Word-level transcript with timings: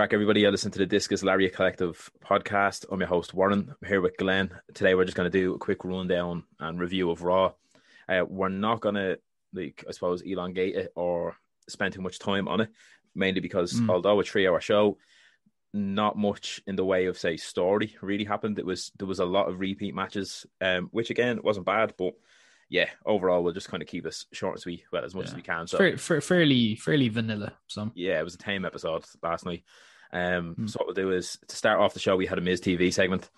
Crack, 0.00 0.14
everybody? 0.14 0.46
I 0.46 0.48
listen 0.48 0.70
to 0.70 0.78
the 0.78 0.86
Discus 0.86 1.22
Lariat 1.22 1.52
Collective 1.54 2.10
podcast. 2.24 2.86
I'm 2.90 3.00
your 3.00 3.06
host, 3.10 3.34
Warren. 3.34 3.74
I'm 3.82 3.86
here 3.86 4.00
with 4.00 4.16
Glenn. 4.16 4.50
Today, 4.72 4.94
we're 4.94 5.04
just 5.04 5.14
going 5.14 5.30
to 5.30 5.38
do 5.38 5.52
a 5.52 5.58
quick 5.58 5.84
rundown 5.84 6.44
and 6.58 6.80
review 6.80 7.10
of 7.10 7.22
Raw. 7.22 7.52
Uh, 8.08 8.24
we're 8.26 8.48
not 8.48 8.80
going 8.80 8.94
to, 8.94 9.18
like, 9.52 9.84
I 9.86 9.92
suppose, 9.92 10.22
elongate 10.22 10.74
it 10.74 10.92
or 10.96 11.36
spend 11.68 11.92
too 11.92 12.00
much 12.00 12.18
time 12.18 12.48
on 12.48 12.62
it, 12.62 12.70
mainly 13.14 13.42
because 13.42 13.74
Mm. 13.74 13.90
although 13.90 14.18
a 14.18 14.24
three-hour 14.24 14.62
show, 14.62 14.96
not 15.74 16.16
much 16.16 16.62
in 16.66 16.76
the 16.76 16.84
way 16.86 17.04
of 17.04 17.18
say 17.18 17.36
story 17.36 17.94
really 18.00 18.24
happened. 18.24 18.58
It 18.58 18.64
was 18.64 18.92
there 18.98 19.06
was 19.06 19.18
a 19.20 19.26
lot 19.26 19.50
of 19.50 19.60
repeat 19.60 19.94
matches, 19.94 20.46
um, 20.62 20.88
which 20.92 21.10
again 21.10 21.40
wasn't 21.44 21.66
bad, 21.66 21.92
but 21.98 22.14
yeah, 22.70 22.88
overall 23.04 23.44
we'll 23.44 23.52
just 23.52 23.68
kind 23.68 23.82
of 23.82 23.88
keep 23.88 24.04
this 24.04 24.24
short 24.32 24.54
and 24.54 24.62
sweet, 24.62 24.82
well 24.92 25.04
as 25.04 25.14
much 25.14 25.26
Yeah. 25.26 25.30
as 25.32 25.36
we 25.36 25.42
can. 25.42 25.66
So 25.66 25.76
Fair, 25.76 25.98
fair, 25.98 26.20
fairly 26.22 26.76
fairly 26.76 27.10
vanilla. 27.10 27.52
Some 27.66 27.92
yeah, 27.94 28.18
it 28.18 28.24
was 28.24 28.34
a 28.34 28.38
tame 28.38 28.64
episode 28.64 29.04
last 29.22 29.44
night. 29.44 29.62
Um, 30.12 30.54
Hmm. 30.54 30.66
So 30.66 30.78
what 30.78 30.86
we'll 30.88 30.94
do 31.06 31.12
is 31.12 31.38
to 31.48 31.56
start 31.56 31.80
off 31.80 31.94
the 31.94 32.00
show, 32.00 32.16
we 32.16 32.26
had 32.26 32.38
a 32.38 32.42
Miz 32.42 32.60
TV 32.60 32.92
segment. 32.92 33.30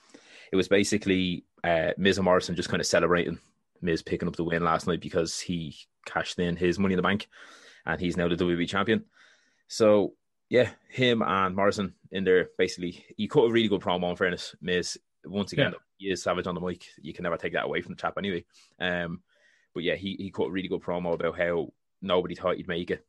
It 0.53 0.57
was 0.57 0.69
basically 0.69 1.45
uh, 1.65 1.93
Miz 1.97 2.19
and 2.19 2.25
Morrison 2.25 2.57
just 2.57 2.69
kind 2.69 2.81
of 2.81 2.87
celebrating 2.87 3.39
Miz 3.81 4.03
picking 4.03 4.29
up 4.29 4.37
the 4.37 4.45
win 4.45 4.63
last 4.65 4.87
night 4.87 5.01
because 5.01 5.41
he 5.41 5.77
cashed 6.07 6.39
in 6.39 6.57
his 6.57 6.79
money 6.79 6.95
in 6.95 6.97
the 6.97 7.03
bank, 7.03 7.29
and 7.87 8.01
he's 8.01 8.17
now 8.17 8.29
the 8.29 8.37
WWE 8.37 8.69
champion. 8.69 9.05
So 9.69 10.15
yeah, 10.49 10.71
him 10.89 11.23
and 11.23 11.57
Morrison 11.57 11.95
in 12.11 12.25
there 12.25 12.51
basically 12.59 13.05
he 13.17 13.29
cut 13.29 13.45
a 13.45 13.51
really 13.51 13.69
good 13.69 13.81
promo. 13.81 14.11
In 14.11 14.17
fairness, 14.17 14.55
Miz 14.61 14.99
once 15.25 15.53
again 15.53 15.73
Yeah. 15.73 15.79
he 15.99 16.11
is 16.11 16.23
savage 16.23 16.47
on 16.47 16.55
the 16.55 16.61
mic. 16.61 16.85
You 17.01 17.13
can 17.15 17.23
never 17.23 17.37
take 17.37 17.53
that 17.55 17.65
away 17.65 17.81
from 17.81 17.93
the 17.95 18.01
chap 18.01 18.15
anyway. 18.19 18.45
Um, 18.79 19.23
but 19.75 19.83
yeah, 19.85 19.95
he 19.95 20.17
he 20.19 20.31
cut 20.31 20.49
a 20.49 20.51
really 20.51 20.69
good 20.69 20.83
promo 20.83 21.15
about 21.15 21.39
how 21.39 21.73
nobody 22.03 22.35
thought 22.35 22.57
he'd 22.57 22.69
make 22.69 22.91
it. 22.91 23.05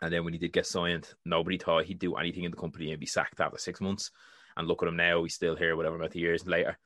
And 0.00 0.12
then 0.12 0.24
when 0.24 0.32
he 0.32 0.38
did 0.38 0.52
get 0.52 0.66
signed, 0.66 1.08
nobody 1.24 1.58
thought 1.58 1.84
he'd 1.84 1.98
do 1.98 2.16
anything 2.16 2.44
in 2.44 2.50
the 2.50 2.56
company 2.56 2.90
and 2.90 2.98
be 3.00 3.06
sacked 3.06 3.40
after 3.40 3.58
six 3.58 3.80
months. 3.80 4.10
And 4.56 4.66
look 4.66 4.82
at 4.82 4.88
him 4.88 4.96
now, 4.96 5.22
he's 5.22 5.34
still 5.34 5.54
here, 5.56 5.76
whatever 5.76 5.96
amount 5.96 6.10
of 6.12 6.16
years 6.16 6.46
later. 6.46 6.76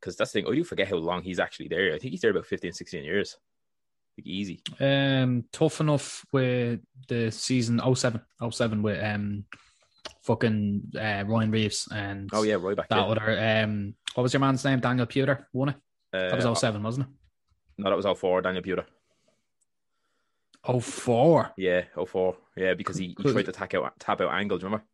Because 0.00 0.16
that's 0.16 0.32
the 0.32 0.42
thing, 0.42 0.50
I 0.50 0.54
do 0.54 0.64
forget 0.64 0.88
how 0.88 0.96
long 0.96 1.22
he's 1.22 1.38
actually 1.38 1.68
there. 1.68 1.94
I 1.94 1.98
think 1.98 2.10
he's 2.10 2.20
there 2.20 2.30
about 2.32 2.46
15, 2.46 2.72
16 2.72 3.04
years. 3.04 3.36
Like 4.18 4.26
easy. 4.26 4.60
um 4.78 5.44
tough 5.52 5.80
enough 5.80 6.24
with 6.32 6.80
the 7.08 7.30
season 7.32 7.80
07, 7.94 8.20
07 8.50 8.82
with 8.82 9.02
um 9.02 9.44
fucking 10.22 10.92
uh, 10.96 11.24
Ryan 11.26 11.50
Reeves 11.50 11.88
and 11.92 12.30
Oh, 12.32 12.42
yeah, 12.44 12.54
right 12.54 12.76
back 12.76 12.88
that 12.90 12.94
there. 12.96 13.04
other 13.04 13.64
um 13.64 13.94
what 14.14 14.22
was 14.22 14.32
your 14.32 14.40
man's 14.40 14.64
name 14.64 14.78
Daniel 14.80 15.06
Puder 15.06 15.46
won 15.52 15.70
it 15.70 15.76
Uh, 16.12 16.28
that 16.36 16.44
was 16.46 16.58
07 16.60 16.82
wasn't 16.82 17.06
it 17.06 17.12
No, 17.78 17.90
that 17.90 17.96
was 17.96 18.18
04, 18.18 18.42
Daniel 18.42 18.62
Puder. 18.62 18.84
Oh 20.66 20.80
four 20.80 21.50
Yeah, 21.56 21.82
04. 21.94 22.36
Yeah, 22.56 22.74
because 22.74 22.96
he, 22.96 23.14
he 23.20 23.32
tried 23.32 23.46
to 23.46 23.52
tap 23.52 23.74
out, 23.74 23.98
tap 23.98 24.20
out 24.20 24.32
Angle, 24.32 24.58
do 24.58 24.62
you 24.62 24.66
remember? 24.66 24.84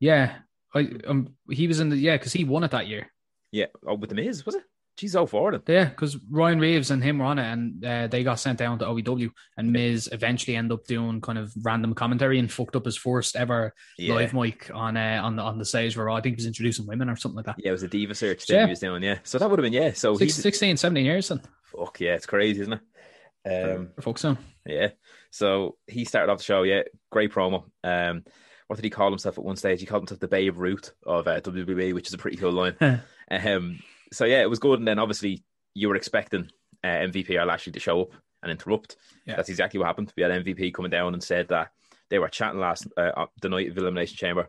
yeah 0.00 0.36
I 0.74 0.90
um 1.06 1.34
he 1.50 1.66
was 1.66 1.80
in 1.80 1.88
the 1.88 1.96
yeah 1.96 2.16
because 2.16 2.32
he 2.32 2.44
won 2.44 2.64
it 2.64 2.70
that 2.72 2.86
year 2.86 3.10
Yeah, 3.52 3.66
oh, 3.86 3.94
with 3.94 4.10
the 4.10 4.16
Miz, 4.16 4.44
was 4.44 4.54
it? 4.56 4.64
Jeez, 4.98 5.28
04 5.28 5.52
then. 5.52 5.62
yeah 5.68 5.84
because 5.90 6.16
Ryan 6.30 6.58
Reeves 6.58 6.90
and 6.90 7.02
him 7.04 7.18
were 7.18 7.26
on 7.26 7.38
it 7.38 7.50
and 7.52 7.84
uh, 7.84 8.06
they 8.06 8.22
got 8.24 8.40
sent 8.40 8.58
down 8.58 8.78
to 8.78 8.86
OVW 8.86 9.30
and 9.58 9.70
Miz 9.72 10.08
eventually 10.10 10.56
ended 10.56 10.72
up 10.72 10.84
doing 10.86 11.20
kind 11.20 11.38
of 11.38 11.52
random 11.62 11.94
commentary 11.94 12.38
and 12.38 12.50
fucked 12.50 12.76
up 12.76 12.84
his 12.86 12.96
first 12.96 13.36
ever 13.36 13.74
Yeah. 13.98 14.14
live 14.14 14.32
mic 14.34 14.70
on 14.74 14.96
uh, 14.96 15.20
on 15.22 15.36
the 15.36 15.42
on 15.42 15.58
the 15.58 15.64
stage 15.66 15.96
where 15.96 16.08
I 16.10 16.20
think 16.22 16.36
he 16.36 16.40
was 16.40 16.46
introducing 16.46 16.86
women 16.86 17.08
or 17.10 17.16
something 17.16 17.36
like 17.36 17.46
that. 17.46 17.56
Yeah, 17.58 17.68
it 17.68 17.72
was 17.72 17.82
a 17.82 17.88
diva 17.88 18.14
search 18.14 18.44
thing 18.44 18.56
Yeah. 18.56 18.64
he 18.66 18.70
was 18.70 18.80
doing, 18.80 19.02
yeah. 19.02 19.18
So 19.22 19.38
that 19.38 19.48
would 19.50 19.58
have 19.58 19.64
been, 19.64 19.72
yeah. 19.74 19.92
So 19.92 20.14
Six, 20.16 20.34
he's, 20.36 20.42
16, 20.42 20.76
17 20.78 21.04
years 21.04 21.28
then. 21.28 21.40
fuck, 21.64 22.00
yeah, 22.00 22.14
it's 22.14 22.26
crazy, 22.26 22.62
isn't 22.62 22.72
it? 22.72 22.80
Um, 23.46 23.90
folks 24.00 24.22
so. 24.22 24.36
Yeah. 24.64 24.90
So 25.30 25.76
he 25.86 26.04
started 26.04 26.32
off 26.32 26.38
the 26.38 26.44
show. 26.44 26.62
Yeah, 26.62 26.82
great 27.10 27.32
promo. 27.32 27.64
Um, 27.84 28.24
what 28.66 28.76
did 28.76 28.84
he 28.84 28.90
call 28.90 29.10
himself 29.10 29.38
at 29.38 29.44
one 29.44 29.56
stage? 29.56 29.80
He 29.80 29.86
called 29.86 30.02
himself 30.02 30.20
the 30.20 30.28
Babe 30.28 30.56
Ruth 30.56 30.92
of 31.04 31.28
uh, 31.28 31.40
WWE, 31.40 31.94
which 31.94 32.08
is 32.08 32.14
a 32.14 32.18
pretty 32.18 32.36
cool 32.36 32.52
line. 32.52 32.76
um, 33.30 33.78
so 34.12 34.24
yeah, 34.24 34.42
it 34.42 34.50
was 34.50 34.58
good. 34.58 34.78
And 34.78 34.88
then 34.88 34.98
obviously 34.98 35.44
you 35.74 35.88
were 35.88 35.96
expecting 35.96 36.50
uh, 36.82 36.88
MVP 36.88 37.30
or 37.30 37.44
Lashley 37.44 37.72
to 37.72 37.80
show 37.80 38.02
up 38.02 38.10
and 38.42 38.50
interrupt. 38.50 38.96
Yeah. 39.24 39.36
That's 39.36 39.48
exactly 39.48 39.78
what 39.78 39.86
happened. 39.86 40.12
We 40.16 40.22
had 40.22 40.32
MVP 40.32 40.74
coming 40.74 40.90
down 40.90 41.14
and 41.14 41.22
said 41.22 41.48
that 41.48 41.70
they 42.08 42.18
were 42.18 42.28
chatting 42.28 42.60
last 42.60 42.86
uh, 42.96 43.26
the 43.40 43.48
night 43.48 43.70
of 43.70 43.78
Elimination 43.78 44.16
Chamber, 44.16 44.48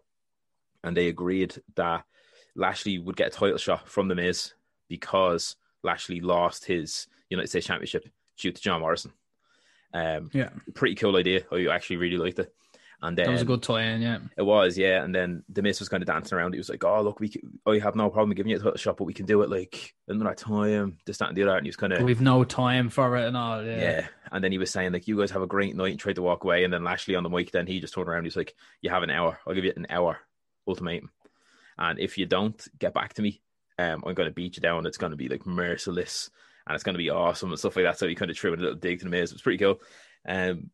and 0.83 0.95
they 0.95 1.07
agreed 1.07 1.55
that 1.75 2.03
Lashley 2.55 2.99
would 2.99 3.15
get 3.15 3.27
a 3.27 3.37
title 3.37 3.57
shot 3.57 3.87
from 3.87 4.07
the 4.07 4.15
Miz 4.15 4.53
because 4.87 5.55
Lashley 5.83 6.21
lost 6.21 6.65
his 6.65 7.07
United 7.29 7.47
States 7.47 7.67
Championship 7.67 8.07
due 8.37 8.51
to 8.51 8.61
John 8.61 8.81
Morrison. 8.81 9.11
Um, 9.93 10.29
Yeah. 10.33 10.49
pretty 10.73 10.95
cool 10.95 11.15
idea. 11.17 11.43
I 11.51 11.67
actually 11.67 11.97
really 11.97 12.17
liked 12.17 12.39
it. 12.39 12.53
And 12.99 13.15
then 13.15 13.27
That 13.27 13.31
was 13.33 13.41
a 13.43 13.45
good 13.45 13.61
tie 13.61 13.83
in, 13.83 14.01
yeah. 14.01 14.17
it 14.35 14.41
was, 14.41 14.75
yeah. 14.75 15.03
And 15.03 15.13
then 15.13 15.43
the 15.49 15.61
Miz 15.61 15.79
was 15.79 15.87
kind 15.87 16.01
of 16.01 16.07
dancing 16.07 16.35
around. 16.35 16.53
He 16.53 16.57
was 16.57 16.67
like, 16.67 16.83
"Oh, 16.83 16.99
look, 17.03 17.19
we 17.19 17.29
can, 17.29 17.59
I 17.67 17.77
have 17.77 17.95
no 17.95 18.09
problem 18.09 18.33
giving 18.35 18.49
you 18.49 18.55
a 18.55 18.59
title 18.59 18.75
shot, 18.75 18.97
but 18.97 19.03
we 19.03 19.13
can 19.13 19.27
do 19.27 19.43
it 19.43 19.51
like 19.51 19.93
another 20.07 20.33
time, 20.33 20.97
this, 21.05 21.19
that, 21.19 21.29
and 21.29 21.37
the 21.37 21.43
other." 21.43 21.57
And 21.57 21.63
he 21.65 21.69
was 21.69 21.75
kind 21.75 21.93
of 21.93 22.01
We've 22.01 22.21
no 22.21 22.43
time 22.43 22.89
for 22.89 23.15
it 23.15 23.27
and 23.27 23.37
all. 23.37 23.63
Yeah. 23.63 23.79
yeah. 23.79 24.07
And 24.31 24.43
then 24.43 24.51
he 24.51 24.57
was 24.57 24.71
saying 24.71 24.93
like, 24.93 25.07
"You 25.07 25.15
guys 25.19 25.29
have 25.29 25.43
a 25.43 25.47
great 25.47 25.75
night," 25.75 25.91
and 25.91 25.99
tried 25.99 26.15
to 26.15 26.23
walk 26.23 26.43
away. 26.43 26.63
And 26.63 26.73
then 26.73 26.83
Lashley 26.83 27.13
on 27.13 27.21
the 27.21 27.29
mic, 27.29 27.51
then 27.51 27.67
he 27.67 27.79
just 27.79 27.93
turned 27.93 28.07
around. 28.07 28.23
He 28.23 28.29
was 28.29 28.35
like, 28.35 28.55
"You 28.81 28.89
have 28.89 29.03
an 29.03 29.11
hour. 29.11 29.39
I'll 29.45 29.53
give 29.53 29.63
you 29.65 29.73
an 29.77 29.85
hour 29.91 30.17
ultimatum, 30.67 31.11
and 31.77 31.99
if 31.99 32.17
you 32.17 32.25
don't 32.25 32.67
get 32.79 32.95
back 32.95 33.13
to 33.13 33.21
me, 33.21 33.41
um, 33.77 34.03
I'm 34.07 34.15
going 34.15 34.27
to 34.27 34.33
beat 34.33 34.55
you 34.55 34.61
down. 34.63 34.87
It's 34.87 34.97
going 34.97 35.11
to 35.11 35.17
be 35.17 35.29
like 35.29 35.45
merciless, 35.45 36.31
and 36.67 36.75
it's 36.75 36.83
going 36.83 36.93
to 36.93 36.99
be 36.99 37.09
awesome 37.09 37.49
and 37.49 37.57
stuff 37.59 37.75
like 37.75 37.85
that." 37.85 37.97
So 37.97 38.07
he 38.07 38.15
kind 38.15 38.29
of 38.29 38.37
threw 38.37 38.53
in 38.53 38.59
a 38.59 38.61
little 38.63 38.77
dig 38.77 38.99
to 38.99 39.05
the 39.05 39.11
Miz. 39.11 39.31
It 39.31 39.35
was 39.35 39.41
pretty 39.41 39.57
cool. 39.63 39.79
Um, 40.27 40.69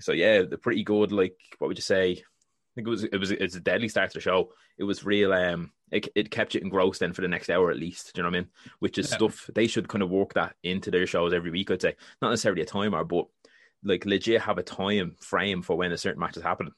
so 0.00 0.12
yeah, 0.12 0.42
the 0.42 0.58
pretty 0.58 0.84
good. 0.84 1.12
Like, 1.12 1.36
what 1.58 1.68
would 1.68 1.78
you 1.78 1.82
say? 1.82 2.10
I 2.12 2.74
think 2.74 2.86
it 2.86 2.90
was 2.90 3.04
it 3.04 3.16
was 3.16 3.30
it's 3.30 3.56
a 3.56 3.60
deadly 3.60 3.88
start 3.88 4.10
to 4.10 4.18
the 4.18 4.20
show. 4.20 4.52
It 4.76 4.84
was 4.84 5.04
real. 5.04 5.32
Um, 5.32 5.72
it, 5.90 6.08
it 6.14 6.30
kept 6.30 6.54
you 6.54 6.60
engrossed 6.60 7.00
then 7.00 7.12
for 7.12 7.22
the 7.22 7.28
next 7.28 7.50
hour 7.50 7.70
at 7.70 7.78
least. 7.78 8.14
Do 8.14 8.18
you 8.18 8.22
know 8.22 8.28
what 8.30 8.36
I 8.36 8.40
mean? 8.40 8.50
Which 8.78 8.98
is 8.98 9.10
Yeah. 9.10 9.16
stuff 9.16 9.50
they 9.54 9.66
should 9.66 9.88
kind 9.88 10.02
of 10.02 10.10
work 10.10 10.34
that 10.34 10.54
into 10.62 10.90
their 10.90 11.06
shows 11.06 11.32
every 11.32 11.50
week. 11.50 11.70
I'd 11.70 11.82
say 11.82 11.96
not 12.22 12.30
necessarily 12.30 12.62
a 12.62 12.66
timer, 12.66 13.02
but 13.04 13.26
like 13.82 14.04
legit 14.04 14.42
have 14.42 14.58
a 14.58 14.62
time 14.62 15.16
frame 15.20 15.62
for 15.62 15.76
when 15.76 15.92
a 15.92 15.98
certain 15.98 16.20
match 16.20 16.36
is 16.36 16.42
happening. 16.42 16.72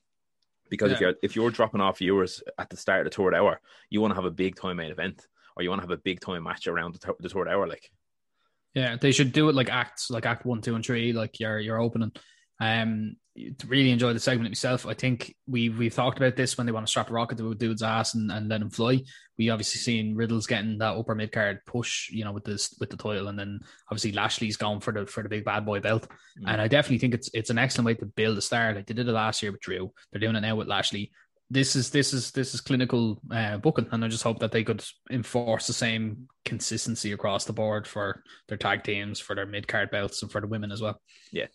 Because 0.70 0.92
if 0.92 1.00
you're 1.00 1.14
if 1.22 1.34
you're 1.36 1.50
dropping 1.50 1.80
off 1.80 1.98
viewers 1.98 2.42
at 2.56 2.70
the 2.70 2.76
start 2.76 3.04
of 3.06 3.12
the 3.12 3.16
third 3.16 3.34
hour, 3.34 3.60
you 3.90 4.00
want 4.00 4.12
to 4.12 4.14
have 4.14 4.24
a 4.24 4.30
big 4.30 4.54
time 4.54 4.76
main 4.76 4.92
event, 4.92 5.26
or 5.56 5.62
you 5.62 5.68
want 5.68 5.80
to 5.82 5.86
have 5.88 5.98
a 5.98 6.00
big 6.00 6.20
time 6.20 6.44
match 6.44 6.68
around 6.68 6.94
the, 6.94 6.98
th- 7.00 7.16
the 7.18 7.28
third 7.28 7.48
hour. 7.48 7.66
Like, 7.66 7.90
Yeah, 8.74 8.96
they 9.00 9.12
should 9.12 9.32
do 9.32 9.48
it 9.48 9.54
like 9.54 9.68
acts, 9.68 10.10
like 10.10 10.26
act 10.26 10.46
one, 10.46 10.60
two, 10.60 10.74
and 10.74 10.84
three, 10.84 11.12
like 11.12 11.40
your 11.40 11.58
your 11.58 11.80
opening. 11.80 12.12
Um, 12.60 13.16
really 13.66 13.90
enjoyed 13.90 14.16
the 14.16 14.20
segment 14.20 14.50
myself. 14.50 14.86
I 14.86 14.94
think 14.94 15.34
we 15.46 15.68
we've 15.68 15.94
talked 15.94 16.18
about 16.18 16.36
this 16.36 16.58
when 16.58 16.66
they 16.66 16.72
want 16.72 16.86
to 16.86 16.90
strap 16.90 17.10
a 17.10 17.12
rocket 17.12 17.38
to 17.38 17.50
a 17.50 17.54
dude's 17.54 17.82
ass 17.82 18.14
and, 18.14 18.30
and 18.30 18.48
let 18.48 18.60
him 18.60 18.70
fly. 18.70 19.00
We 19.38 19.50
obviously 19.50 19.80
seen 19.80 20.14
Riddle's 20.14 20.46
getting 20.46 20.78
that 20.78 20.96
upper 20.96 21.14
mid 21.14 21.32
card 21.32 21.60
push, 21.66 22.10
you 22.10 22.24
know, 22.24 22.32
with 22.32 22.44
this 22.44 22.76
with 22.78 22.90
the 22.90 22.96
title, 22.96 23.28
and 23.28 23.38
then 23.38 23.60
obviously 23.90 24.12
Lashley's 24.12 24.56
going 24.56 24.80
for 24.80 24.92
the 24.92 25.06
for 25.06 25.22
the 25.22 25.28
big 25.28 25.44
bad 25.44 25.64
boy 25.64 25.80
belt. 25.80 26.08
Mm. 26.38 26.52
And 26.52 26.60
I 26.60 26.68
definitely 26.68 26.98
think 26.98 27.14
it's 27.14 27.30
it's 27.32 27.50
an 27.50 27.58
excellent 27.58 27.86
way 27.86 27.94
to 27.94 28.06
build 28.06 28.38
a 28.38 28.42
star. 28.42 28.74
Like 28.74 28.86
they 28.86 28.94
did 28.94 29.08
it 29.08 29.12
last 29.12 29.42
year 29.42 29.52
with 29.52 29.62
Drew, 29.62 29.92
they're 30.12 30.20
doing 30.20 30.36
it 30.36 30.40
now 30.40 30.56
with 30.56 30.68
Lashley. 30.68 31.12
This 31.52 31.74
is 31.74 31.90
this 31.90 32.12
is 32.12 32.30
this 32.30 32.54
is 32.54 32.60
clinical 32.60 33.20
uh, 33.30 33.56
booking, 33.58 33.88
and 33.90 34.04
I 34.04 34.08
just 34.08 34.22
hope 34.22 34.38
that 34.38 34.52
they 34.52 34.62
could 34.62 34.84
enforce 35.10 35.66
the 35.66 35.72
same 35.72 36.28
consistency 36.44 37.10
across 37.12 37.44
the 37.44 37.52
board 37.52 37.88
for 37.88 38.22
their 38.48 38.56
tag 38.56 38.84
teams, 38.84 39.18
for 39.18 39.34
their 39.34 39.46
mid 39.46 39.66
card 39.66 39.90
belts, 39.90 40.22
and 40.22 40.30
for 40.30 40.40
the 40.40 40.46
women 40.46 40.70
as 40.70 40.80
well. 40.80 41.00
Yeah, 41.32 41.46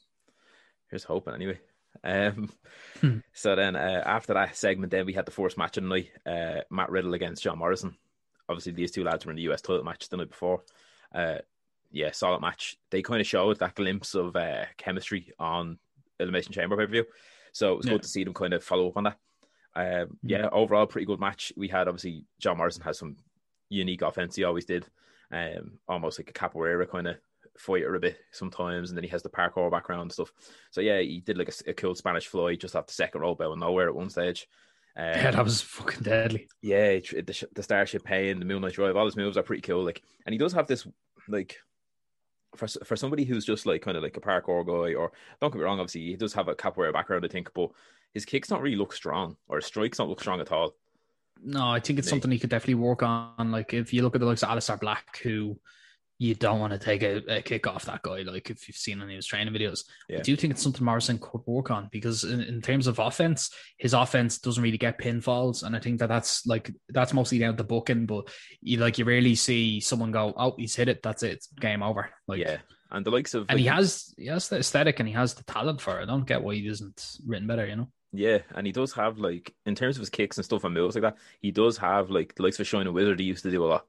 here's 0.89 1.05
hoping 1.05 1.33
anyway. 1.33 1.59
Um, 2.03 2.51
Hmm. 2.99 3.19
so 3.33 3.55
then 3.55 3.77
uh, 3.77 4.03
after 4.05 4.33
that 4.33 4.57
segment, 4.57 4.91
then 4.91 5.05
we 5.05 5.13
had 5.13 5.25
the 5.25 5.31
first 5.31 5.57
match 5.57 5.77
of 5.77 5.83
the 5.83 5.89
night: 5.89 6.09
uh, 6.25 6.61
Matt 6.69 6.91
Riddle 6.91 7.13
against 7.13 7.43
John 7.43 7.57
Morrison. 7.59 7.95
Obviously, 8.49 8.73
these 8.73 8.91
two 8.91 9.05
lads 9.05 9.25
were 9.25 9.31
in 9.31 9.37
the 9.37 9.43
US 9.43 9.61
title 9.61 9.83
match 9.83 10.09
the 10.09 10.17
night 10.17 10.29
before. 10.29 10.63
Uh, 11.13 11.37
yeah, 11.91 12.11
solid 12.11 12.41
match. 12.41 12.75
They 12.89 13.01
kind 13.01 13.21
of 13.21 13.27
showed 13.27 13.59
that 13.59 13.75
glimpse 13.75 14.13
of 14.13 14.35
uh, 14.35 14.65
chemistry 14.75 15.31
on 15.39 15.79
Elimination 16.19 16.51
Chamber 16.51 16.75
pay 16.75 16.85
per 16.85 16.91
view. 16.91 17.05
So 17.53 17.71
it 17.71 17.77
was 17.77 17.85
Yeah. 17.85 17.93
good 17.93 18.03
to 18.03 18.09
see 18.09 18.25
them 18.25 18.33
kind 18.33 18.53
of 18.53 18.61
follow 18.61 18.89
up 18.89 18.97
on 18.97 19.05
that. 19.05 19.17
Um, 19.75 20.17
yeah, 20.23 20.47
overall, 20.51 20.85
pretty 20.87 21.05
good 21.05 21.19
match. 21.19 21.51
We 21.57 21.67
had 21.67 21.87
obviously 21.87 22.25
John 22.39 22.57
Morrison 22.57 22.83
has 22.83 22.97
some 22.97 23.17
unique 23.69 24.01
offense. 24.01 24.35
He 24.35 24.43
always 24.43 24.65
did, 24.65 24.85
um, 25.31 25.79
almost 25.87 26.19
like 26.19 26.29
a 26.29 26.33
capoeira 26.33 26.89
kind 26.89 27.07
of 27.07 27.17
fighter 27.57 27.95
a 27.95 27.99
bit 27.99 28.17
sometimes, 28.31 28.89
and 28.89 28.97
then 28.97 29.03
he 29.03 29.09
has 29.09 29.23
the 29.23 29.29
parkour 29.29 29.69
background 29.71 30.03
and 30.03 30.11
stuff. 30.11 30.31
So 30.71 30.81
yeah, 30.81 30.99
he 30.99 31.19
did 31.19 31.37
like 31.37 31.49
a, 31.49 31.69
a 31.71 31.73
cool 31.73 31.95
Spanish 31.95 32.27
fly 32.27 32.55
just 32.55 32.75
off 32.75 32.87
the 32.87 32.93
second 32.93 33.21
rope 33.21 33.41
out 33.41 33.51
of 33.51 33.57
nowhere 33.59 33.87
at 33.89 33.95
one 33.95 34.09
stage. 34.09 34.47
Um, 34.97 35.03
Yeah, 35.07 35.31
that 35.31 35.43
was 35.43 35.59
fucking 35.59 36.03
deadly. 36.03 36.47
yeah, 36.61 36.93
the, 36.99 37.47
the 37.53 37.63
Starship 37.63 38.05
Pain, 38.05 38.39
the 38.39 38.45
Moonlight 38.45 38.75
Drive, 38.75 38.95
all 38.95 39.03
his 39.03 39.17
moves 39.17 39.35
are 39.35 39.43
pretty 39.43 39.61
cool. 39.61 39.83
Like, 39.83 40.01
and 40.25 40.31
he 40.31 40.37
does 40.37 40.53
have 40.53 40.67
this 40.67 40.87
like 41.27 41.57
for 42.55 42.65
for 42.85 42.95
somebody 42.95 43.25
who's 43.25 43.43
just 43.43 43.65
like 43.65 43.81
kind 43.81 43.97
of 43.97 44.03
like 44.03 44.15
a 44.15 44.21
parkour 44.21 44.65
guy, 44.65 44.93
or 44.95 45.11
don't 45.41 45.51
get 45.51 45.57
me 45.59 45.65
wrong, 45.65 45.81
obviously 45.81 45.99
he 45.99 46.15
does 46.15 46.33
have 46.33 46.47
a 46.47 46.55
capoeira 46.55 46.93
background, 46.93 47.25
I 47.25 47.27
think, 47.27 47.53
but 47.53 47.71
his 48.15 48.25
kicks 48.25 48.47
don't 48.47 48.61
really 48.61 48.77
look 48.77 48.93
strong, 48.93 49.37
or 49.47 49.57
his 49.57 49.67
strikes 49.67 49.99
don't 49.99 50.09
look 50.09 50.21
strong 50.21 50.41
at 50.41 50.51
all. 50.51 50.73
No, 51.43 51.67
I 51.67 51.79
think 51.79 51.99
it's 51.99 52.09
something 52.09 52.31
he 52.31 52.39
could 52.39 52.49
definitely 52.49 52.75
work 52.75 53.03
on. 53.03 53.51
Like 53.51 53.73
if 53.73 53.93
you 53.93 54.01
look 54.01 54.15
at 54.15 54.21
the 54.21 54.25
likes 54.25 54.41
of 54.41 54.49
Aleister 54.49 54.79
Black, 54.79 55.19
who 55.19 55.59
you 56.17 56.33
don't 56.33 56.61
want 56.61 56.71
to 56.71 56.79
take 56.79 57.03
a, 57.03 57.17
a 57.27 57.41
kick 57.41 57.67
off 57.67 57.85
that 57.85 58.01
guy. 58.01 58.21
Like 58.21 58.49
if 58.49 58.67
you've 58.67 58.77
seen 58.77 59.01
any 59.01 59.13
of 59.13 59.17
his 59.17 59.25
training 59.25 59.53
videos, 59.53 59.83
Yeah. 60.07 60.19
I 60.19 60.21
do 60.21 60.35
think 60.35 60.51
it's 60.51 60.63
something 60.63 60.85
Morrison 60.85 61.19
could 61.19 61.41
work 61.45 61.71
on 61.71 61.89
because 61.91 62.23
in, 62.23 62.41
in 62.41 62.61
terms 62.61 62.87
of 62.87 62.99
offense, 62.99 63.51
his 63.77 63.93
offense 63.93 64.37
doesn't 64.37 64.63
really 64.63 64.77
get 64.77 64.97
pinfalls, 64.97 65.63
and 65.63 65.75
I 65.75 65.79
think 65.79 65.99
that 65.99 66.07
that's 66.07 66.45
like 66.45 66.71
that's 66.89 67.13
mostly 67.13 67.39
down 67.39 67.57
to 67.57 67.63
booking. 67.63 68.05
But 68.05 68.29
you 68.61 68.77
like 68.77 68.97
you 68.97 69.05
rarely 69.05 69.35
see 69.35 69.81
someone 69.81 70.11
go, 70.11 70.33
"Oh, 70.37 70.55
he's 70.57 70.75
hit 70.75 70.87
it. 70.87 71.03
That's 71.03 71.21
it. 71.21 71.33
It's 71.33 71.47
game 71.47 71.83
over." 71.83 72.09
Like 72.27 72.39
yeah, 72.39 72.59
and 72.91 73.05
the 73.05 73.11
likes 73.11 73.33
of 73.33 73.47
and 73.49 73.59
he 73.59 73.65
has 73.65 74.13
he 74.17 74.27
has 74.27 74.47
the 74.47 74.59
aesthetic 74.59 74.99
and 74.99 75.09
he 75.09 75.15
has 75.15 75.33
the 75.33 75.43
talent 75.43 75.81
for 75.81 75.99
it. 75.99 76.03
I 76.03 76.05
don't 76.05 76.25
get 76.25 76.41
why 76.43 76.55
he 76.55 76.67
isn't 76.67 77.17
written 77.25 77.47
better. 77.47 77.67
You 77.67 77.75
know. 77.75 77.89
Yeah, 78.17 78.39
and 78.53 78.65
he 78.65 78.73
does 78.73 78.93
have 78.93 79.17
like 79.17 79.53
in 79.65 79.75
terms 79.75 79.97
of 79.97 80.01
his 80.01 80.09
kicks 80.09 80.37
and 80.37 80.45
stuff 80.45 80.63
and 80.63 80.73
moves 80.73 80.95
like 80.95 81.03
that, 81.03 81.17
he 81.39 81.51
does 81.51 81.77
have 81.77 82.09
like 82.09 82.35
the 82.35 82.43
likes 82.43 82.59
of 82.59 82.87
a 82.87 82.91
Wizard 82.91 83.19
he 83.19 83.25
used 83.25 83.43
to 83.43 83.51
do 83.51 83.63
a 83.63 83.67
lot. 83.67 83.85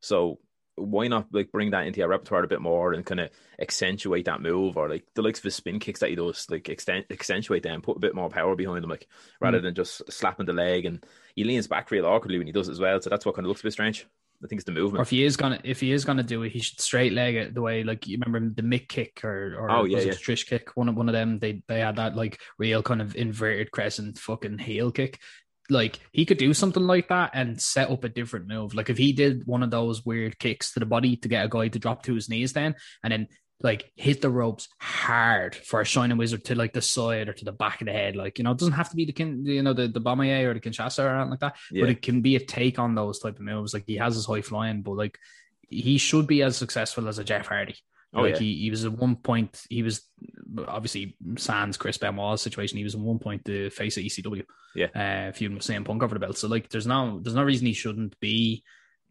So 0.00 0.38
why 0.76 1.08
not 1.08 1.26
like 1.32 1.50
bring 1.50 1.70
that 1.70 1.86
into 1.86 2.00
your 2.00 2.08
repertoire 2.08 2.44
a 2.44 2.48
bit 2.48 2.60
more 2.60 2.92
and 2.92 3.04
kind 3.04 3.20
of 3.20 3.30
accentuate 3.58 4.26
that 4.26 4.42
move 4.42 4.76
or 4.76 4.88
like 4.88 5.06
the 5.14 5.22
likes 5.22 5.38
of 5.38 5.44
his 5.44 5.54
spin 5.54 5.78
kicks 5.78 6.00
that 6.00 6.10
he 6.10 6.16
does, 6.16 6.46
like 6.50 6.68
extend 6.68 7.06
accentuate 7.10 7.62
them, 7.62 7.80
put 7.80 7.96
a 7.96 8.00
bit 8.00 8.14
more 8.14 8.28
power 8.28 8.54
behind 8.54 8.82
them, 8.82 8.90
like 8.90 9.08
rather 9.40 9.58
mm. 9.58 9.62
than 9.62 9.74
just 9.74 10.02
slapping 10.12 10.46
the 10.46 10.52
leg 10.52 10.84
and 10.84 11.04
he 11.34 11.44
leans 11.44 11.66
back 11.66 11.90
real 11.90 12.06
awkwardly 12.06 12.38
when 12.38 12.46
he 12.46 12.52
does 12.52 12.68
it 12.68 12.72
as 12.72 12.80
well. 12.80 13.00
So 13.00 13.10
that's 13.10 13.24
what 13.24 13.34
kind 13.34 13.46
of 13.46 13.48
looks 13.48 13.60
a 13.60 13.64
bit 13.64 13.72
strange. 13.72 14.06
I 14.42 14.48
think 14.48 14.60
it's 14.60 14.66
the 14.66 14.72
movement. 14.72 15.00
Or 15.00 15.02
if 15.02 15.10
he 15.10 15.24
is 15.24 15.36
gonna 15.36 15.60
if 15.64 15.80
he 15.80 15.92
is 15.92 16.04
gonna 16.04 16.22
do 16.22 16.42
it, 16.42 16.52
he 16.52 16.60
should 16.60 16.80
straight 16.80 17.12
leg 17.12 17.34
it 17.34 17.54
the 17.54 17.62
way 17.62 17.82
like 17.82 18.06
you 18.06 18.18
remember 18.18 18.54
the 18.54 18.62
Mick 18.62 18.88
kick 18.88 19.24
or 19.24 19.56
or 19.58 19.70
Oh, 19.70 19.84
yeah, 19.84 19.98
yeah. 19.98 20.12
Trish 20.12 20.46
kick. 20.46 20.76
One 20.76 20.88
of 20.88 20.96
one 20.96 21.08
of 21.08 21.12
them 21.12 21.38
they 21.38 21.62
they 21.68 21.80
had 21.80 21.96
that 21.96 22.16
like 22.16 22.40
real 22.58 22.82
kind 22.82 23.00
of 23.00 23.16
inverted 23.16 23.70
crescent 23.70 24.18
fucking 24.18 24.58
heel 24.58 24.90
kick. 24.90 25.20
Like 25.68 25.98
he 26.12 26.24
could 26.24 26.38
do 26.38 26.54
something 26.54 26.86
like 26.86 27.08
that 27.08 27.30
and 27.34 27.60
set 27.60 27.90
up 27.90 28.04
a 28.04 28.08
different 28.08 28.46
move. 28.46 28.74
Like 28.74 28.90
if 28.90 28.98
he 28.98 29.12
did 29.12 29.46
one 29.46 29.62
of 29.62 29.70
those 29.70 30.04
weird 30.04 30.38
kicks 30.38 30.72
to 30.72 30.80
the 30.80 30.86
body 30.86 31.16
to 31.16 31.28
get 31.28 31.44
a 31.44 31.48
guy 31.48 31.68
to 31.68 31.78
drop 31.78 32.04
to 32.04 32.14
his 32.14 32.28
knees, 32.28 32.52
then 32.52 32.76
and 33.02 33.12
then 33.12 33.28
like 33.62 33.90
hit 33.96 34.20
the 34.20 34.28
ropes 34.30 34.68
hard 34.78 35.54
for 35.54 35.80
a 35.80 35.84
shining 35.84 36.18
wizard 36.18 36.44
to 36.44 36.54
like 36.54 36.72
the 36.74 36.82
side 36.82 37.28
or 37.28 37.32
to 37.32 37.44
the 37.44 37.52
back 37.52 37.80
of 37.80 37.86
the 37.86 37.92
head. 37.92 38.14
Like 38.16 38.38
you 38.38 38.44
know, 38.44 38.50
it 38.52 38.58
doesn't 38.58 38.74
have 38.74 38.90
to 38.90 38.96
be 38.96 39.06
the 39.06 39.12
kin, 39.12 39.44
you 39.46 39.62
know, 39.62 39.72
the 39.72 39.88
the 39.88 40.00
Bombaye 40.00 40.44
or 40.44 40.54
the 40.54 40.60
Kinshasa 40.60 41.04
or 41.04 41.08
anything 41.08 41.30
like 41.30 41.40
that 41.40 41.56
Yeah. 41.72 41.82
but 41.82 41.90
it 41.90 42.02
can 42.02 42.20
be 42.20 42.36
a 42.36 42.40
take 42.40 42.78
on 42.78 42.94
those 42.94 43.18
type 43.18 43.36
of 43.36 43.40
moves. 43.42 43.72
Like 43.72 43.84
he 43.86 43.96
has 43.96 44.14
his 44.14 44.26
high 44.26 44.42
flying, 44.42 44.82
but 44.82 44.92
like 44.92 45.18
he 45.68 45.98
should 45.98 46.26
be 46.26 46.42
as 46.42 46.56
successful 46.56 47.08
as 47.08 47.18
a 47.18 47.24
Jeff 47.24 47.46
Hardy. 47.46 47.76
Oh, 48.14 48.22
like 48.22 48.34
yeah. 48.34 48.40
he, 48.40 48.56
he 48.56 48.70
was 48.70 48.84
at 48.84 48.92
one 48.92 49.16
point 49.16 49.60
he 49.68 49.82
was 49.82 50.02
obviously 50.68 51.16
Sans 51.38 51.76
Chris 51.76 51.98
Benoit's 51.98 52.42
situation. 52.42 52.78
He 52.78 52.84
was 52.84 52.94
at 52.94 53.00
one 53.00 53.18
point 53.18 53.44
the 53.44 53.68
face 53.70 53.96
of 53.96 54.04
ECW. 54.04 54.44
Yeah. 54.74 54.86
uh, 55.28 55.32
feuding 55.32 55.56
with 55.56 55.64
CM 55.66 55.84
Punk 55.86 56.02
over 56.02 56.14
the 56.14 56.20
belt. 56.20 56.36
So 56.36 56.48
like 56.48 56.68
there's 56.68 56.86
no 56.86 57.20
there's 57.22 57.34
no 57.34 57.42
reason 57.42 57.66
he 57.66 57.72
shouldn't 57.72 58.18
be 58.20 58.62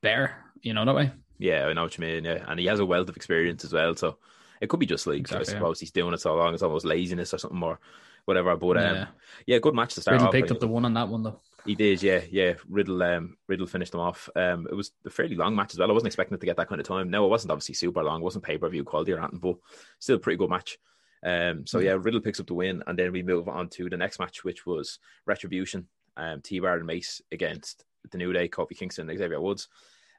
there. 0.01 0.44
You 0.62 0.74
know 0.75 0.86
that 0.86 0.95
way. 0.95 1.12
Yeah, 1.39 1.65
I 1.65 1.74
know 1.74 1.83
what 1.83 1.98
you 1.98 2.03
mean. 2.03 2.24
Yeah, 2.24 2.45
and 2.48 2.59
he 2.59 2.68
has 2.68 2.80
a 2.80 2.86
wealth 2.86 3.09
of 3.09 3.18
experience 3.18 3.65
as 3.65 3.74
well. 3.74 3.95
So 3.95 4.18
it 4.65 4.69
could 4.69 4.79
be 4.79 4.85
just 4.85 5.07
leagues, 5.07 5.31
Exactly, 5.31 5.53
I 5.53 5.56
yeah. 5.56 5.59
suppose 5.59 5.79
he's 5.79 5.91
doing 5.91 6.13
it 6.13 6.19
so 6.19 6.35
long, 6.35 6.53
it's 6.53 6.63
almost 6.63 6.85
laziness 6.85 7.33
or 7.33 7.38
something 7.38 7.63
or 7.63 7.79
whatever. 8.25 8.56
But 8.57 8.77
um, 8.77 8.95
Yeah. 8.95 9.07
yeah, 9.45 9.59
good 9.59 9.75
match 9.75 9.94
to 9.95 10.01
start 10.01 10.13
Riddle 10.15 10.27
off. 10.27 10.33
picked 10.33 10.51
up 10.51 10.59
the 10.59 10.67
one 10.67 10.85
on 10.85 10.94
that 10.95 11.07
one 11.07 11.23
though. 11.23 11.39
He 11.65 11.73
did, 11.75 12.03
yeah, 12.03 12.21
yeah. 12.29 12.53
Riddle, 12.69 13.01
um, 13.01 13.38
Riddle 13.47 13.65
finished 13.65 13.91
them 13.94 14.01
off. 14.01 14.29
Um, 14.35 14.67
it 14.69 14.75
was 14.75 14.91
a 15.06 15.09
fairly 15.09 15.35
long 15.35 15.56
match 15.56 15.73
as 15.73 15.79
well. 15.79 15.89
I 15.89 15.94
wasn't 15.94 16.07
expecting 16.07 16.35
it 16.35 16.39
to 16.41 16.45
get 16.45 16.57
that 16.57 16.67
kind 16.67 16.79
of 16.79 16.88
time. 16.88 17.09
No, 17.09 17.25
it 17.25 17.29
wasn't 17.29 17.51
obviously 17.51 17.73
super 17.73 18.03
long. 18.03 18.21
It 18.21 18.23
wasn't 18.23 18.44
pay 18.44 18.57
per 18.57 18.69
view 18.69 18.83
quality 18.83 19.13
or 19.13 19.19
anything, 19.19 19.39
but 19.39 19.56
still 20.00 20.17
a 20.17 20.19
pretty 20.19 20.38
good 20.38 20.50
match. 20.50 20.77
Um, 21.23 21.65
so 21.65 21.79
yeah, 21.79 21.97
Riddle 22.00 22.21
picks 22.21 22.39
up 22.39 22.45
the 22.45 22.53
win, 22.53 22.83
and 22.85 23.00
then 23.00 23.12
we 23.12 23.23
move 23.23 23.47
on 23.50 23.69
to 23.69 23.89
the 23.89 23.97
next 23.97 24.19
match, 24.19 24.44
which 24.44 24.65
was 24.67 25.00
Retribution, 25.25 25.88
um, 26.17 26.41
T 26.41 26.59
Bar 26.59 26.77
and 26.77 26.85
Mace 26.85 27.19
against 27.31 27.83
the 28.12 28.19
New 28.19 28.31
Day, 28.31 28.47
Kofi 28.47 28.77
Kingston, 28.77 29.09
and 29.09 29.17
Xavier 29.17 29.41
Woods. 29.41 29.67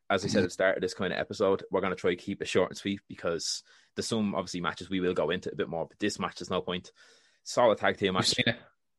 As 0.09 0.25
I 0.25 0.29
said 0.29 0.39
mm-hmm. 0.39 0.45
at 0.45 0.49
the 0.49 0.51
start 0.51 0.77
of 0.77 0.83
this 0.83 0.95
kind 0.95 1.13
of 1.13 1.19
episode, 1.19 1.65
we're 1.71 1.81
going 1.81 1.93
to 1.93 1.97
try 1.97 2.11
to 2.11 2.17
keep 2.17 2.41
it 2.41 2.49
short 2.49 2.71
and 2.71 2.79
sweet 2.79 3.01
because 3.09 3.63
there's 3.95 4.07
some 4.07 4.35
obviously 4.35 4.61
matches 4.61 4.89
we 4.89 5.01
will 5.01 5.15
go 5.15 5.31
into 5.31 5.51
a 5.51 5.57
bit 5.57 5.69
more, 5.69 5.87
but 5.87 5.99
this 5.99 6.19
match 6.19 6.39
there's 6.39 6.51
no 6.51 6.61
point. 6.61 6.93
Solid 7.43 7.79
tag 7.79 7.97
team 7.97 8.15
We've 8.15 8.21
match. 8.21 8.29
seen 8.29 8.45
it. 8.47 8.57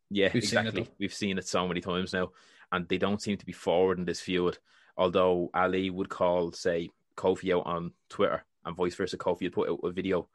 Yeah, 0.10 0.30
We've 0.34 0.44
seen 0.44 0.60
exactly. 0.60 0.84
though. 0.84 0.90
We've 1.00 1.14
seen 1.14 1.38
it 1.38 1.48
so 1.48 1.68
many 1.68 1.82
times 1.82 2.14
now, 2.14 2.32
and 2.72 2.88
they 2.88 2.98
don't 2.98 3.22
seem 3.22 3.38
to 3.38 3.46
be 3.46 3.52
forward 3.52 4.00
in 4.00 4.06
this 4.06 4.22
feud. 4.22 4.58
Although 4.98 5.50
Ali 5.54 5.90
would 5.90 6.10
call, 6.10 6.52
say, 6.52 6.90
Kofi 7.16 7.56
out 7.56 7.66
on 7.66 7.92
Twitter, 8.10 8.44
and 8.66 8.76
vice 8.76 8.96
versa, 8.96 9.18
Kofi 9.18 9.44
would 9.44 9.54
put 9.54 9.70
out 9.70 9.80
a 9.84 9.92
video 9.92 10.28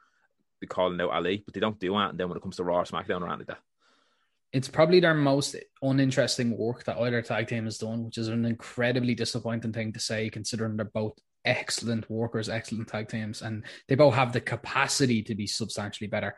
calling 0.69 1.01
out 1.01 1.11
Ali, 1.11 1.43
but 1.45 1.55
they 1.55 1.61
don't 1.61 1.79
do 1.79 1.93
that. 1.93 2.11
And 2.11 2.21
then 2.21 2.29
when 2.29 2.37
it 2.37 2.43
comes 2.43 2.57
to 2.57 2.65
Raw 2.65 2.79
or 2.79 2.85
SmackDown 2.85 3.23
or 3.23 3.29
anything 3.29 3.39
like 3.39 3.47
that, 3.49 3.61
It's 4.53 4.69
probably 4.69 5.01
their 5.01 5.15
most 5.15 5.57
uninteresting 5.81 6.57
work 6.57 6.85
that 6.85 6.99
either 6.99 7.23
tag 7.23 7.49
team 7.49 7.65
has 7.65 7.79
done, 7.79 8.05
which 8.05 8.19
is 8.19 8.29
an 8.29 8.45
incredibly 8.45 9.15
disappointing 9.15 9.73
thing 9.73 9.93
to 9.93 10.01
say, 10.01 10.29
considering 10.29 10.77
they're 10.77 10.85
both 10.87 11.19
excellent 11.45 12.09
workers, 12.11 12.49
excellent 12.49 12.89
tag 12.89 13.09
teams, 13.09 13.43
and 13.43 13.65
they 13.89 13.95
both 13.95 14.15
have 14.15 14.33
the 14.33 14.41
capacity 14.41 15.23
to 15.23 15.35
be 15.35 15.47
substantially 15.47 16.09
better. 16.09 16.35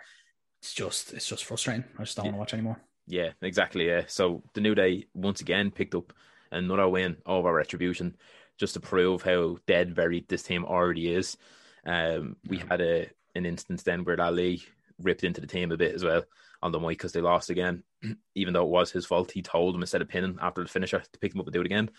It's 0.63 0.73
just, 0.73 1.13
it's 1.13 1.29
just 1.29 1.45
frustrating. 1.45 1.85
I 1.99 2.05
just 2.05 2.17
don't 2.17 2.27
want 2.27 2.37
to 2.37 2.39
watch 2.39 2.55
anymore. 2.55 2.81
yeah, 3.07 3.31
exactly. 3.43 3.89
Yeah. 3.89 4.03
So 4.07 4.43
the 4.55 4.61
New 4.61 4.75
Day 4.75 5.07
once 5.13 5.41
again 5.41 5.71
picked 5.71 5.95
up 5.95 6.13
another 6.51 6.89
win 6.89 7.17
over 7.27 7.53
Retribution, 7.53 8.17
just 8.59 8.75
to 8.75 8.81
prove 8.81 9.23
how 9.23 9.59
dead 9.67 9.95
buried 9.95 10.29
this 10.29 10.43
team 10.45 10.65
already 10.65 11.13
is. 11.13 11.37
Um, 11.85 12.37
we 12.47 12.59
had 12.59 12.81
a 12.81 13.11
an 13.35 13.45
instance 13.45 13.83
then 13.83 14.05
where 14.05 14.21
Ali 14.21 14.63
ripped 15.01 15.25
into 15.25 15.41
the 15.41 15.47
team 15.47 15.73
a 15.73 15.77
bit 15.77 15.95
as 15.95 16.05
well 16.05 16.25
on 16.63 16.73
the 16.73 16.81
mic 16.81 16.99
because 16.99 17.13
they 17.13 17.21
lost 17.21 17.51
again, 17.51 17.83
even 18.35 18.55
though 18.55 18.65
it 18.65 18.71
was 18.71 18.91
his 18.91 19.07
fault. 19.07 19.31
He 19.31 19.43
told 19.43 19.75
him 19.75 19.83
instead 19.83 20.03
of 20.03 20.09
pinning 20.09 20.39
after 20.41 20.63
the 20.63 20.69
finisher 20.69 21.01
to 21.01 21.19
pick 21.21 21.33
them 21.33 21.41
up 21.41 21.47
and 21.47 21.53
do 21.53 21.61
it 21.61 21.67
again. 21.67 21.91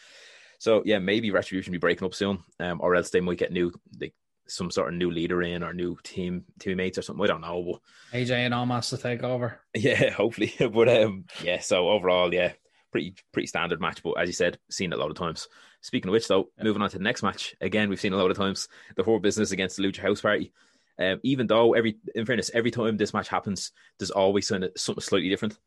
So 0.60 0.82
yeah, 0.86 1.00
maybe 1.00 1.32
Retribution 1.32 1.72
be 1.72 1.78
breaking 1.78 2.06
up 2.06 2.14
soon, 2.14 2.44
um, 2.60 2.80
or 2.82 2.96
else 2.96 3.10
they 3.10 3.20
might 3.20 3.38
get 3.38 3.52
new 3.52 3.72
like 4.00 4.14
some 4.48 4.70
sort 4.72 4.90
of 4.90 4.94
new 4.96 5.12
leader 5.12 5.42
in 5.42 5.64
or 5.64 5.74
new 5.74 5.98
team 6.04 6.46
teammates 6.60 6.98
or 6.98 7.02
something. 7.02 7.24
I 7.24 7.28
don't 7.28 7.42
know. 7.42 7.80
But 8.12 8.18
AJ 8.18 8.32
and 8.32 8.54
Almas 8.54 8.90
to 8.90 8.98
take 8.98 9.24
over. 9.24 9.60
yeah, 9.76 10.12
hopefully. 10.12 10.54
but 10.60 10.90
um, 10.90 11.26
yeah. 11.44 11.60
So 11.60 11.90
overall, 11.90 12.34
yeah, 12.34 12.54
pretty 12.92 13.16
pretty 13.32 13.48
standard 13.48 13.82
match. 13.82 14.02
But 14.04 14.14
as 14.14 14.28
you 14.28 14.34
said, 14.34 14.58
seen 14.70 14.94
it 14.94 14.98
a 14.98 15.02
lot 15.02 15.12
of 15.12 15.18
times. 15.18 15.48
Speaking 15.82 16.10
of 16.10 16.14
which, 16.14 16.28
though, 16.28 16.50
moving 16.62 16.82
on 16.82 16.90
to 16.90 16.98
the 16.98 17.04
next 17.04 17.22
match. 17.22 17.56
Again, 17.62 17.90
we've 17.90 18.00
seen 18.00 18.14
a 18.14 18.18
lot 18.18 18.32
of 18.32 18.38
times 18.38 18.68
the 18.96 19.04
whole 19.04 19.20
business 19.20 19.52
against 19.52 19.78
the 19.78 19.84
Lucha 19.84 20.00
House 20.00 20.22
Party. 20.22 20.52
Um, 20.98 21.20
even 21.24 21.48
though 21.48 21.74
every, 21.74 21.98
in 22.16 22.26
fairness, 22.26 22.52
every 22.54 22.72
time 22.72 22.96
this 22.98 23.14
match 23.14 23.28
happens, 23.28 23.72
there's 24.00 24.12
always 24.12 24.48
something 24.48 24.70
something 24.78 25.02
slightly 25.02 25.30
different. 25.30 25.58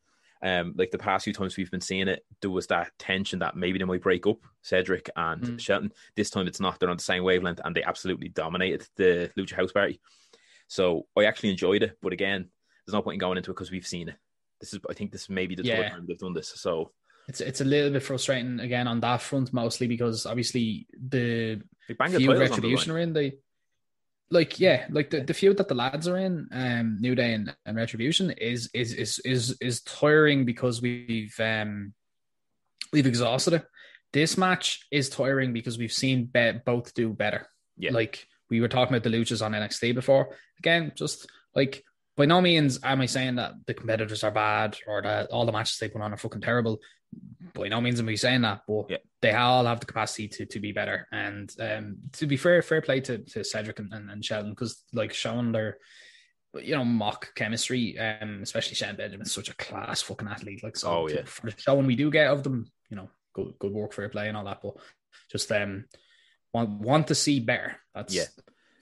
Um, 0.41 0.73
like 0.77 0.89
the 0.91 0.97
past 0.97 1.25
few 1.25 1.33
times 1.33 1.57
we've 1.57 1.69
been 1.69 1.81
seeing 1.81 2.07
it, 2.07 2.25
there 2.41 2.49
was 2.49 2.67
that 2.67 2.91
tension 2.97 3.39
that 3.39 3.57
maybe 3.57 3.77
they 3.77 3.85
might 3.85 4.01
break 4.01 4.25
up 4.25 4.37
Cedric 4.61 5.09
and 5.15 5.43
Mm. 5.43 5.59
Shelton. 5.59 5.91
This 6.15 6.29
time 6.29 6.47
it's 6.47 6.59
not; 6.61 6.79
they're 6.79 6.89
on 6.89 6.97
the 6.97 7.03
same 7.03 7.23
wavelength, 7.23 7.59
and 7.63 7.75
they 7.75 7.83
absolutely 7.83 8.29
dominated 8.29 8.87
the 8.95 9.29
Lucha 9.37 9.53
House 9.53 9.71
Party. 9.73 9.99
So 10.67 11.07
I 11.17 11.25
actually 11.25 11.49
enjoyed 11.51 11.83
it, 11.83 11.97
but 12.01 12.13
again, 12.13 12.49
there's 12.85 12.93
no 12.93 13.01
point 13.01 13.15
in 13.15 13.19
going 13.19 13.37
into 13.37 13.51
it 13.51 13.55
because 13.55 13.71
we've 13.71 13.85
seen 13.87 14.09
it. 14.09 14.15
This 14.59 14.73
is, 14.73 14.79
I 14.89 14.93
think, 14.93 15.11
this 15.11 15.29
may 15.29 15.45
be 15.47 15.55
the 15.55 15.63
Yeah. 15.63 15.83
third 15.83 15.91
time 15.91 16.05
they've 16.07 16.17
done 16.17 16.33
this. 16.33 16.49
So 16.55 16.91
It's 17.27 17.41
it's 17.41 17.61
a 17.61 17.65
little 17.65 17.91
bit 17.91 18.03
frustrating 18.03 18.59
again 18.59 18.87
on 18.87 18.99
that 19.01 19.21
front, 19.21 19.51
mostly 19.53 19.87
because 19.87 20.25
obviously 20.25 20.87
the 20.93 21.61
they 21.87 21.93
bang 21.95 22.11
the 22.11 22.19
feud 22.19 22.29
titles 22.29 22.29
on 22.29 22.35
the 22.35 22.39
retribution 22.39 22.91
are 22.93 22.99
in 22.99 23.13
the 23.13 23.37
like 24.31 24.59
yeah 24.59 24.85
like 24.89 25.09
the, 25.09 25.21
the 25.21 25.33
feud 25.33 25.57
that 25.57 25.67
the 25.67 25.75
lads 25.75 26.07
are 26.07 26.17
in 26.17 26.47
um 26.51 26.97
new 26.99 27.15
day 27.15 27.33
and, 27.33 27.55
and 27.65 27.77
retribution 27.77 28.29
is 28.31 28.69
is 28.73 28.93
is 28.93 29.19
is 29.25 29.57
is 29.59 29.81
tiring 29.81 30.45
because 30.45 30.81
we've 30.81 31.37
um 31.39 31.93
we've 32.91 33.07
exhausted 33.07 33.53
it. 33.53 33.65
This 34.11 34.37
match 34.37 34.85
is 34.91 35.09
tiring 35.09 35.53
because 35.53 35.77
we've 35.77 35.91
seen 35.91 36.25
be- 36.25 36.59
both 36.65 36.93
do 36.93 37.13
better. 37.13 37.47
Yeah. 37.77 37.91
like 37.91 38.27
we 38.49 38.61
were 38.61 38.67
talking 38.67 38.93
about 38.95 39.03
the 39.09 39.15
luchas 39.15 39.43
on 39.43 39.53
nxt 39.53 39.95
before. 39.95 40.35
Again 40.59 40.91
just 40.95 41.27
like 41.55 41.83
by 42.17 42.25
no 42.25 42.41
means 42.41 42.79
am 42.83 43.01
i 43.01 43.05
saying 43.05 43.35
that 43.35 43.53
the 43.65 43.73
competitors 43.73 44.23
are 44.25 44.31
bad 44.31 44.77
or 44.85 45.01
that 45.01 45.29
all 45.29 45.45
the 45.45 45.51
matches 45.53 45.77
they 45.77 45.87
put 45.87 46.01
on 46.01 46.13
are 46.13 46.17
fucking 46.17 46.41
terrible 46.41 46.79
by 47.53 47.67
no 47.67 47.81
means 47.81 47.99
am 47.99 48.09
I 48.09 48.15
saying 48.15 48.41
that, 48.41 48.61
but 48.67 48.85
Yeah. 48.89 48.97
they 49.21 49.33
all 49.33 49.65
have 49.65 49.79
the 49.79 49.85
capacity 49.85 50.27
to 50.29 50.45
to 50.45 50.59
be 50.59 50.71
better. 50.71 51.07
And 51.11 51.53
um, 51.59 51.97
to 52.13 52.27
be 52.27 52.37
fair, 52.37 52.61
fair 52.61 52.81
play 52.81 53.01
to, 53.01 53.17
to 53.19 53.43
Cedric 53.43 53.79
and, 53.79 53.91
and, 53.93 54.09
and 54.09 54.23
Shelton 54.23 54.51
because 54.51 54.83
like 54.93 55.13
showing 55.13 55.51
their 55.51 55.77
you 56.55 56.75
know 56.75 56.85
mock 56.85 57.33
chemistry. 57.35 57.97
Um, 57.99 58.39
especially 58.43 58.75
Shelton 58.75 58.97
Benjamin's 58.97 59.33
such 59.33 59.49
a 59.49 59.55
class 59.55 60.01
fucking 60.01 60.27
athlete. 60.27 60.63
Like 60.63 60.77
so, 60.77 60.89
Oh, 60.91 61.07
yeah. 61.09 61.23
for 61.25 61.49
the 61.49 61.55
showing 61.59 61.85
we 61.87 61.95
do 61.95 62.11
get 62.11 62.27
of 62.31 62.43
them, 62.43 62.71
you 62.89 62.97
know, 62.97 63.09
good 63.33 63.53
good 63.59 63.71
work 63.73 63.93
for 63.93 64.07
play 64.09 64.27
and 64.27 64.37
all 64.37 64.45
that. 64.45 64.61
But 64.61 64.75
just 65.31 65.51
um, 65.51 65.85
want 66.53 66.69
want 66.69 67.07
to 67.07 67.15
see 67.15 67.39
better. 67.39 67.77
That's 67.93 68.13
Yeah. 68.13 68.25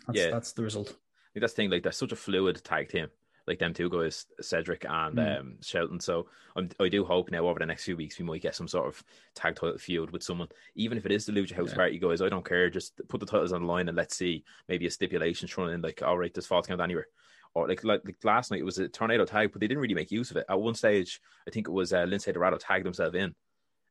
that's, 0.08 0.20
Yeah. 0.20 0.30
that's 0.32 0.54
the 0.54 0.64
result. 0.64 0.90
I 0.90 0.94
think 1.34 1.42
that's 1.42 1.54
the 1.54 1.58
thing. 1.58 1.70
Like, 1.70 1.84
they're 1.84 1.92
such 1.92 2.12
a 2.12 2.16
fluid 2.16 2.62
tag 2.64 2.90
team. 2.90 3.08
Like 3.48 3.60
them 3.60 3.74
two 3.74 3.90
guys, 3.90 4.26
Cedric 4.42 4.86
and 4.88 5.18
Mm. 5.18 5.40
um, 5.40 5.58
Shelton. 5.62 6.00
So 6.02 6.28
I'm, 6.56 6.70
I 6.82 6.90
do 6.90 7.06
hope 7.06 7.32
now 7.32 7.48
over 7.48 7.60
the 7.60 7.66
next 7.66 7.86
few 7.86 7.96
weeks 7.96 8.20
we 8.20 8.26
might 8.26 8.42
get 8.42 8.56
some 8.56 8.68
sort 8.68 8.88
of 8.88 9.02
tag 9.36 9.56
title 9.56 9.78
feud 9.78 10.12
with 10.12 10.22
someone, 10.24 10.50
even 10.76 10.98
if 10.98 11.06
it 11.06 11.12
is 11.14 11.26
the 11.26 11.32
Lucha 11.32 11.54
House 11.56 11.70
Yeah. 11.70 11.76
Party 11.76 11.98
guys. 12.00 12.22
I 12.22 12.30
don't 12.30 12.46
care. 12.46 12.70
Just 12.70 13.00
put 13.08 13.20
the 13.22 13.26
titles 13.26 13.54
on 13.54 13.62
the 13.62 13.68
line 13.68 13.88
and 13.88 13.96
let's 13.96 14.18
see 14.18 14.44
maybe 14.68 14.86
a 14.86 14.92
stipulation 14.92 15.48
thrown 15.48 15.70
in. 15.72 15.82
Like, 15.82 16.02
all 16.04 16.18
right, 16.18 16.34
this 16.34 16.46
falls 16.46 16.68
count 16.68 16.82
anywhere. 16.82 17.08
Or 17.54 17.68
like, 17.68 17.84
like 17.84 18.02
like 18.06 18.18
last 18.24 18.52
night 18.52 18.60
it 18.60 18.66
was 18.66 18.78
a 18.78 18.88
tornado 18.90 19.24
tag, 19.26 19.52
but 19.54 19.62
they 19.62 19.68
didn't 19.68 19.82
really 19.82 19.96
make 19.96 20.12
use 20.12 20.30
of 20.30 20.38
it. 20.38 20.46
At 20.50 20.60
one 20.60 20.76
stage, 20.76 21.22
I 21.48 21.52
think 21.52 21.68
it 21.68 21.72
was 21.72 21.94
uh, 21.94 22.06
Lince 22.06 22.32
Dorado 22.32 22.58
tagged 22.58 22.86
himself 22.86 23.16
in, 23.16 23.34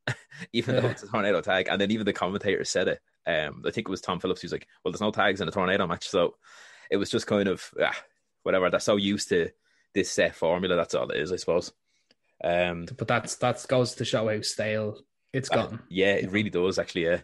even 0.52 0.76
though 0.76 0.88
it's 0.88 1.02
a 1.02 1.08
tornado 1.08 1.40
tag. 1.40 1.68
And 1.68 1.80
then 1.80 1.90
even 1.90 2.04
the 2.06 2.12
commentator 2.12 2.64
said 2.64 2.88
it. 2.88 3.00
Um, 3.26 3.62
I 3.66 3.70
think 3.72 3.88
it 3.88 3.90
was 3.90 4.00
Tom 4.00 4.20
Phillips 4.20 4.42
who's 4.42 4.52
like, 4.52 4.68
"Well, 4.84 4.92
there's 4.92 5.00
no 5.00 5.10
tags 5.10 5.40
in 5.40 5.48
a 5.48 5.50
tornado 5.50 5.86
match," 5.86 6.08
so 6.08 6.36
it 6.90 6.96
was 6.96 7.10
just 7.10 7.26
kind 7.26 7.48
of 7.48 7.68
ah, 7.82 7.96
whatever. 8.46 8.70
They're 8.70 8.80
so 8.80 8.96
used 8.96 9.28
to 9.28 9.50
this 9.92 10.10
set 10.10 10.34
formula. 10.34 10.76
That's 10.76 10.94
all 10.94 11.10
it 11.10 11.20
is, 11.20 11.32
I 11.32 11.36
suppose. 11.36 11.72
Um, 12.42 12.86
But 12.96 13.08
that's 13.08 13.36
that 13.36 13.64
goes 13.68 13.94
to 13.96 14.04
show 14.04 14.28
how 14.28 14.40
stale 14.40 15.00
it's 15.32 15.50
uh, 15.50 15.54
gotten. 15.56 15.80
yeah, 15.88 16.14
it 16.14 16.30
really 16.30 16.50
does 16.50 16.78
actually. 16.78 17.04
Yeah. 17.04 17.20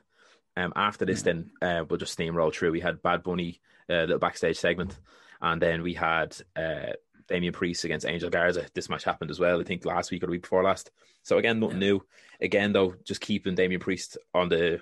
Um, 0.57 0.73
after 0.77 1.07
this, 1.07 1.23
then 1.23 1.51
uh, 1.63 1.85
we'll 1.89 1.99
just 1.99 2.19
steamroll 2.19 2.53
through. 2.55 2.73
We 2.73 2.81
had 2.81 3.01
Bad 3.03 3.23
Bunny, 3.23 3.61
uh, 3.89 4.03
little 4.03 4.19
backstage 4.19 4.59
segment, 4.59 4.99
and 5.41 5.63
then 5.63 5.83
we 5.83 5.95
had 5.95 6.37
uh, 6.57 6.93
Damian 7.29 7.55
Priest 7.55 7.85
against 7.85 8.05
Angel 8.07 8.29
Garza. 8.29 8.67
This 8.75 8.91
match 8.91 9.05
happened 9.05 9.31
as 9.31 9.41
well. 9.41 9.61
I 9.61 9.65
think 9.65 9.87
last 9.87 10.11
week 10.11 10.23
or 10.23 10.27
the 10.27 10.33
week 10.33 10.43
before 10.43 10.63
last. 10.63 10.91
So 11.23 11.39
again, 11.39 11.59
nothing 11.61 11.81
Yeah. 11.81 11.89
new. 11.89 12.07
Again, 12.43 12.73
though, 12.75 12.95
just 13.05 13.21
keeping 13.23 13.55
Damian 13.55 13.81
Priest 13.81 14.19
on 14.35 14.51
the 14.51 14.81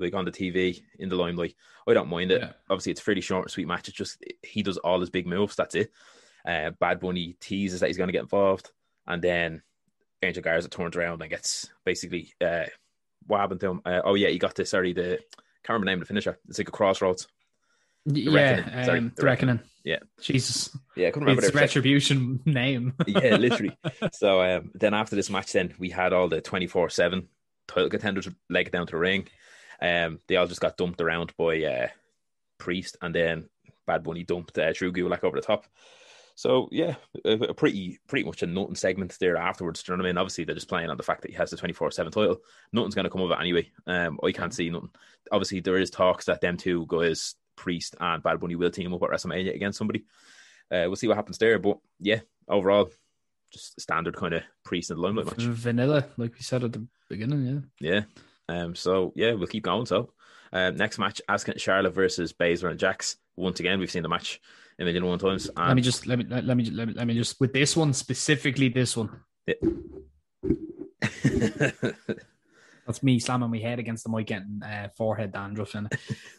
like 0.00 0.14
on 0.14 0.24
the 0.24 0.30
TV 0.32 0.82
in 0.98 1.08
the 1.08 1.16
limelight. 1.16 1.54
I 1.86 1.94
don't 1.94 2.08
mind 2.08 2.30
it. 2.30 2.40
Yeah. 2.42 2.52
Obviously, 2.68 2.92
it's 2.92 3.00
a 3.00 3.04
fairly 3.04 3.20
short, 3.20 3.44
and 3.44 3.50
sweet 3.50 3.66
match. 3.68 3.88
It's 3.88 3.96
just 3.96 4.24
he 4.42 4.62
does 4.62 4.76
all 4.78 5.00
his 5.00 5.10
big 5.10 5.26
moves. 5.26 5.56
That's 5.56 5.74
it. 5.74 5.90
Uh, 6.46 6.70
Bad 6.70 7.00
Bunny 7.00 7.36
teases 7.40 7.80
that 7.80 7.88
he's 7.88 7.96
going 7.96 8.08
to 8.08 8.12
get 8.12 8.22
involved, 8.22 8.70
and 9.06 9.20
then 9.22 9.62
Angel 10.22 10.42
Garza 10.42 10.68
turns 10.68 10.96
around 10.96 11.20
and 11.20 11.30
gets 11.30 11.68
basically 11.84 12.32
uh, 12.40 12.64
what 13.26 13.40
happened 13.40 13.60
to 13.60 13.70
him. 13.70 13.80
Uh, 13.84 14.00
oh 14.04 14.14
yeah, 14.14 14.28
he 14.28 14.38
got 14.38 14.54
this. 14.54 14.70
Sorry, 14.70 14.92
the 14.92 15.18
can't 15.62 15.80
remember 15.80 15.84
the 15.84 15.90
name 15.90 15.98
of 15.98 16.00
the 16.00 16.06
finisher. 16.06 16.38
It's 16.48 16.58
like 16.58 16.68
a 16.68 16.72
crossroads. 16.72 17.26
yeah, 18.06 18.32
Reckoning. 18.56 18.84
Sorry, 18.84 18.98
um, 18.98 19.12
The 19.14 19.20
the 19.20 19.26
reckoning. 19.26 19.60
Yeah. 19.84 19.98
Jesus, 20.20 20.76
Yeah, 20.96 21.08
I 21.08 21.10
couldn't 21.10 21.26
remember 21.26 21.44
it's 21.46 21.54
retribution 21.54 22.40
name. 22.46 22.94
yeah, 23.06 23.36
literally. 23.36 23.76
So 24.12 24.40
um, 24.42 24.70
then 24.74 24.94
after 24.94 25.16
this 25.16 25.30
match, 25.30 25.52
then 25.52 25.74
we 25.78 25.90
had 25.90 26.12
all 26.12 26.28
the 26.28 26.40
twenty 26.40 26.66
four 26.66 26.88
seven 26.90 27.28
title 27.68 27.88
contenders 27.90 28.28
leg 28.48 28.70
down 28.70 28.86
to 28.86 28.92
the 28.92 28.98
ring. 28.98 29.28
Um, 29.80 30.20
they 30.26 30.36
all 30.36 30.46
just 30.46 30.60
got 30.60 30.76
dumped 30.76 31.00
around 31.00 31.32
by 31.36 31.62
uh, 31.62 31.88
Priest, 32.58 32.96
and 33.00 33.14
then 33.14 33.48
Bad 33.86 34.02
Bunny 34.02 34.24
dumped 34.24 34.58
uh, 34.58 34.72
Drew 34.72 34.92
Gulak 34.92 35.24
over 35.24 35.40
the 35.40 35.46
top. 35.46 35.66
So 36.34 36.68
yeah, 36.70 36.94
a, 37.24 37.32
a 37.32 37.54
pretty 37.54 37.98
pretty 38.06 38.24
much 38.24 38.42
a 38.42 38.46
nothing 38.46 38.74
segment 38.74 39.16
there 39.20 39.36
afterwards. 39.36 39.82
Do 39.82 39.92
you 39.92 39.96
know 39.96 40.02
what 40.02 40.08
I 40.08 40.12
mean? 40.12 40.18
Obviously, 40.18 40.44
they're 40.44 40.54
just 40.54 40.68
playing 40.68 40.88
on 40.88 40.96
the 40.96 41.02
fact 41.02 41.22
that 41.22 41.30
he 41.30 41.36
has 41.36 41.50
the 41.50 41.56
twenty 41.56 41.74
four 41.74 41.90
seven 41.90 42.12
title. 42.12 42.40
Nothing's 42.72 42.94
going 42.94 43.04
to 43.04 43.10
come 43.10 43.20
of 43.20 43.30
it 43.30 43.38
anyway. 43.40 43.70
Um, 43.86 44.18
I 44.24 44.32
can't 44.32 44.54
see 44.54 44.70
nothing. 44.70 44.90
Obviously, 45.30 45.60
there 45.60 45.76
is 45.76 45.90
talks 45.90 46.26
that 46.26 46.40
them 46.40 46.56
two 46.56 46.86
guys, 46.88 47.34
Priest 47.56 47.94
and 48.00 48.22
Bad 48.22 48.40
Bunny, 48.40 48.56
will 48.56 48.70
team 48.70 48.94
up 48.94 49.02
at 49.02 49.10
WrestleMania 49.10 49.54
against 49.54 49.76
somebody. 49.78 50.04
Uh, 50.70 50.84
we'll 50.86 50.96
see 50.96 51.08
what 51.08 51.16
happens 51.16 51.36
there. 51.36 51.58
But 51.58 51.78
yeah, 51.98 52.20
overall, 52.48 52.90
just 53.52 53.78
standard 53.78 54.16
kind 54.16 54.32
of 54.32 54.42
Priest 54.64 54.90
and 54.90 54.98
the 54.98 55.02
limelight 55.02 55.26
match. 55.26 55.42
Vanilla, 55.42 56.06
like 56.16 56.34
we 56.34 56.40
said 56.40 56.64
at 56.64 56.72
the 56.72 56.86
beginning. 57.10 57.66
Yeah. 57.80 57.92
Yeah. 57.92 58.00
Um. 58.50 58.74
So 58.74 59.12
yeah, 59.14 59.32
we'll 59.32 59.46
keep 59.46 59.62
going. 59.62 59.86
So, 59.86 60.12
um, 60.52 60.76
next 60.76 60.98
match: 60.98 61.20
and 61.28 61.60
Charlotte 61.60 61.94
versus 61.94 62.32
Baszler 62.32 62.70
and 62.70 62.78
Jax. 62.78 63.16
Once 63.36 63.60
again, 63.60 63.78
we've 63.78 63.90
seen 63.90 64.02
the 64.02 64.08
match 64.08 64.40
a 64.78 64.84
million 64.84 65.02
and 65.02 65.10
one 65.10 65.18
times. 65.18 65.48
And 65.48 65.68
let 65.68 65.76
me 65.76 65.82
just 65.82 66.06
let 66.06 66.18
me 66.18 66.24
let, 66.28 66.44
me 66.56 66.70
let 66.70 66.88
me 66.88 66.94
let 66.94 67.06
me 67.06 67.14
just 67.14 67.40
with 67.40 67.52
this 67.52 67.76
one 67.76 67.92
specifically. 67.92 68.68
This 68.68 68.96
one. 68.96 69.10
That's 72.86 73.02
me 73.02 73.20
slamming 73.20 73.50
my 73.50 73.58
head 73.58 73.78
against 73.78 74.04
the 74.04 74.10
mic, 74.10 74.26
getting 74.26 74.60
uh, 74.64 74.88
forehead 74.96 75.32
dandruff, 75.32 75.74
and 75.74 75.92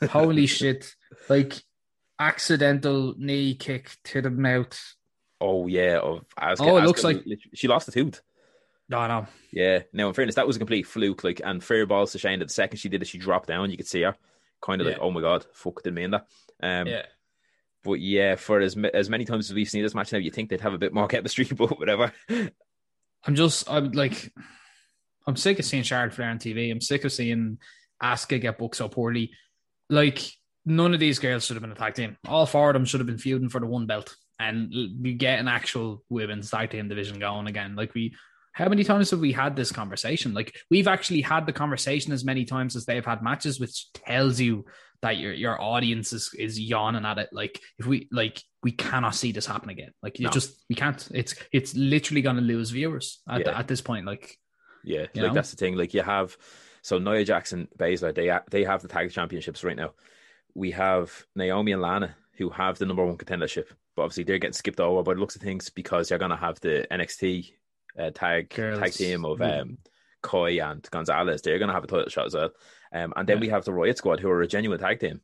holy 0.10 0.48
shit! 0.48 0.94
Like 1.30 1.62
accidental 2.20 3.16
knee 3.18 3.56
kick 3.56 3.96
to 4.06 4.22
the 4.22 4.30
mouth. 4.30 4.78
oh 5.40 5.68
yeah, 5.68 6.00
of 6.00 6.26
Asuka. 6.38 6.58
Oh, 6.60 6.78
it 6.78 6.82
Asuka 6.82 6.86
looks 6.86 7.04
like- 7.04 7.24
she 7.54 7.68
lost 7.68 7.88
a 7.88 7.92
tooth. 7.92 8.22
No, 8.92 9.08
no. 9.08 9.26
Yeah. 9.52 9.84
Now, 9.94 10.10
in 10.10 10.14
fairness, 10.14 10.36
that 10.36 10.46
was 10.46 10.58
a 10.58 10.60
complete 10.60 10.86
fluke. 10.86 11.24
Like, 11.24 11.42
and 11.44 11.64
fair 11.64 11.86
balls 11.86 12.12
to 12.12 12.18
Shayna 12.18 12.40
that 12.40 12.50
the 12.50 12.54
second 12.54 12.78
she 12.78 12.90
did 12.90 13.02
it, 13.02 13.08
she 13.08 13.18
dropped 13.18 13.48
down. 13.48 13.72
You 13.72 13.78
could 13.78 13.88
see 13.88 14.02
her, 14.02 14.18
kind 14.62 14.82
of 14.82 14.88
like, 14.88 14.98
oh 15.00 15.12
my 15.12 15.22
god, 15.22 15.46
fuck, 15.54 15.82
didn't 15.82 15.96
mean 15.96 16.12
that. 16.12 16.28
Um, 16.62 16.88
Yeah. 16.88 17.06
But 17.84 17.94
yeah, 17.94 18.36
for 18.36 18.60
as 18.60 18.78
as 18.94 19.10
many 19.10 19.26
times 19.26 19.50
as 19.50 19.56
we've 19.56 19.70
seen 19.70 19.82
this 19.82 19.96
match 19.96 20.12
now, 20.12 20.20
you 20.20 20.30
think 20.30 20.50
they'd 20.50 20.62
have 20.62 20.74
a 20.74 20.78
bit 20.78 20.94
more 20.94 21.08
chemistry, 21.08 21.46
but 21.46 21.80
whatever. 21.80 22.12
I'm 22.30 23.36
just, 23.36 23.70
I'm 23.70 23.92
like, 23.94 24.32
I'm 25.26 25.36
sick 25.36 25.58
of 25.58 25.66
seeing 25.66 25.84
Charlotte 25.84 26.14
Flair 26.14 26.30
on 26.30 26.38
TV. 26.38 26.70
I'm 26.72 26.82
sick 26.82 27.06
of 27.06 27.14
seeing 27.14 27.58
Asuka 28.04 28.42
get 28.42 28.58
booked 28.58 28.76
so 28.76 28.90
poorly. 28.90 29.32
Like, 29.90 30.20
none 30.66 30.94
of 30.94 31.00
these 31.00 31.18
girls 31.18 31.46
should 31.46 31.56
have 31.56 31.62
been 31.62 31.72
a 31.72 31.76
tag 31.76 31.96
team. 31.96 32.18
All 32.28 32.46
four 32.46 32.70
of 32.70 32.74
them 32.74 32.86
should 32.86 33.00
have 33.00 33.08
been 33.08 33.18
feuding 33.18 33.50
for 33.50 33.60
the 33.60 33.68
one 33.68 33.88
belt, 33.88 34.16
and 34.38 34.72
we 35.02 35.14
get 35.14 35.40
an 35.40 35.48
actual 35.48 36.04
women's 36.10 36.52
tag 36.52 36.70
team 36.72 36.88
division 36.88 37.20
going 37.20 37.48
again. 37.48 37.76
Like 37.76 37.94
we. 37.94 38.14
How 38.54 38.68
many 38.68 38.84
times 38.84 39.12
have 39.12 39.20
we 39.20 39.32
had 39.32 39.56
this 39.56 39.72
conversation? 39.72 40.34
Like 40.34 40.56
we've 40.70 40.88
actually 40.88 41.22
had 41.22 41.46
the 41.46 41.54
conversation 41.54 42.12
as 42.12 42.26
many 42.26 42.46
times 42.46 42.76
as 42.76 42.86
they've 42.86 43.06
had 43.06 43.24
matches, 43.24 43.60
which 43.60 43.92
tells 43.94 44.40
you 44.40 44.66
that 45.02 45.18
your 45.18 45.34
your 45.34 45.60
audience 45.62 46.14
is 46.14 46.34
is 46.38 46.60
yawning 46.60 47.06
at 47.06 47.18
it. 47.18 47.30
Like 47.32 47.60
if 47.80 47.86
we 47.86 48.08
like 48.12 48.42
we 48.62 48.72
cannot 48.72 49.16
see 49.16 49.32
this 49.32 49.46
happen 49.46 49.70
again. 49.70 49.92
Like 50.04 50.20
you 50.20 50.26
No. 50.26 50.32
just 50.32 50.64
we 50.70 50.76
can't. 50.76 51.08
It's 51.14 51.34
it's 51.52 51.76
literally 51.76 52.22
going 52.22 52.36
to 52.36 52.42
lose 52.42 52.70
viewers 52.72 53.22
at, 53.28 53.42
Yeah. 53.42 53.58
at 53.58 53.68
this 53.68 53.82
point. 53.82 54.06
Like 54.06 54.38
Yeah, 54.84 55.02
like 55.02 55.16
know? 55.16 55.34
that's 55.34 55.52
the 55.52 55.58
thing. 55.58 55.76
Like 55.76 55.94
you 55.94 56.02
have, 56.04 56.38
so 56.82 57.00
Nia 57.00 57.24
Jackson, 57.24 57.68
Baszler, 57.78 58.14
they 58.14 58.38
they 58.50 58.64
have 58.66 58.82
the 58.82 58.88
tag 58.88 59.12
championships 59.12 59.64
right 59.64 59.78
now. 59.78 59.94
We 60.54 60.72
have 60.72 61.26
Naomi 61.36 61.72
and 61.72 61.82
Lana 61.82 62.16
who 62.38 62.50
have 62.50 62.78
the 62.78 62.86
number 62.86 63.06
one 63.06 63.18
contendership, 63.18 63.68
but 63.96 64.04
obviously 64.04 64.24
they're 64.26 64.40
getting 64.40 64.54
skipped 64.54 64.80
over 64.80 65.04
by 65.04 65.14
the 65.14 65.20
looks 65.20 65.36
of 65.36 65.42
things 65.42 65.70
because 65.70 66.10
you're 66.10 66.20
gonna 66.20 66.36
have 66.36 66.60
the 66.60 66.86
NXT 66.92 67.54
uh, 67.98 68.12
tag 68.14 68.50
Girls. 68.50 68.80
tag 68.80 68.94
team 68.94 69.26
of 69.26 69.40
Yeah. 69.40 69.62
um, 69.62 69.78
Kai 70.22 70.50
and 70.60 70.88
Gonzalez. 70.92 71.42
They're 71.42 71.60
gonna 71.60 71.74
have 71.74 71.84
a 71.84 71.88
title 71.88 72.10
shot 72.10 72.28
as 72.28 72.34
well. 72.36 72.52
Um, 72.94 73.14
and 73.16 73.28
then 73.28 73.38
Yeah. 73.38 73.42
we 73.42 73.50
have 73.50 73.66
the 73.66 73.74
Riot 73.74 73.98
Squad 73.98 74.20
who 74.20 74.30
are 74.30 74.42
a 74.42 74.48
genuine 74.48 74.80
tag 74.80 75.00
team. 75.00 75.22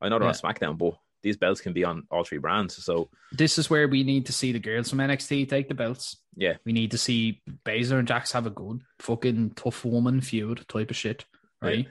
I 0.00 0.08
know 0.08 0.18
they're 0.18 0.28
on 0.28 0.34
SmackDown, 0.34 0.78
but 0.78 0.94
these 1.22 1.36
belts 1.36 1.60
can 1.60 1.74
be 1.74 1.84
on 1.84 2.04
all 2.10 2.24
three 2.24 2.38
brands. 2.38 2.82
So 2.82 3.10
this 3.30 3.58
is 3.58 3.68
where 3.68 3.86
we 3.86 4.02
need 4.02 4.24
to 4.26 4.32
see 4.32 4.52
the 4.52 4.58
girls 4.58 4.88
from 4.88 5.00
NXT 5.00 5.48
take 5.50 5.68
the 5.68 5.74
belts. 5.74 6.16
yeah, 6.34 6.56
We 6.64 6.72
need 6.72 6.90
to 6.92 6.98
see 6.98 7.42
Baszler 7.66 7.98
and 7.98 8.08
Jax 8.08 8.32
have 8.32 8.46
a 8.46 8.50
good 8.50 8.80
fucking 9.00 9.50
tough 9.50 9.84
woman 9.84 10.22
feud 10.22 10.64
type 10.68 10.90
of 10.90 10.96
shit, 10.96 11.26
right? 11.60 11.86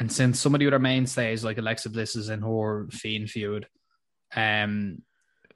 And 0.00 0.10
since 0.10 0.40
some 0.40 0.54
of 0.54 0.58
the 0.58 0.66
other 0.66 0.80
mainstays 0.80 1.44
like 1.44 1.58
Alexa 1.58 1.90
Bliss 1.90 2.16
is 2.16 2.28
in 2.28 2.40
her 2.42 2.88
Fiend 2.90 3.30
feud, 3.30 3.68
um, 4.34 5.02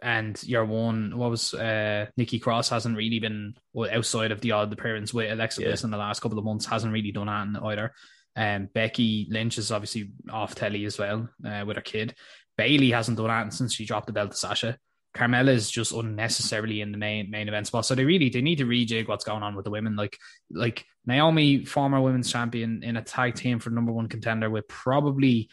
and 0.03 0.43
your 0.45 0.65
one, 0.65 1.17
what 1.17 1.31
was 1.31 1.55
uh, 1.55 2.07
Nikki 2.17 2.39
Cross 2.39 2.69
hasn't 2.71 2.97
really 2.97 3.19
been 3.19 3.55
well, 3.73 3.91
outside 3.93 4.33
of 4.33 4.41
the 4.41 4.53
odd 4.53 4.73
appearance 4.73 5.13
with 5.13 5.31
Alexa 5.31 5.61
Yeah. 5.61 5.69
Bliss 5.69 5.85
in 5.85 5.91
the 5.91 5.97
last 5.97 6.21
couple 6.21 6.39
of 6.39 6.45
months 6.45 6.67
hasn't 6.67 6.93
really 6.93 7.13
done 7.13 7.53
that 7.53 7.63
either. 7.63 7.93
Um, 8.37 8.69
Becky 8.73 9.27
Lynch 9.31 9.59
is 9.59 9.73
obviously 9.73 10.11
off 10.31 10.55
telly 10.55 10.85
as 10.85 10.99
well 10.99 11.29
uh, 11.45 11.65
with 11.67 11.77
her 11.77 11.83
kid. 11.83 12.15
Bayley 12.57 12.91
hasn't 12.91 13.17
done 13.17 13.29
that 13.29 13.53
since 13.53 13.75
she 13.75 13.87
dropped 13.87 14.07
the 14.07 14.13
belt 14.13 14.33
to 14.33 14.37
Sasha. 14.37 14.79
Carmella 15.15 15.49
is 15.49 15.71
just 15.71 15.93
unnecessarily 15.93 16.83
in 16.83 16.93
the 16.93 16.99
main 16.99 17.31
main 17.31 17.49
event 17.49 17.67
spot. 17.67 17.87
So 17.87 17.95
they 17.95 18.05
really 18.05 18.29
they 18.29 18.43
need 18.43 18.59
to 18.59 18.67
rejig 18.67 19.09
what's 19.09 19.25
going 19.25 19.43
on 19.43 19.57
with 19.57 19.65
the 19.65 19.71
women. 19.71 19.97
Like 19.97 20.19
like 20.51 20.85
Naomi, 21.07 21.65
former 21.65 22.01
women's 22.01 22.31
champion, 22.31 22.83
in 22.83 22.97
a 22.97 23.03
tag 23.03 23.35
team 23.35 23.59
for 23.59 23.71
number 23.71 23.93
one 23.93 24.09
contender 24.09 24.51
with 24.51 24.69
probably, 24.69 25.49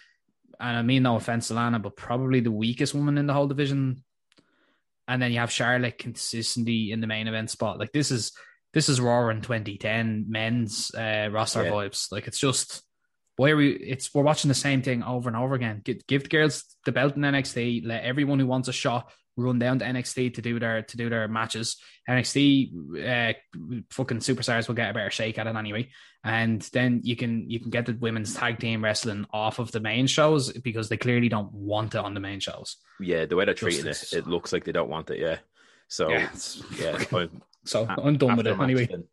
and 0.59 0.77
I 0.77 0.81
mean 0.81 1.03
no 1.03 1.15
offense 1.15 1.47
to 1.47 1.53
Lana, 1.53 1.79
but 1.79 1.95
probably 1.95 2.41
the 2.41 2.51
weakest 2.51 2.93
woman 2.93 3.17
in 3.17 3.27
the 3.27 3.33
whole 3.33 3.47
division. 3.47 4.03
And 5.07 5.22
then 5.22 5.31
you 5.31 5.39
have 5.39 5.51
Charlotte 5.51 5.98
consistently 5.98 6.91
in 6.91 7.01
the 7.01 7.07
main 7.07 7.27
event 7.27 7.50
spot. 7.50 7.77
Like 7.79 7.91
this 7.91 8.10
is 8.12 8.31
this 8.74 8.89
is 8.89 9.00
Raw 9.01 9.29
in 9.29 9.41
2010 9.41 10.25
men's 10.29 10.91
uh, 10.95 11.29
roster 11.31 11.63
Yeah. 11.63 11.72
vibes. 11.72 12.12
Like 12.12 12.27
it's 12.27 12.39
just 12.39 12.81
why 13.36 13.50
are 13.50 13.57
we? 13.57 13.72
It's 13.74 14.13
we're 14.13 14.24
watching 14.24 14.48
the 14.50 14.55
same 14.55 14.81
thing 14.81 15.03
over 15.03 15.27
and 15.27 15.36
over 15.36 15.55
again. 15.55 15.81
Give, 15.83 16.05
give 16.07 16.24
the 16.24 16.29
girls 16.29 16.63
the 16.86 16.91
belt 16.91 17.15
in 17.15 17.24
NXT. 17.24 17.86
Let 17.86 18.03
everyone 18.03 18.39
who 18.39 18.48
wants 18.48 18.67
a 18.67 18.74
shot 18.74 19.12
run 19.36 19.60
down 19.60 19.80
to 19.80 19.86
NXT 19.86 20.36
to 20.36 20.42
do 20.42 20.60
their 20.60 20.82
to 20.84 20.98
do 20.98 21.10
their 21.10 21.28
matches. 21.28 21.78
NXT 22.10 22.70
uh, 23.00 23.34
fucking 23.92 24.20
superstars 24.20 24.68
will 24.68 24.75
get 24.75 24.92
a 24.92 24.94
better 24.94 25.10
shake 25.10 25.38
at 25.40 25.48
it 25.48 25.56
anyway, 25.56 25.90
and 26.24 26.62
then 26.74 27.02
you 27.04 27.16
can 27.16 27.50
you 27.50 27.60
can 27.60 27.70
get 27.70 27.86
the 27.86 27.94
women's 27.94 28.34
tag 28.36 28.60
team 28.60 28.84
wrestling 28.84 29.25
off 29.32 29.60
of 29.60 29.72
the 29.72 29.80
main 29.80 30.08
shows 30.08 30.52
because 30.52 30.90
they 30.90 30.98
clearly 30.98 31.30
don't 31.30 31.52
want 31.54 31.96
it 31.96 32.00
on 32.00 32.13
the 32.13 32.20
main 32.20 32.40
shows. 32.40 32.78
Yeah, 33.00 33.25
the 33.25 33.36
way 33.36 33.46
they're 33.46 33.54
treating 33.54 33.88
it, 33.88 34.13
it 34.13 34.28
looks 34.28 34.54
like 34.54 34.63
they 34.66 34.72
don't 34.72 34.90
want 34.90 35.10
it. 35.10 35.20
Yeah, 35.20 35.38
so 35.88 36.10
Yeah, 36.10 36.30
yeah, 36.80 37.04
I'm- 37.13 37.42
So 37.66 37.84
a- 37.86 38.02
I'm 38.02 38.18
done 38.18 38.36
with 38.36 38.48
it 38.48 38.58
match 38.58 38.63
anyway. 38.66 38.88
then- 38.88 39.06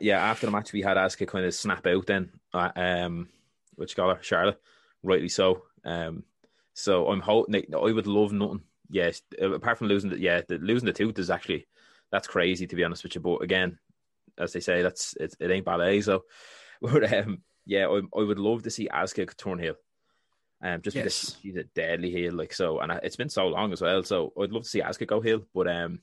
yeah, 0.00 0.22
after 0.22 0.44
the 0.46 0.52
match, 0.52 0.72
we 0.74 0.82
had 0.82 0.98
Asuka 0.98 1.26
kind 1.26 1.46
of 1.46 1.54
snap 1.54 1.86
out 1.86 2.06
then. 2.06 2.30
Uh, 2.52 2.70
um, 2.76 3.28
which 3.76 3.96
got 3.96 4.14
her, 4.16 4.22
Charlotte, 4.22 4.60
rightly 5.02 5.28
so. 5.30 5.62
Um, 5.86 6.22
so 6.74 7.08
I'm 7.08 7.20
hoping. 7.20 7.54
I 7.74 7.78
would 7.78 8.06
love 8.06 8.32
nothing. 8.32 8.60
Yes, 8.94 9.22
uh, 9.42 9.50
apart 9.50 9.76
from 9.78 9.88
losing 9.88 10.10
the 10.10 10.20
yeah, 10.20 10.42
the, 10.46 10.56
losing 10.58 10.86
the 10.86 10.92
tooth 10.92 11.18
is 11.18 11.28
actually 11.28 11.66
that's 12.12 12.28
crazy 12.28 12.64
to 12.68 12.76
be 12.76 12.84
honest 12.84 13.02
with 13.02 13.16
you. 13.16 13.20
But 13.20 13.42
again, 13.42 13.76
as 14.38 14.52
they 14.52 14.60
say, 14.60 14.82
that's 14.82 15.16
it, 15.16 15.34
it 15.40 15.50
ain't 15.50 15.64
ballet. 15.64 16.00
So, 16.00 16.22
but 16.80 17.12
um, 17.12 17.42
yeah, 17.66 17.88
I, 17.88 17.96
I 18.16 18.22
would 18.22 18.38
love 18.38 18.62
to 18.62 18.70
see 18.70 18.88
Asuka 18.88 19.36
turn 19.36 19.58
heel. 19.58 19.74
Um, 20.62 20.80
just 20.80 20.94
because 20.94 21.34
Yes. 21.34 21.36
she's 21.42 21.56
a 21.56 21.64
deadly 21.64 22.12
heel, 22.12 22.34
like 22.34 22.52
so, 22.52 22.78
and 22.78 22.92
I- 22.92 23.00
it's 23.02 23.16
been 23.16 23.28
so 23.28 23.48
long 23.48 23.72
as 23.72 23.82
well. 23.82 24.04
So 24.04 24.32
I'd 24.40 24.52
love 24.52 24.62
to 24.62 24.68
see 24.68 24.80
Asuka 24.80 25.08
go 25.08 25.20
heel, 25.20 25.42
but 25.52 25.66
um, 25.66 25.98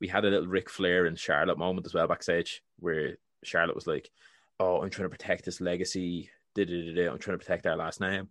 we 0.00 0.06
had 0.06 0.24
a 0.24 0.30
little 0.30 0.46
Ric 0.46 0.70
Flair 0.70 1.06
and 1.06 1.18
Charlotte 1.18 1.58
moment 1.58 1.86
as 1.86 1.92
well 1.94 2.06
backstage 2.06 2.62
where 2.78 3.16
Charlotte 3.42 3.74
was 3.74 3.88
like, 3.88 4.08
"Oh, 4.60 4.80
I'm 4.80 4.90
trying 4.90 5.06
to 5.06 5.16
protect 5.16 5.44
this 5.44 5.60
legacy. 5.60 6.30
I'm 6.56 7.18
trying 7.18 7.18
to 7.18 7.38
protect 7.38 7.66
our 7.66 7.76
last 7.76 8.00
name." 8.00 8.28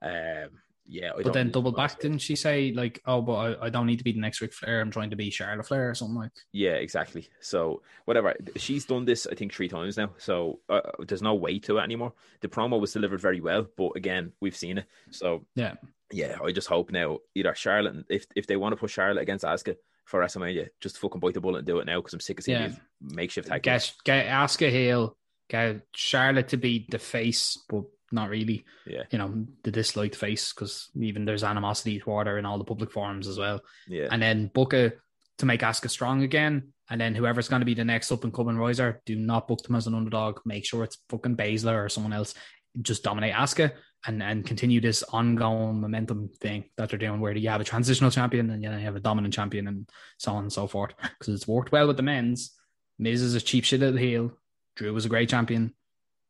Um, 0.00 0.48
yeah, 0.92 1.12
I 1.16 1.22
But 1.22 1.32
then 1.32 1.50
double 1.52 1.70
back, 1.70 2.00
didn't 2.00 2.18
she 2.18 2.34
say 2.34 2.72
like, 2.74 3.00
"Oh, 3.06 3.22
but 3.22 3.34
I, 3.34 3.66
I 3.66 3.68
don't 3.70 3.86
need 3.86 3.98
to 3.98 4.04
be 4.04 4.10
the 4.12 4.18
next 4.20 4.40
Ric 4.40 4.52
Flair. 4.52 4.80
I'm 4.80 4.90
trying 4.90 5.10
to 5.10 5.16
be 5.16 5.30
Charlotte 5.30 5.66
Flair 5.66 5.88
or 5.90 5.94
something 5.94 6.16
like." 6.16 6.32
Yeah, 6.52 6.72
exactly. 6.72 7.28
So 7.40 7.82
whatever. 8.06 8.34
She's 8.56 8.84
done 8.86 9.04
this, 9.04 9.26
I 9.30 9.34
think, 9.36 9.54
three 9.54 9.68
times 9.68 9.96
now. 9.96 10.10
So 10.18 10.58
uh, 10.68 10.80
there's 11.06 11.22
no 11.22 11.34
way 11.34 11.60
to 11.60 11.78
it 11.78 11.82
anymore. 11.82 12.12
The 12.40 12.48
promo 12.48 12.80
was 12.80 12.92
delivered 12.92 13.20
very 13.20 13.40
well, 13.40 13.66
but 13.76 13.92
again, 13.94 14.32
we've 14.40 14.56
seen 14.56 14.78
it. 14.78 14.86
So 15.10 15.46
Yeah. 15.54 15.74
yeah. 16.12 16.38
I 16.44 16.50
just 16.50 16.66
hope 16.68 16.90
now 16.90 17.18
either 17.36 17.54
Charlotte, 17.54 18.04
if 18.08 18.26
if 18.34 18.46
they 18.48 18.56
want 18.56 18.72
to 18.72 18.76
put 18.76 18.90
Charlotte 18.90 19.22
against 19.22 19.44
Asuka 19.44 19.76
for 20.06 20.18
WrestleMania, 20.20 20.70
just 20.80 20.98
fucking 20.98 21.20
bite 21.20 21.34
the 21.34 21.40
bullet 21.40 21.58
and 21.58 21.66
do 21.68 21.78
it 21.78 21.86
now 21.86 22.00
because 22.00 22.14
I'm 22.14 22.20
sick 22.20 22.38
of 22.40 22.44
seeing 22.44 22.60
Yeah. 22.60 22.68
these 22.68 22.80
makeshift 23.00 23.46
tag. 23.48 23.62
Get 23.62 23.92
get 24.02 24.26
Asuka 24.26 24.70
heel, 24.70 25.16
get 25.48 25.82
Charlotte 25.94 26.48
to 26.48 26.56
be 26.56 26.86
the 26.90 26.98
face, 26.98 27.56
but 27.68 27.84
not 28.12 28.28
really. 28.28 28.64
Yeah. 28.86 29.02
You 29.10 29.18
know, 29.18 29.46
the 29.62 29.70
disliked 29.70 30.16
face 30.16 30.52
because 30.52 30.88
even 31.00 31.24
there's 31.24 31.44
animosity 31.44 31.98
toward 31.98 32.26
her 32.26 32.38
in 32.38 32.46
all 32.46 32.58
the 32.58 32.64
public 32.64 32.90
forums 32.90 33.28
as 33.28 33.38
well. 33.38 33.60
Yeah, 33.88 34.08
And 34.10 34.22
then 34.22 34.48
book 34.48 34.72
a 34.72 34.92
to 35.38 35.46
make 35.46 35.60
Asuka 35.60 35.90
strong 35.90 36.22
again. 36.22 36.72
And 36.90 37.00
then 37.00 37.14
whoever's 37.14 37.48
going 37.48 37.60
to 37.60 37.66
be 37.66 37.74
the 37.74 37.84
next 37.84 38.10
up 38.10 38.24
and 38.24 38.34
coming 38.34 38.56
riser, 38.56 39.00
do 39.06 39.14
not 39.14 39.46
book 39.46 39.62
them 39.62 39.76
as 39.76 39.86
an 39.86 39.94
underdog. 39.94 40.40
Make 40.44 40.66
sure 40.66 40.82
it's 40.82 40.98
fucking 41.08 41.36
Baszler 41.36 41.84
or 41.84 41.88
someone 41.88 42.12
else. 42.12 42.34
Just 42.82 43.04
dominate 43.04 43.34
Asuka 43.34 43.72
and 44.06 44.22
and 44.22 44.46
continue 44.46 44.80
this 44.80 45.02
ongoing 45.02 45.80
momentum 45.80 46.30
thing 46.40 46.64
that 46.76 46.88
they're 46.88 46.98
doing, 46.98 47.20
where 47.20 47.36
you 47.36 47.48
have 47.48 47.60
a 47.60 47.64
transitional 47.64 48.10
champion 48.10 48.50
and 48.50 48.62
you 48.62 48.70
have 48.70 48.96
a 48.96 49.00
dominant 49.00 49.34
champion 49.34 49.68
and 49.68 49.88
so 50.18 50.32
on 50.32 50.44
and 50.44 50.52
so 50.52 50.66
forth. 50.66 50.94
Because 51.02 51.34
it's 51.34 51.48
worked 51.48 51.72
well 51.72 51.86
with 51.86 51.96
the 51.96 52.02
men's. 52.02 52.52
Miz 52.98 53.22
is 53.22 53.34
a 53.34 53.40
cheap 53.40 53.64
shit 53.64 53.82
at 53.82 53.94
the 53.94 54.00
heel. 54.00 54.32
Drew 54.76 54.92
was 54.92 55.06
a 55.06 55.10
great 55.10 55.28
champion. 55.28 55.74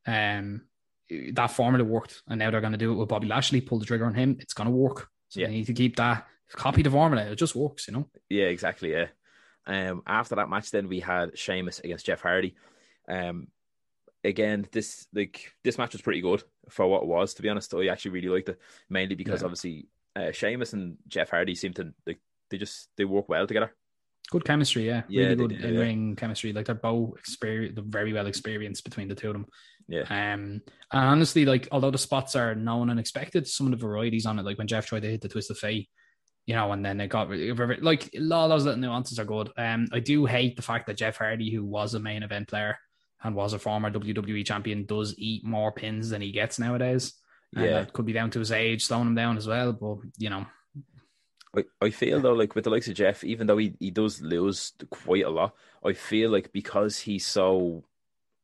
Um, 0.06 0.62
that 1.32 1.48
formula 1.50 1.84
worked, 1.84 2.22
and 2.28 2.38
now 2.38 2.50
they're 2.50 2.60
going 2.60 2.72
to 2.72 2.78
do 2.78 2.92
it 2.92 2.96
with 2.96 3.08
Bobby 3.08 3.26
Lashley. 3.26 3.60
Pull 3.60 3.78
the 3.78 3.86
trigger 3.86 4.06
on 4.06 4.14
him. 4.14 4.36
It's 4.40 4.54
going 4.54 4.68
to 4.68 4.74
work. 4.74 5.08
So 5.28 5.40
Yeah. 5.40 5.46
they 5.46 5.52
need 5.54 5.66
to 5.66 5.72
keep 5.74 5.96
that. 5.96 6.26
Copy 6.52 6.82
the 6.82 6.90
formula. 6.90 7.24
It 7.26 7.36
just 7.36 7.54
works, 7.54 7.86
you 7.88 7.94
know. 7.94 8.08
Yeah, 8.28 8.46
exactly. 8.46 8.92
Yeah. 8.92 9.06
Um, 9.66 10.02
after 10.06 10.34
that 10.36 10.48
match, 10.48 10.70
then 10.70 10.88
we 10.88 11.00
had 11.00 11.38
Sheamus 11.38 11.80
against 11.80 12.06
Jeff 12.06 12.22
Hardy. 12.22 12.56
Um, 13.08 13.48
again, 14.24 14.66
this 14.72 15.06
like 15.14 15.52
this 15.62 15.78
match 15.78 15.92
was 15.92 16.02
pretty 16.02 16.20
good 16.20 16.42
for 16.68 16.86
what 16.86 17.02
it 17.02 17.08
was. 17.08 17.34
To 17.34 17.42
be 17.42 17.48
honest, 17.48 17.72
I 17.74 17.86
actually 17.86 18.12
really 18.12 18.28
liked 18.28 18.48
it, 18.48 18.58
mainly 18.88 19.14
because 19.14 19.40
Yeah. 19.42 19.46
obviously 19.46 19.88
uh, 20.16 20.32
Sheamus 20.32 20.72
and 20.72 20.96
Jeff 21.06 21.30
Hardy 21.30 21.54
seem 21.54 21.72
to 21.74 21.92
like 22.06 22.18
they 22.50 22.58
just 22.58 22.88
they 22.96 23.04
work 23.04 23.28
well 23.28 23.46
together. 23.46 23.72
Good 24.30 24.44
chemistry, 24.44 24.86
yeah. 24.86 25.02
Yeah, 25.08 25.24
really 25.24 25.36
good 25.36 25.48
do, 25.60 25.66
in 25.68 25.74
yeah. 25.74 25.80
ring 25.80 26.16
chemistry. 26.16 26.52
Like 26.52 26.66
they're 26.66 26.74
both 26.74 27.18
experience, 27.18 27.78
very 27.84 28.12
well 28.12 28.26
experienced 28.26 28.84
between 28.84 29.08
the 29.08 29.14
two 29.14 29.28
of 29.28 29.34
them. 29.34 29.46
Yeah. 29.90 30.02
Um, 30.08 30.62
and 30.92 31.04
honestly, 31.04 31.44
like 31.44 31.66
although 31.72 31.90
the 31.90 31.98
spots 31.98 32.36
are 32.36 32.54
known 32.54 32.90
and 32.90 33.00
expected, 33.00 33.46
some 33.48 33.66
of 33.66 33.72
the 33.72 33.84
varieties 33.86 34.24
on 34.24 34.38
it, 34.38 34.44
like 34.44 34.56
when 34.56 34.68
Jeff 34.68 34.86
tried 34.86 35.02
to 35.02 35.10
hit 35.10 35.20
the 35.20 35.28
twist 35.28 35.50
of 35.50 35.58
fate, 35.58 35.88
you 36.46 36.54
know, 36.54 36.70
and 36.72 36.84
then 36.84 37.00
it 37.00 37.08
got 37.08 37.28
like 37.82 38.08
a 38.14 38.20
lot 38.20 38.44
of 38.44 38.50
those 38.50 38.64
little 38.64 38.80
nuances 38.80 39.18
are 39.18 39.24
good. 39.24 39.50
Um, 39.58 39.88
I 39.92 39.98
do 39.98 40.26
hate 40.26 40.54
the 40.56 40.62
fact 40.62 40.86
that 40.86 40.96
Jeff 40.96 41.16
Hardy, 41.18 41.50
who 41.50 41.64
was 41.64 41.94
a 41.94 42.00
main 42.00 42.22
event 42.22 42.48
player 42.48 42.78
and 43.22 43.34
was 43.34 43.52
a 43.52 43.58
former 43.58 43.90
WWE 43.90 44.46
champion, 44.46 44.86
does 44.86 45.14
eat 45.18 45.44
more 45.44 45.72
pins 45.72 46.10
than 46.10 46.22
he 46.22 46.30
gets 46.30 46.58
nowadays. 46.58 47.14
And 47.54 47.64
Yeah. 47.64 47.70
that 47.80 47.92
could 47.92 48.06
be 48.06 48.12
down 48.12 48.30
to 48.30 48.38
his 48.38 48.52
age 48.52 48.84
slowing 48.84 49.08
him 49.08 49.14
down 49.16 49.36
as 49.36 49.48
well. 49.48 49.72
But 49.72 49.98
you 50.18 50.30
know, 50.30 50.46
I, 51.56 51.64
I 51.80 51.90
feel 51.90 52.20
though, 52.20 52.32
like 52.32 52.54
with 52.54 52.62
the 52.64 52.70
likes 52.70 52.86
of 52.86 52.94
Jeff, 52.94 53.24
even 53.24 53.48
though 53.48 53.58
he, 53.58 53.74
he 53.80 53.90
does 53.90 54.20
lose 54.22 54.72
quite 54.88 55.24
a 55.24 55.30
lot, 55.30 55.54
I 55.84 55.94
feel 55.94 56.30
like 56.30 56.52
because 56.52 56.98
he's 57.00 57.26
so 57.26 57.82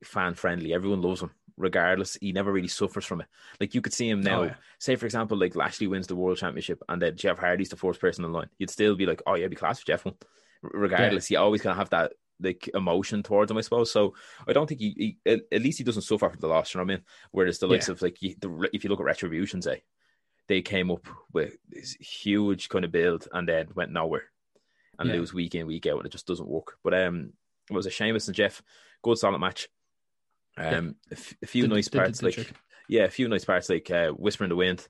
fan 0.04 0.35
friendly, 0.35 0.74
everyone 0.74 1.02
loves 1.02 1.22
him. 1.22 1.30
Regardless, 1.58 2.18
he 2.20 2.32
never 2.32 2.52
really 2.52 2.68
suffers 2.68 3.04
from 3.06 3.22
it. 3.22 3.26
Like 3.60 3.74
you 3.74 3.80
could 3.80 3.94
see 3.94 4.08
him 4.10 4.20
now. 4.20 4.40
Oh, 4.40 4.44
yeah. 4.44 4.54
Say 4.78 4.96
for 4.96 5.06
example, 5.06 5.38
like 5.38 5.56
Lashley 5.56 5.86
wins 5.86 6.06
the 6.06 6.14
world 6.16 6.36
championship, 6.38 6.82
and 6.88 7.00
then 7.00 7.16
Jeff 7.16 7.38
Hardy's 7.38 7.70
the 7.70 7.76
fourth 7.76 7.98
person 7.98 8.24
in 8.24 8.32
line. 8.32 8.50
You'd 8.58 8.70
still 8.70 8.94
be 8.94 9.06
like, 9.06 9.22
oh 9.26 9.34
yeah, 9.36 9.48
be 9.48 9.56
class 9.56 9.80
for 9.80 9.86
Jeff 9.86 10.04
one. 10.04 10.14
Regardless, 10.62 11.26
he 11.26 11.36
always 11.36 11.62
kind 11.62 11.72
of 11.72 11.78
have 11.78 11.90
that 11.90 12.12
like 12.40 12.68
emotion 12.74 13.22
towards 13.22 13.50
him, 13.50 13.56
I 13.56 13.62
suppose. 13.62 13.90
So 13.90 14.14
I 14.46 14.52
don't 14.52 14.66
think 14.66 14.80
he, 14.80 15.16
he 15.24 15.30
at, 15.32 15.40
at 15.50 15.62
least 15.62 15.78
he 15.78 15.84
doesn't 15.84 16.02
suffer 16.02 16.28
from 16.28 16.40
the 16.40 16.48
loss. 16.48 16.74
You 16.74 16.78
know 16.78 16.84
what 16.84 16.92
I 16.92 16.96
mean? 16.96 17.04
Whereas 17.30 17.58
the 17.58 17.66
likes 17.68 17.88
Yeah. 17.88 17.92
of 17.92 18.02
like 18.02 18.18
the, 18.20 18.68
if 18.74 18.84
you 18.84 18.90
look 18.90 19.00
at 19.00 19.06
Retribution, 19.06 19.62
say 19.62 19.82
they 20.48 20.60
came 20.60 20.90
up 20.90 21.06
with 21.32 21.56
this 21.68 21.94
huge 21.94 22.68
kind 22.68 22.84
of 22.84 22.92
build 22.92 23.26
and 23.32 23.48
then 23.48 23.68
went 23.74 23.92
nowhere 23.92 24.24
and 24.98 25.08
Yeah. 25.08 25.16
lose 25.16 25.32
week 25.32 25.54
in 25.54 25.66
week 25.66 25.86
out, 25.86 25.96
and 25.96 26.06
it 26.06 26.12
just 26.12 26.26
doesn't 26.26 26.48
work. 26.48 26.76
But 26.84 26.92
um, 26.92 27.32
it 27.70 27.74
was 27.74 27.86
a 27.86 27.90
Sheamus 27.90 28.28
and 28.28 28.36
Jeff, 28.36 28.62
good 29.02 29.16
solid 29.16 29.38
match. 29.38 29.68
Um, 30.58 30.96
a, 31.10 31.14
f- 31.14 31.34
a 31.42 31.46
few 31.46 31.62
Did- 31.62 31.70
nice 31.70 31.84
did- 31.86 31.92
did 31.92 31.98
parts 31.98 32.18
the 32.20 32.26
like 32.26 32.52
yeah, 32.88 33.02
a 33.04 33.10
few 33.10 33.28
nice 33.28 33.44
parts 33.44 33.68
like 33.68 33.90
uh, 33.90 34.10
Whisper 34.12 34.44
in 34.44 34.50
the 34.50 34.56
Wind. 34.56 34.86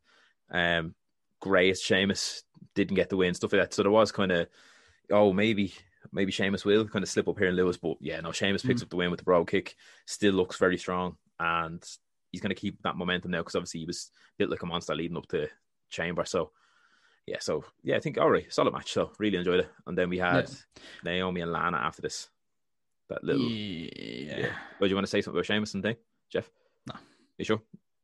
Um, 0.51 0.95
great 1.41 1.79
Sheamus 1.79 2.43
didn't 2.75 2.97
get 2.97 3.09
the 3.09 3.17
win, 3.17 3.35
stuff 3.35 3.53
like 3.53 3.63
that. 3.63 3.75
So 3.75 3.83
there 3.83 3.91
was 3.91 4.13
kind 4.13 4.33
of 4.33 4.49
oh 5.11 5.33
maybe 5.33 5.75
maybe 6.13 6.31
Sheamus 6.33 6.65
will 6.65 6.87
kind 6.87 7.03
of 7.03 7.09
slip 7.09 7.27
up 7.29 7.39
here 7.39 7.49
and 7.49 7.57
Lewis, 7.57 7.77
but 7.79 7.97
yeah, 8.01 8.21
no, 8.21 8.33
Sheamus 8.33 8.63
picks 8.63 8.81
Mm. 8.81 8.85
up 8.85 8.91
the 8.91 8.97
win 8.97 9.11
with 9.11 9.19
the 9.19 9.25
Brogue 9.25 9.49
Kick. 9.51 9.75
Still 10.07 10.35
looks 10.35 10.57
very 10.59 10.77
strong, 10.79 11.17
and 11.41 11.83
he's 12.33 12.41
going 12.41 12.55
to 12.55 12.61
keep 12.61 12.81
that 12.83 12.97
momentum 12.97 13.31
now 13.33 13.39
because 13.39 13.55
obviously 13.57 13.81
he 13.81 13.87
was 13.87 14.11
built 14.39 14.51
like 14.51 14.63
a 14.63 14.67
monster 14.67 14.95
leading 14.95 15.17
up 15.17 15.27
to 15.29 15.49
Chamber. 15.91 16.25
So 16.25 16.53
yeah, 17.27 17.39
so 17.41 17.65
yeah, 17.83 17.97
I 17.97 18.01
think 18.01 18.19
all 18.19 18.31
right, 18.31 18.53
solid 18.53 18.73
match. 18.73 18.93
So 18.93 19.11
really 19.19 19.39
enjoyed 19.39 19.61
it. 19.61 19.71
And 19.87 19.97
then 19.99 20.09
we 20.11 20.19
had 20.19 20.49
Naomi 21.05 21.41
and 21.41 21.51
Lana 21.53 21.79
after 21.79 22.03
this. 22.03 22.29
That 23.09 23.23
little. 23.25 23.43
yeah. 23.43 24.39
Yeah. 24.39 24.49
Do 24.81 24.87
you 24.87 24.95
want 24.95 25.07
to 25.07 25.11
say 25.11 25.21
something 25.21 25.37
about 25.39 25.47
Sheamus 25.47 25.75
and 25.75 25.83
thing, 25.83 25.97
Jeff? 26.31 26.49
No. 26.89 26.95
You 27.39 27.45
sure? 27.45 27.63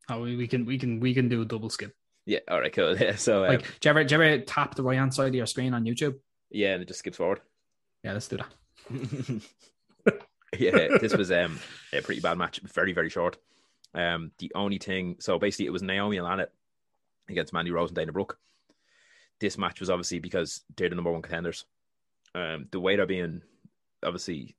Oh, 0.09 0.21
we, 0.21 0.35
we 0.35 0.47
can 0.47 0.65
we 0.65 0.77
can 0.77 0.99
we 0.99 1.13
can 1.13 1.29
do 1.29 1.41
a 1.41 1.45
double 1.45 1.69
skip. 1.69 1.95
Yeah. 2.25 2.39
All 2.49 2.59
right. 2.61 2.71
Cool. 2.73 2.95
Yeah. 2.99 3.15
So 3.15 3.43
um, 3.43 3.49
Like, 3.49 3.61
do 3.79 3.87
you 3.87 3.89
ever 3.89 4.03
do 4.03 4.15
you 4.15 4.21
ever 4.21 4.43
tap 4.43 4.75
the 4.75 4.83
right 4.83 4.97
hand 4.97 5.13
side 5.13 5.27
of 5.29 5.35
your 5.35 5.45
screen 5.45 5.73
on 5.73 5.83
YouTube? 5.85 6.15
yeah, 6.51 6.73
and 6.73 6.81
it 6.83 6.87
just 6.87 6.99
skips 6.99 7.17
forward. 7.17 7.41
Yeah, 8.03 8.13
let's 8.13 8.27
do 8.27 8.37
that. 8.37 9.41
yeah, 10.59 10.97
this 11.01 11.13
was 11.17 11.31
um 11.31 11.59
a 11.91 12.01
pretty 12.01 12.21
bad 12.21 12.37
match. 12.37 12.59
Very 12.61 12.93
very 12.93 13.09
short. 13.09 13.37
Um, 13.95 14.31
the 14.39 14.51
only 14.55 14.77
thing, 14.79 15.17
so 15.19 15.37
basically, 15.37 15.67
it 15.67 15.73
was 15.73 15.83
Naomi 15.83 16.17
and 16.17 16.25
Lana 16.25 16.47
against 17.29 17.53
Mandy 17.53 17.71
Rose 17.71 17.89
and 17.89 17.95
Dana 17.95 18.11
Brooke. 18.11 18.39
This 19.39 19.57
match 19.57 19.79
was 19.79 19.89
obviously 19.89 20.19
because 20.19 20.61
they're 20.75 20.89
the 20.89 20.95
number 20.95 21.11
one 21.11 21.21
contenders. 21.21 21.65
Um, 22.33 22.67
the 22.71 22.79
way 22.79 22.95
they're 22.95 23.05
being, 23.05 23.43
obviously, 24.03 24.55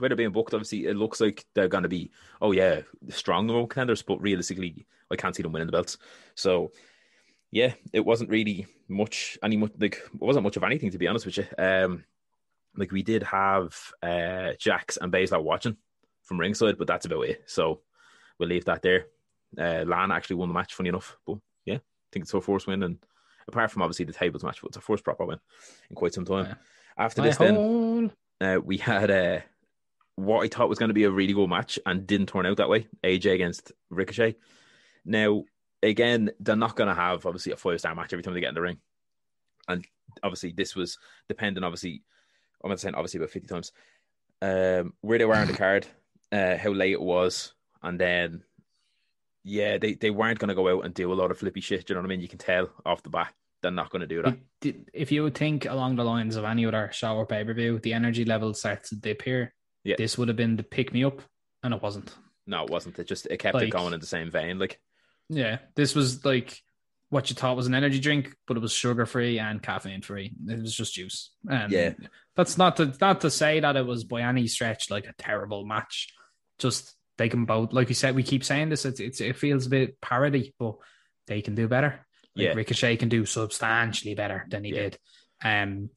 the 0.00 0.04
way 0.04 0.08
they're 0.08 0.16
being 0.16 0.32
booked, 0.32 0.54
obviously, 0.54 0.86
it 0.86 0.96
looks 0.96 1.20
like 1.20 1.44
they're 1.54 1.68
going 1.68 1.82
to 1.82 1.88
be, 1.88 2.10
oh 2.40 2.52
yeah, 2.52 2.80
strong 3.08 3.46
number 3.46 3.60
one 3.60 3.68
contenders, 3.68 4.02
but 4.02 4.20
realistically, 4.20 4.86
I 5.10 5.16
can't 5.16 5.36
see 5.36 5.42
them 5.42 5.52
winning 5.52 5.66
the 5.66 5.72
belts. 5.72 5.98
So, 6.34 6.72
yeah, 7.50 7.74
it 7.92 8.04
wasn't 8.04 8.30
really 8.30 8.66
much, 8.88 9.38
any 9.42 9.56
much 9.56 9.72
like 9.78 9.96
it 9.96 10.20
wasn't 10.20 10.44
much 10.44 10.56
of 10.56 10.64
anything 10.64 10.90
to 10.90 10.98
be 10.98 11.08
honest 11.08 11.26
with 11.26 11.38
you. 11.38 11.46
Um, 11.58 12.04
like 12.76 12.92
we 12.92 13.02
did 13.02 13.24
have 13.24 13.76
uh 14.02 14.52
Jax 14.58 14.96
and 14.96 15.12
Baszler 15.12 15.42
watching 15.42 15.76
from 16.22 16.38
ringside, 16.38 16.78
but 16.78 16.86
that's 16.86 17.06
about 17.06 17.26
it. 17.26 17.42
So 17.46 17.80
we'll 18.38 18.48
leave 18.48 18.64
that 18.66 18.82
there. 18.82 19.06
Uh, 19.58 19.84
Lana 19.86 20.14
actually 20.14 20.36
won 20.36 20.48
the 20.48 20.54
match, 20.54 20.74
funny 20.74 20.88
enough. 20.88 21.16
But 21.26 21.38
yeah, 21.64 21.76
I 21.76 22.08
think 22.12 22.24
it's 22.24 22.32
her 22.32 22.40
first 22.40 22.66
win, 22.66 22.84
and 22.84 22.98
apart 23.48 23.70
from 23.72 23.82
obviously 23.82 24.04
the 24.04 24.12
tables 24.12 24.44
match, 24.44 24.60
but 24.62 24.68
it's 24.68 24.76
her 24.76 24.82
first 24.82 25.04
proper 25.04 25.24
win 25.24 25.40
in 25.88 25.96
quite 25.96 26.14
some 26.14 26.24
time. 26.24 26.46
Yeah. 26.46 26.54
After 26.96 27.22
My 27.22 27.28
this, 27.28 27.36
then 27.36 28.12
uh, 28.40 28.60
we 28.62 28.76
had 28.76 29.10
uh, 29.10 29.40
what 30.16 30.44
I 30.44 30.48
thought 30.48 30.68
was 30.68 30.78
going 30.78 30.88
to 30.88 30.94
be 30.94 31.04
a 31.04 31.10
really 31.10 31.32
good 31.32 31.48
match 31.48 31.78
and 31.86 32.06
didn't 32.06 32.26
turn 32.26 32.46
out 32.46 32.58
that 32.58 32.68
way. 32.68 32.86
AJ 33.04 33.34
against 33.34 33.72
Ricochet. 33.90 34.36
Now, 35.04 35.44
again, 35.82 36.30
they're 36.40 36.56
not 36.56 36.76
going 36.76 36.88
to 36.88 36.94
have 36.94 37.24
obviously 37.26 37.52
a 37.52 37.56
five 37.56 37.78
star 37.80 37.94
match 37.94 38.12
every 38.12 38.22
time 38.22 38.34
they 38.34 38.40
get 38.40 38.50
in 38.50 38.54
the 38.54 38.60
ring. 38.60 38.78
and 39.68 39.84
obviously 40.22 40.52
this 40.52 40.74
was 40.74 40.98
dependent. 41.28 41.64
Obviously, 41.64 42.02
I'm 42.62 42.70
not 42.70 42.80
saying 42.80 42.94
obviously 42.94 43.18
about 43.18 43.30
fifty 43.30 43.48
times. 43.48 43.72
Um, 44.42 44.94
where 45.02 45.18
they 45.18 45.24
were 45.24 45.36
on 45.36 45.48
the 45.48 45.52
card, 45.52 45.86
uh, 46.32 46.56
how 46.56 46.70
late 46.70 46.92
it 46.92 47.00
was, 47.00 47.52
and 47.82 48.00
then 48.00 48.42
yeah, 49.44 49.78
they, 49.78 49.94
they 49.94 50.10
weren't 50.10 50.38
going 50.38 50.48
to 50.48 50.54
go 50.54 50.68
out 50.68 50.84
and 50.84 50.94
do 50.94 51.12
a 51.12 51.14
lot 51.14 51.30
of 51.30 51.38
flippy 51.38 51.60
shit. 51.60 51.86
Do 51.86 51.92
you 51.92 51.94
know 51.94 52.02
what 52.02 52.08
I 52.08 52.08
mean? 52.08 52.20
You 52.20 52.28
can 52.28 52.38
tell 52.38 52.70
off 52.84 53.02
the 53.02 53.10
bat 53.10 53.32
they're 53.62 53.70
not 53.70 53.90
going 53.90 54.00
to 54.00 54.06
do 54.06 54.22
that. 54.22 54.38
If 54.92 55.12
you 55.12 55.28
think 55.30 55.66
along 55.66 55.96
the 55.96 56.04
lines 56.04 56.36
of 56.36 56.44
any 56.44 56.64
other 56.66 56.90
show 56.92 57.16
or 57.16 57.26
pay 57.26 57.44
per 57.44 57.54
view, 57.54 57.78
the 57.78 57.92
energy 57.92 58.24
level 58.24 58.54
starts 58.54 58.90
to 58.90 58.96
dip 58.96 59.22
here. 59.22 59.54
Yeah. 59.84 59.96
This 59.96 60.18
would 60.18 60.28
have 60.28 60.36
been 60.36 60.56
the 60.56 60.62
pick 60.62 60.92
me 60.92 61.04
up, 61.04 61.20
and 61.62 61.72
it 61.74 61.82
wasn't. 61.82 62.14
No, 62.46 62.64
it 62.64 62.70
wasn't. 62.70 62.98
It 62.98 63.06
just 63.08 63.26
it 63.26 63.38
kept 63.38 63.54
Like- 63.54 63.68
it 63.68 63.70
going 63.70 63.94
in 63.94 64.00
the 64.00 64.06
same 64.06 64.30
vein. 64.30 64.58
Like 64.58 64.80
Yeah, 65.28 65.58
this 65.76 65.94
was 65.94 66.24
like 66.24 66.60
what 67.08 67.28
you 67.28 67.34
thought 67.34 67.56
was 67.56 67.66
an 67.66 67.74
energy 67.74 67.98
drink, 67.98 68.34
but 68.46 68.56
it 68.56 68.60
was 68.60 68.72
sugar 68.72 69.04
free 69.06 69.38
and 69.38 69.62
caffeine 69.62 70.02
free. 70.02 70.32
It 70.48 70.60
was 70.60 70.74
just 70.74 70.94
juice. 70.94 71.30
And 71.48 71.72
Yeah. 71.72 71.94
that's 72.36 72.56
not 72.58 72.76
to 72.76 72.92
not 73.00 73.20
to 73.22 73.30
say 73.30 73.60
that 73.60 73.76
it 73.76 73.86
was 73.86 74.04
by 74.04 74.22
any 74.22 74.46
stretch 74.46 74.90
like 74.90 75.06
a 75.06 75.14
terrible 75.18 75.64
match. 75.64 76.08
Just 76.58 76.94
they 77.18 77.28
can 77.28 77.44
both, 77.46 77.72
like 77.72 77.88
you 77.88 77.94
said, 77.94 78.14
we 78.14 78.22
keep 78.22 78.44
saying 78.44 78.68
this. 78.70 78.84
It's, 78.84 79.00
it's 79.00 79.20
it 79.20 79.36
feels 79.36 79.66
a 79.66 79.70
bit 79.70 80.00
parody, 80.00 80.54
but 80.58 80.76
they 81.26 81.42
can 81.42 81.54
do 81.54 81.68
better. 81.68 82.06
Like 82.36 82.44
Yeah. 82.46 82.52
Ricochet 82.54 82.96
can 82.96 83.08
do 83.08 83.26
substantially 83.26 84.14
better 84.14 84.46
than 84.48 84.64
he 84.64 84.72
Yeah. 84.74 84.80
did. 84.82 84.98
Um, 85.42 85.90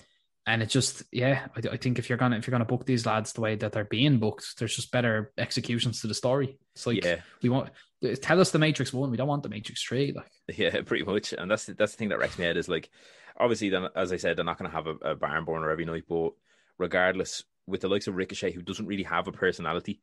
and 0.45 0.61
it 0.61 0.67
just 0.67 1.03
yeah, 1.11 1.47
I, 1.55 1.69
I 1.73 1.77
think 1.77 1.99
if 1.99 2.09
you're 2.09 2.17
gonna 2.17 2.37
if 2.37 2.47
you're 2.47 2.51
gonna 2.51 2.65
book 2.65 2.85
these 2.85 3.05
lads 3.05 3.33
the 3.33 3.41
way 3.41 3.55
that 3.55 3.71
they're 3.71 3.85
being 3.85 4.19
booked, 4.19 4.59
there's 4.59 4.75
just 4.75 4.91
better 4.91 5.31
executions 5.37 6.01
to 6.01 6.07
the 6.07 6.13
story. 6.13 6.57
It's 6.75 6.85
like 6.85 7.03
yeah, 7.03 7.21
we 7.41 7.49
want 7.49 7.69
tell 8.21 8.41
us 8.41 8.51
the 8.51 8.59
Matrix 8.59 8.91
one. 8.91 9.09
We 9.09 9.17
don't 9.17 9.27
want 9.27 9.43
the 9.43 9.49
Matrix 9.49 9.83
three. 9.83 10.13
Like 10.13 10.57
yeah, 10.57 10.81
pretty 10.85 11.05
much. 11.05 11.33
And 11.33 11.49
that's 11.49 11.65
that's 11.65 11.93
the 11.93 11.97
thing 11.97 12.09
that 12.09 12.19
wrecks 12.19 12.37
me 12.37 12.45
head 12.45 12.57
is 12.57 12.67
like 12.67 12.89
obviously 13.37 13.69
then 13.69 13.87
as 13.95 14.11
I 14.11 14.17
said, 14.17 14.37
they're 14.37 14.45
not 14.45 14.57
to 14.59 14.69
have 14.69 14.87
a, 14.87 14.95
a 15.01 15.15
barn 15.15 15.45
burner 15.45 15.69
every 15.69 15.85
night, 15.85 16.03
but 16.07 16.33
regardless, 16.77 17.43
with 17.65 17.81
the 17.81 17.87
likes 17.87 18.07
of 18.07 18.15
Ricochet, 18.15 18.51
who 18.51 18.61
doesn't 18.61 18.87
really 18.87 19.03
have 19.03 19.27
a 19.27 19.31
personality, 19.31 20.01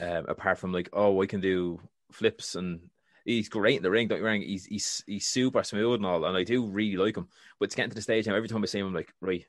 um, 0.00 0.26
apart 0.28 0.58
from 0.58 0.72
like 0.72 0.90
oh 0.92 1.22
I 1.22 1.26
can 1.26 1.40
do 1.40 1.80
flips 2.12 2.54
and 2.54 2.90
he's 3.24 3.48
great 3.48 3.76
in 3.78 3.82
the 3.82 3.90
ring. 3.90 4.08
Don't 4.08 4.20
me 4.20 4.26
wrong, 4.26 4.40
he's 4.42 4.66
he's 4.66 5.04
he's 5.06 5.26
super 5.26 5.62
smooth 5.62 5.96
and 5.96 6.06
all, 6.06 6.24
and 6.24 6.36
I 6.36 6.44
do 6.44 6.66
really 6.66 6.96
like 6.96 7.16
him. 7.16 7.28
But 7.58 7.66
it's 7.66 7.74
getting 7.74 7.90
to 7.90 7.96
the 7.96 8.02
stage 8.02 8.26
now. 8.26 8.34
Every 8.34 8.48
time 8.48 8.62
I 8.62 8.66
see 8.66 8.78
him, 8.78 8.86
I'm 8.88 8.94
like 8.94 9.12
right, 9.20 9.46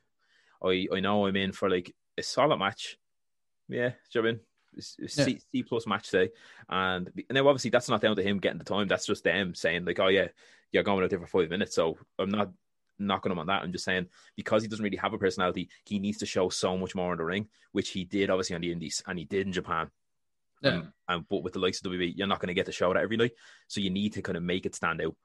I 0.64 0.88
I 0.94 1.00
know 1.00 1.26
I'm 1.28 1.36
in 1.36 1.52
for 1.52 1.70
like 1.70 1.94
a 2.18 2.24
solid 2.24 2.58
match. 2.58 2.98
Yeah, 3.68 3.90
do 3.90 3.96
you 4.12 4.22
know 4.22 4.28
I 4.30 4.32
mean? 4.32 4.40
It's- 4.74 4.96
it's 5.00 5.16
C, 5.26 5.40
C 5.52 5.64
plus 5.64 5.88
match 5.88 6.10
day, 6.12 6.30
and 6.70 7.08
and 7.16 7.26
now 7.32 7.48
obviously 7.48 7.70
that's 7.70 7.88
not 7.90 8.02
down 8.02 8.16
to 8.18 8.24
him 8.24 8.40
getting 8.40 8.58
the 8.58 8.66
time. 8.66 8.88
That's 8.88 9.06
just 9.06 9.24
them 9.24 9.56
saying 9.56 9.86
like, 9.86 10.00
oh 10.00 10.10
yeah, 10.10 10.28
you're 10.72 10.84
going 10.84 11.04
out 11.04 11.10
there 11.10 11.20
for 11.20 11.28
five 11.28 11.50
minutes. 11.50 11.76
So 11.76 11.98
I'm 12.20 12.30
not 12.30 12.52
knocking 13.00 13.32
him 13.32 13.40
on 13.40 13.48
that. 13.48 13.64
I'm 13.64 13.72
just 13.72 13.86
saying 13.86 14.08
because 14.36 14.62
he 14.62 14.68
doesn't 14.68 14.84
really 14.84 14.98
have 14.98 15.14
a 15.14 15.18
personality, 15.18 15.70
he 15.86 16.00
needs 16.00 16.18
to 16.20 16.26
show 16.26 16.50
so 16.50 16.78
much 16.78 16.94
more 16.94 17.14
in 17.14 17.18
the 17.18 17.24
ring, 17.26 17.48
which 17.72 17.90
he 17.90 18.04
did 18.04 18.30
obviously 18.30 18.56
on 18.56 18.62
the 18.62 18.72
Indies 18.72 19.02
and 19.08 19.18
he 19.18 19.26
did 19.26 19.48
in 19.48 19.54
Japan. 19.54 19.90
Um, 20.64 20.94
and 21.08 21.26
but 21.30 21.44
with 21.44 21.54
the 21.54 21.60
likes 21.60 21.84
of 21.84 21.92
WWE, 21.92 22.14
you're 22.16 22.28
not 22.28 22.40
going 22.40 22.48
to 22.48 22.54
get 22.54 22.66
to 22.66 22.72
show 22.72 22.94
that 22.94 23.04
every 23.04 23.18
night, 23.18 23.34
so 23.68 23.82
you 23.82 23.90
need 23.90 24.14
to 24.14 24.22
kind 24.22 24.38
of 24.38 24.44
make 24.44 24.66
it 24.66 24.76
stand 24.76 25.02
out, 25.02 25.16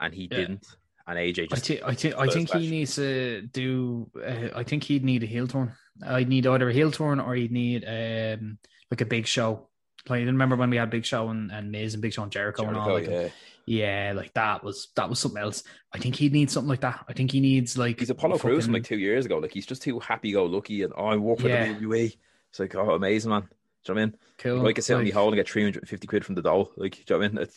and 0.00 0.14
he 0.14 0.28
Yeah. 0.30 0.38
didn't. 0.38 0.66
And 1.06 1.18
AJ 1.18 1.44
I 1.44 1.46
just 1.46 1.64
think 1.64 1.82
I 2.16 2.26
think 2.26 2.54
I 2.54 2.58
he 2.58 2.70
needs 2.70 2.96
to 2.96 3.40
do. 3.42 4.10
Uh, 4.14 4.48
I 4.54 4.62
think 4.62 4.84
he'd 4.84 5.04
need 5.04 5.22
a 5.22 5.26
heel 5.26 5.46
turn. 5.46 5.72
I'd 6.06 6.28
need 6.28 6.46
either 6.46 6.68
a 6.68 6.72
heel 6.72 6.90
turn 6.90 7.18
or 7.18 7.34
he'd 7.34 7.50
need 7.50 7.84
um 7.86 8.58
like 8.90 9.00
a 9.00 9.06
big 9.06 9.26
show. 9.26 9.68
Like 10.08 10.24
remember 10.26 10.56
when 10.56 10.70
we 10.70 10.76
had 10.76 10.90
Big 10.90 11.04
Show 11.04 11.28
and, 11.28 11.50
and 11.50 11.70
Miz 11.70 11.94
and 11.94 12.02
Big 12.02 12.12
Show 12.12 12.22
and 12.22 12.32
Jericho, 12.32 12.66
and 12.66 12.76
all 12.76 12.86
Jericho, 12.86 13.22
like 13.22 13.32
yeah. 13.66 14.08
yeah, 14.08 14.12
like 14.14 14.32
that 14.34 14.62
was 14.64 14.88
that 14.96 15.08
was 15.08 15.18
something 15.18 15.40
else. 15.42 15.64
I 15.92 15.98
think 15.98 16.14
he 16.14 16.28
needs 16.28 16.52
something 16.52 16.68
like 16.68 16.80
that. 16.82 17.04
I 17.08 17.12
think 17.14 17.30
he 17.32 17.40
needs 17.40 17.76
like 17.78 18.00
He's 18.00 18.10
Apollo 18.10 18.38
Crews 18.38 18.64
from 18.64 18.74
like 18.74 18.84
two 18.84 18.98
years 18.98 19.26
ago. 19.26 19.38
Like 19.38 19.52
he's 19.52 19.66
just 19.66 19.82
too 19.82 19.98
happy 20.00 20.32
go 20.32 20.44
lucky 20.46 20.82
and 20.82 20.92
oh, 20.96 21.06
I 21.06 21.16
work 21.16 21.40
for 21.40 21.48
Yeah. 21.48 21.72
the 21.72 21.86
WWE. 21.86 22.16
It's 22.50 22.60
like 22.60 22.74
oh, 22.74 22.90
amazing 22.94 23.30
man. 23.30 23.48
Do 23.88 23.92
you 23.92 23.94
know 23.94 23.94
what 23.94 24.02
I 24.02 24.06
mean? 24.06 24.16
cool. 24.38 24.62
Like 24.64 24.78
I 24.78 24.82
sit 24.82 24.94
on 24.94 25.00
like- 25.04 25.12
the 25.12 25.18
hole 25.18 25.28
and 25.28 25.36
get 25.36 25.48
350 25.48 26.06
quid 26.06 26.24
from 26.24 26.34
the 26.36 26.42
doll. 26.42 26.70
Like, 26.76 27.02
do 27.06 27.14
you 27.14 27.20
know 27.20 27.26
what 27.26 27.26
I 27.26 27.34
mean? 27.34 27.42
It 27.42 27.54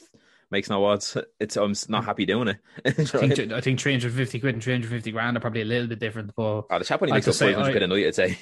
makes 0.49 0.69
no 0.69 0.83
odds. 0.85 1.15
It's 1.39 1.55
I'm 1.57 1.73
not 1.89 2.05
happy 2.05 2.25
doing 2.25 2.47
it. 2.49 2.57
Do 2.83 2.91
you 2.91 2.97
know 2.97 2.97
I 2.97 3.03
what 3.03 3.15
I 3.23 3.27
mean? 3.27 3.35
think 3.35 3.51
I 3.53 3.61
think 3.61 3.79
three 3.79 3.93
hundred 3.93 4.13
fifty 4.13 4.39
quid 4.39 4.55
and 4.55 4.63
three 4.63 4.73
hundred 4.73 4.89
fifty 4.89 5.11
grand 5.11 5.37
are 5.37 5.39
probably 5.39 5.61
a 5.61 5.65
little 5.65 5.87
bit 5.87 5.99
different, 5.99 6.31
but 6.35 6.63
Oh, 6.69 6.79
the 6.79 6.83
chap 6.83 7.01
only 7.01 7.13
makes 7.13 7.25
could 7.25 7.31
up 7.31 7.35
say 7.35 7.53
500 7.53 7.67
I- 7.67 7.71
quid 7.71 7.83
a 7.83 7.87
night, 7.87 8.07
I'd 8.07 8.15
say. 8.15 8.37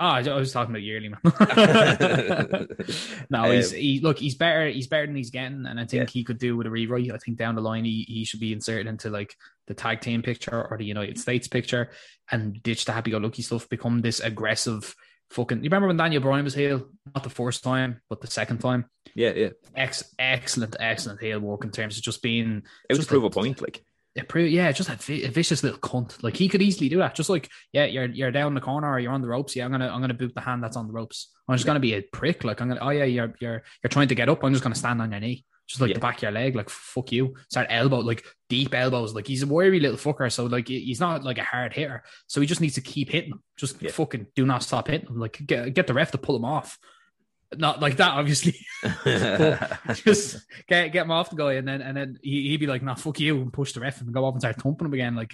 Oh, 0.00 0.06
I 0.06 0.20
I 0.22 0.34
was 0.36 0.52
talking 0.52 0.72
about 0.74 0.82
yearly, 0.82 1.08
man. 1.08 1.20
no, 3.30 3.50
he's 3.50 3.72
Um, 3.72 3.78
he 3.78 4.00
look, 4.00 4.18
he's 4.18 4.34
better. 4.34 4.68
He's 4.68 4.86
better 4.88 5.06
than 5.06 5.16
he's 5.16 5.30
getting, 5.30 5.66
and 5.66 5.78
I 5.78 5.84
think 5.86 6.08
Yeah. 6.08 6.12
he 6.12 6.24
could 6.24 6.38
do 6.38 6.56
with 6.56 6.66
a 6.66 6.70
rewrite. 6.70 7.12
I 7.12 7.18
think 7.18 7.38
down 7.38 7.54
the 7.54 7.60
line, 7.60 7.84
he, 7.84 8.04
he 8.08 8.24
should 8.24 8.40
be 8.40 8.52
inserted 8.52 8.86
into 8.86 9.10
like 9.10 9.36
the 9.66 9.74
tag 9.74 10.00
team 10.00 10.22
picture 10.22 10.66
or 10.70 10.76
the 10.78 10.84
United 10.84 11.18
States 11.18 11.48
picture, 11.48 11.90
and 12.30 12.62
ditch 12.62 12.84
the 12.84 12.92
happy-go-lucky 12.92 13.42
stuff. 13.42 13.68
Become 13.68 14.00
this 14.00 14.20
aggressive 14.20 14.94
fucking. 15.34 15.58
You 15.58 15.64
remember 15.64 15.88
when 15.88 15.96
Daniel 15.96 16.22
Bryan 16.22 16.44
was 16.44 16.54
heel? 16.54 16.86
Not 17.14 17.24
the 17.24 17.30
first 17.30 17.62
time, 17.62 18.00
but 18.08 18.20
the 18.20 18.26
second 18.26 18.58
time. 18.58 18.86
Yeah, 19.14 19.32
yeah. 19.34 19.48
Ex- 19.76 20.14
excellent, 20.18 20.76
excellent 20.80 21.20
heel 21.20 21.40
work 21.40 21.64
in 21.64 21.70
terms 21.70 21.96
of 21.96 22.02
just 22.02 22.22
being. 22.22 22.62
It 22.88 22.92
was 22.92 22.98
just 22.98 23.08
prove 23.10 23.24
a- 23.24 23.26
a 23.26 23.30
point. 23.30 23.60
Like, 23.60 23.84
pre- 24.28 24.48
yeah, 24.48 24.70
just 24.72 24.88
a, 24.88 24.94
vi- 24.96 25.24
a 25.24 25.28
vicious 25.30 25.62
little 25.62 25.78
cunt. 25.78 26.22
Like 26.22 26.36
he 26.36 26.48
could 26.48 26.62
easily 26.62 26.88
do 26.88 26.98
that. 26.98 27.14
Just 27.14 27.28
like, 27.30 27.48
yeah, 27.72 27.84
you're 27.84 28.06
you're 28.06 28.30
down 28.30 28.54
the 28.54 28.60
corner 28.60 28.90
or 28.90 28.98
you're 29.00 29.12
on 29.12 29.22
the 29.22 29.28
ropes. 29.28 29.54
Yeah, 29.56 29.64
I'm 29.64 29.70
gonna 29.72 29.88
I'm 29.88 30.00
gonna 30.00 30.14
boot 30.14 30.34
the 30.34 30.40
hand 30.40 30.62
that's 30.62 30.76
on 30.76 30.86
the 30.86 30.92
ropes. 30.92 31.30
I'm 31.48 31.56
just 31.56 31.66
gonna 31.66 31.80
be 31.80 31.94
a 31.94 32.00
prick. 32.02 32.44
Like 32.44 32.60
I'm 32.60 32.68
gonna. 32.68 32.80
Oh 32.80 32.90
yeah, 32.90 33.04
you're 33.04 33.34
you're 33.40 33.62
you're 33.82 33.88
trying 33.90 34.08
to 34.08 34.14
get 34.14 34.28
up. 34.28 34.42
I'm 34.44 34.52
just 34.52 34.62
gonna 34.62 34.74
stand 34.74 35.02
on 35.02 35.10
your 35.10 35.20
knee, 35.20 35.44
just 35.66 35.80
like 35.80 35.90
Yeah. 35.90 35.94
the 35.94 36.00
back 36.00 36.16
of 36.18 36.22
your 36.22 36.32
leg. 36.32 36.54
Like 36.54 36.68
fuck 36.68 37.10
you. 37.12 37.34
Start 37.48 37.66
elbow 37.70 37.98
like 38.00 38.24
deep 38.48 38.74
elbows. 38.74 39.14
Like 39.14 39.26
he's 39.26 39.42
a 39.42 39.46
wiry 39.46 39.80
little 39.80 39.96
fucker. 39.96 40.30
So 40.30 40.44
like 40.46 40.68
he's 40.68 41.00
not 41.00 41.24
like 41.24 41.38
a 41.38 41.44
hard 41.44 41.72
hitter. 41.72 42.02
So 42.26 42.40
he 42.40 42.46
just 42.46 42.60
needs 42.60 42.74
to 42.74 42.80
keep 42.80 43.10
hitting 43.10 43.32
him. 43.32 43.42
Just 43.56 43.80
Yeah. 43.82 43.90
fucking 43.90 44.26
do 44.34 44.44
not 44.46 44.62
stop 44.62 44.88
hitting 44.88 45.08
him. 45.08 45.18
Like 45.18 45.38
get 45.46 45.72
get 45.74 45.86
the 45.86 45.94
ref 45.94 46.10
to 46.12 46.18
pull 46.18 46.36
him 46.36 46.44
off. 46.44 46.78
Not 47.56 47.80
like 47.80 47.98
that, 47.98 48.10
obviously. 48.12 48.56
just 49.94 50.44
get 50.66 50.88
get 50.92 51.04
him 51.04 51.10
off 51.10 51.30
the 51.30 51.36
guy, 51.36 51.52
and 51.54 51.68
then 51.68 51.82
and 51.82 51.96
then 51.96 52.18
he, 52.22 52.48
he'd 52.48 52.56
be 52.58 52.66
like, 52.66 52.82
"Nah, 52.82 52.94
fuck 52.94 53.20
you," 53.20 53.40
and 53.40 53.52
push 53.52 53.72
the 53.72 53.80
ref 53.80 54.00
and 54.00 54.12
go 54.12 54.24
off 54.24 54.34
and 54.34 54.40
start 54.42 54.60
thumping 54.60 54.86
him 54.86 54.94
again. 54.94 55.14
Like, 55.14 55.32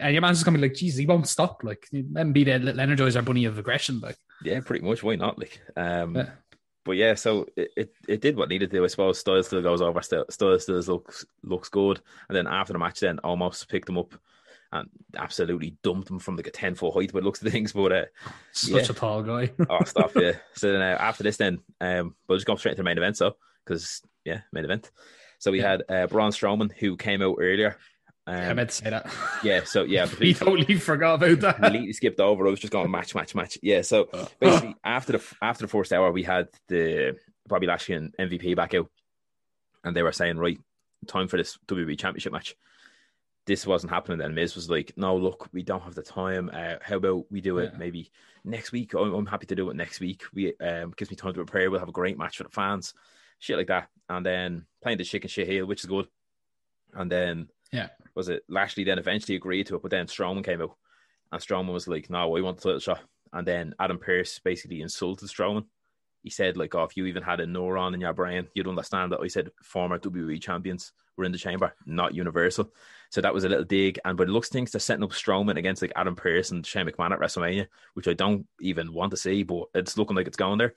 and 0.00 0.12
your 0.12 0.22
man's 0.22 0.38
just 0.38 0.44
gonna 0.44 0.58
be 0.58 0.62
like, 0.68 0.74
"Jesus, 0.74 0.98
he 0.98 1.06
won't 1.06 1.28
stop." 1.28 1.62
Like, 1.62 1.86
let 1.92 2.22
him 2.22 2.32
be 2.32 2.44
the 2.44 2.58
little 2.58 2.80
energizer 2.84 3.24
bunny 3.24 3.44
of 3.44 3.58
aggression. 3.58 4.00
Like, 4.00 4.16
yeah, 4.42 4.60
pretty 4.60 4.84
much. 4.84 5.02
Why 5.02 5.16
not? 5.16 5.38
Like, 5.38 5.60
um, 5.76 6.16
Yeah. 6.16 6.30
But 6.84 6.92
yeah, 6.92 7.14
so 7.14 7.46
it, 7.56 7.70
it, 7.76 7.94
it 8.08 8.20
did 8.20 8.36
what 8.36 8.48
needed 8.48 8.70
to 8.70 8.76
do. 8.78 8.84
I 8.84 8.88
suppose 8.88 9.18
Styles 9.18 9.46
still 9.46 9.62
goes 9.62 9.80
over. 9.80 10.02
Still, 10.02 10.24
Styles 10.30 10.64
still 10.64 10.80
looks 10.80 11.24
looks 11.44 11.68
good. 11.68 12.00
And 12.28 12.36
then 12.36 12.46
after 12.46 12.72
the 12.72 12.78
match, 12.80 13.00
then 13.00 13.18
Omos 13.24 13.68
picked 13.68 13.88
him 13.88 13.98
up 13.98 14.14
and 14.72 14.88
absolutely 15.16 15.76
dumped 15.82 16.10
him 16.10 16.18
from 16.18 16.36
like 16.36 16.46
a 16.48 16.50
ten 16.50 16.74
foot 16.74 16.94
height. 16.94 17.12
But 17.12 17.22
looks 17.22 17.40
of 17.42 17.52
things, 17.52 17.72
but 17.74 17.92
uh, 17.92 18.04
such 18.52 18.70
Yeah. 18.86 18.90
a 18.90 18.94
tall 18.94 19.22
guy. 19.22 19.52
oh, 19.70 19.84
stop 19.84 20.12
yeah. 20.16 20.32
So 20.54 20.72
then 20.72 20.82
uh, 20.82 20.96
after 20.98 21.22
this, 21.22 21.36
then 21.36 21.60
um, 21.80 22.16
we'll 22.26 22.38
just 22.38 22.46
go 22.46 22.56
straight 22.56 22.72
into 22.72 22.80
the 22.82 22.84
main 22.88 22.98
event. 22.98 23.16
So 23.16 23.36
because 23.64 24.02
yeah, 24.24 24.40
main 24.52 24.64
event. 24.64 24.90
So 25.38 25.50
we 25.52 25.60
Yeah. 25.60 25.70
had 25.70 25.82
uh, 25.88 26.06
Braun 26.08 26.32
Strowman 26.32 26.72
who 26.72 26.96
came 26.96 27.22
out 27.22 27.36
earlier. 27.40 27.76
I 28.26 28.46
Um, 28.50 28.56
meant 28.56 28.70
to 28.70 28.74
say 28.76 28.90
that. 28.90 29.12
yeah, 29.42 29.64
so 29.64 29.82
yeah, 29.82 30.06
we 30.20 30.32
totally 30.34 30.76
forgot 30.76 31.14
about 31.14 31.40
that. 31.40 31.56
completely 31.56 31.92
skipped 31.92 32.20
over. 32.20 32.46
I 32.46 32.50
was 32.50 32.60
just 32.60 32.72
going 32.72 32.90
match, 32.90 33.14
match, 33.14 33.34
match. 33.34 33.58
Yeah. 33.62 33.82
So 33.82 34.08
basically, 34.38 34.76
after 34.84 35.12
the 35.18 35.24
after 35.42 35.64
the 35.64 35.68
first 35.68 35.92
hour, 35.92 36.12
we 36.12 36.22
had 36.22 36.48
the 36.68 37.16
Bobby 37.48 37.66
Lashley 37.66 37.96
and 37.96 38.14
MVP 38.16 38.54
back 38.54 38.74
out, 38.74 38.88
and 39.84 39.96
they 39.96 40.02
were 40.04 40.12
saying, 40.12 40.36
right, 40.38 40.58
time 41.08 41.26
for 41.26 41.36
this 41.36 41.58
WWE 41.66 41.98
Championship 41.98 42.32
match. 42.32 42.54
This 43.44 43.66
wasn't 43.66 43.90
happening. 43.92 44.18
Then 44.18 44.34
Miz 44.36 44.54
was 44.54 44.70
like, 44.70 44.92
no, 44.96 45.16
look, 45.16 45.48
we 45.52 45.64
don't 45.64 45.82
have 45.82 45.96
the 45.96 46.02
time. 46.02 46.48
Uh, 46.52 46.74
how 46.80 46.96
about 46.98 47.24
we 47.28 47.40
do 47.40 47.58
it 47.58 47.70
Yeah. 47.72 47.78
maybe 47.78 48.12
next 48.44 48.70
week? 48.70 48.94
I'm, 48.94 49.12
I'm 49.12 49.26
happy 49.26 49.46
to 49.46 49.56
do 49.56 49.68
it 49.70 49.74
next 49.74 49.98
week. 49.98 50.22
We 50.32 50.54
um 50.58 50.92
gives 50.96 51.10
me 51.10 51.16
time 51.16 51.32
to 51.34 51.44
prepare. 51.44 51.68
We'll 51.68 51.80
have 51.80 51.88
a 51.88 51.92
great 51.92 52.16
match 52.16 52.36
for 52.36 52.44
the 52.44 52.50
fans, 52.50 52.94
shit 53.40 53.56
like 53.58 53.66
that. 53.66 53.88
And 54.08 54.24
then 54.24 54.66
playing 54.80 54.98
the 54.98 55.04
chicken 55.04 55.28
shit 55.28 55.48
heel, 55.48 55.66
which 55.66 55.80
is 55.80 55.86
good. 55.86 56.06
And 56.94 57.10
then 57.10 57.48
Yeah. 57.72 57.88
was 58.14 58.28
it 58.28 58.42
Lashley 58.48 58.84
then 58.84 58.98
eventually 58.98 59.36
agreed 59.36 59.66
to 59.68 59.76
it, 59.76 59.82
but 59.82 59.90
then 59.90 60.06
Strowman 60.06 60.44
came 60.44 60.60
out, 60.60 60.76
and 61.30 61.40
Strowman 61.40 61.72
was 61.72 61.88
like, 61.88 62.10
"No, 62.10 62.36
I 62.36 62.40
want 62.40 62.58
the 62.58 62.62
title 62.62 62.80
shot." 62.80 63.00
And 63.32 63.46
then 63.46 63.74
Adam 63.80 63.98
Pearce 63.98 64.38
basically 64.38 64.82
insulted 64.82 65.28
Strowman. 65.28 65.64
He 66.22 66.30
said, 66.30 66.56
"Like, 66.56 66.74
oh, 66.74 66.84
if 66.84 66.96
you 66.96 67.06
even 67.06 67.22
had 67.22 67.40
a 67.40 67.46
neuron 67.46 67.94
in 67.94 68.00
your 68.00 68.12
brain, 68.12 68.48
you'd 68.54 68.68
understand 68.68 69.12
that." 69.12 69.20
I 69.20 69.28
said, 69.28 69.50
"Former 69.62 69.98
WWE 69.98 70.40
champions 70.40 70.92
were 71.16 71.24
in 71.24 71.32
the 71.32 71.38
chamber, 71.38 71.74
not 71.86 72.14
Universal." 72.14 72.70
So 73.10 73.20
that 73.20 73.34
was 73.34 73.44
a 73.44 73.48
little 73.48 73.64
dig. 73.64 73.98
And 74.04 74.16
but 74.16 74.26
the 74.26 74.32
looks 74.32 74.50
things, 74.50 74.70
they're 74.70 74.80
setting 74.80 75.04
up 75.04 75.10
Strowman 75.10 75.56
against 75.56 75.82
like 75.82 75.92
Adam 75.96 76.14
Pearce 76.14 76.50
and 76.50 76.66
Shane 76.66 76.86
McMahon 76.86 77.12
at 77.12 77.20
WrestleMania, 77.20 77.66
which 77.94 78.08
I 78.08 78.12
don't 78.12 78.46
even 78.60 78.92
want 78.92 79.10
to 79.12 79.16
see, 79.16 79.42
but 79.42 79.64
it's 79.74 79.96
looking 79.96 80.16
like 80.16 80.26
it's 80.26 80.36
going 80.36 80.58
there. 80.58 80.74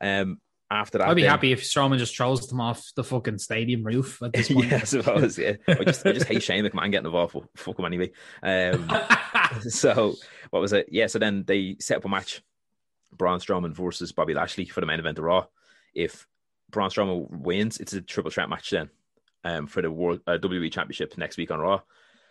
Um, 0.00 0.40
after 0.70 0.98
that, 0.98 1.08
I'd 1.08 1.14
be 1.14 1.22
then- 1.22 1.30
happy 1.30 1.52
if 1.52 1.62
Strowman 1.62 1.98
just 1.98 2.14
throws 2.16 2.46
them 2.48 2.60
off 2.60 2.92
the 2.94 3.02
fucking 3.04 3.38
stadium 3.38 3.84
roof 3.84 4.22
at 4.22 4.32
this 4.32 4.48
point. 4.52 4.70
yeah, 4.70 4.76
I 4.76 4.84
suppose. 4.84 5.38
Yeah, 5.38 5.54
I 5.66 5.84
just, 5.84 6.06
I 6.06 6.12
just 6.12 6.26
hate 6.26 6.42
Shane 6.42 6.64
McMahon 6.64 6.90
getting 6.90 7.06
involved. 7.06 7.32
But 7.34 7.44
fuck 7.56 7.78
him 7.78 7.84
anyway. 7.86 8.10
Um, 8.42 8.90
so 9.68 10.14
what 10.50 10.60
was 10.60 10.72
it? 10.72 10.88
Yeah, 10.90 11.06
so 11.06 11.18
then 11.18 11.44
they 11.46 11.76
set 11.80 11.96
up 11.98 12.04
a 12.04 12.08
match: 12.08 12.42
Braun 13.16 13.40
Strowman 13.40 13.72
versus 13.74 14.12
Bobby 14.12 14.34
Lashley 14.34 14.66
for 14.66 14.80
the 14.80 14.86
main 14.86 14.98
event 15.00 15.18
of 15.18 15.24
Raw. 15.24 15.46
If 15.94 16.26
Braun 16.70 16.90
Strowman 16.90 17.30
wins, 17.30 17.78
it's 17.78 17.94
a 17.94 18.00
triple 18.02 18.30
threat 18.30 18.50
match 18.50 18.68
then, 18.70 18.90
um, 19.44 19.66
for 19.66 19.80
the 19.80 19.90
World 19.90 20.20
uh, 20.26 20.32
WWE 20.38 20.70
Championship 20.70 21.16
next 21.16 21.38
week 21.38 21.50
on 21.50 21.60
Raw. 21.60 21.80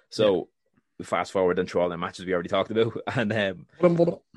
So 0.09 0.49
fast 1.01 1.31
forward 1.31 1.57
and 1.59 1.69
through 1.69 1.81
all 1.81 1.89
the 1.89 1.97
matches 1.97 2.25
we 2.25 2.33
already 2.33 2.49
talked 2.49 2.69
about, 2.71 2.95
and 3.15 3.33
um, 3.33 3.65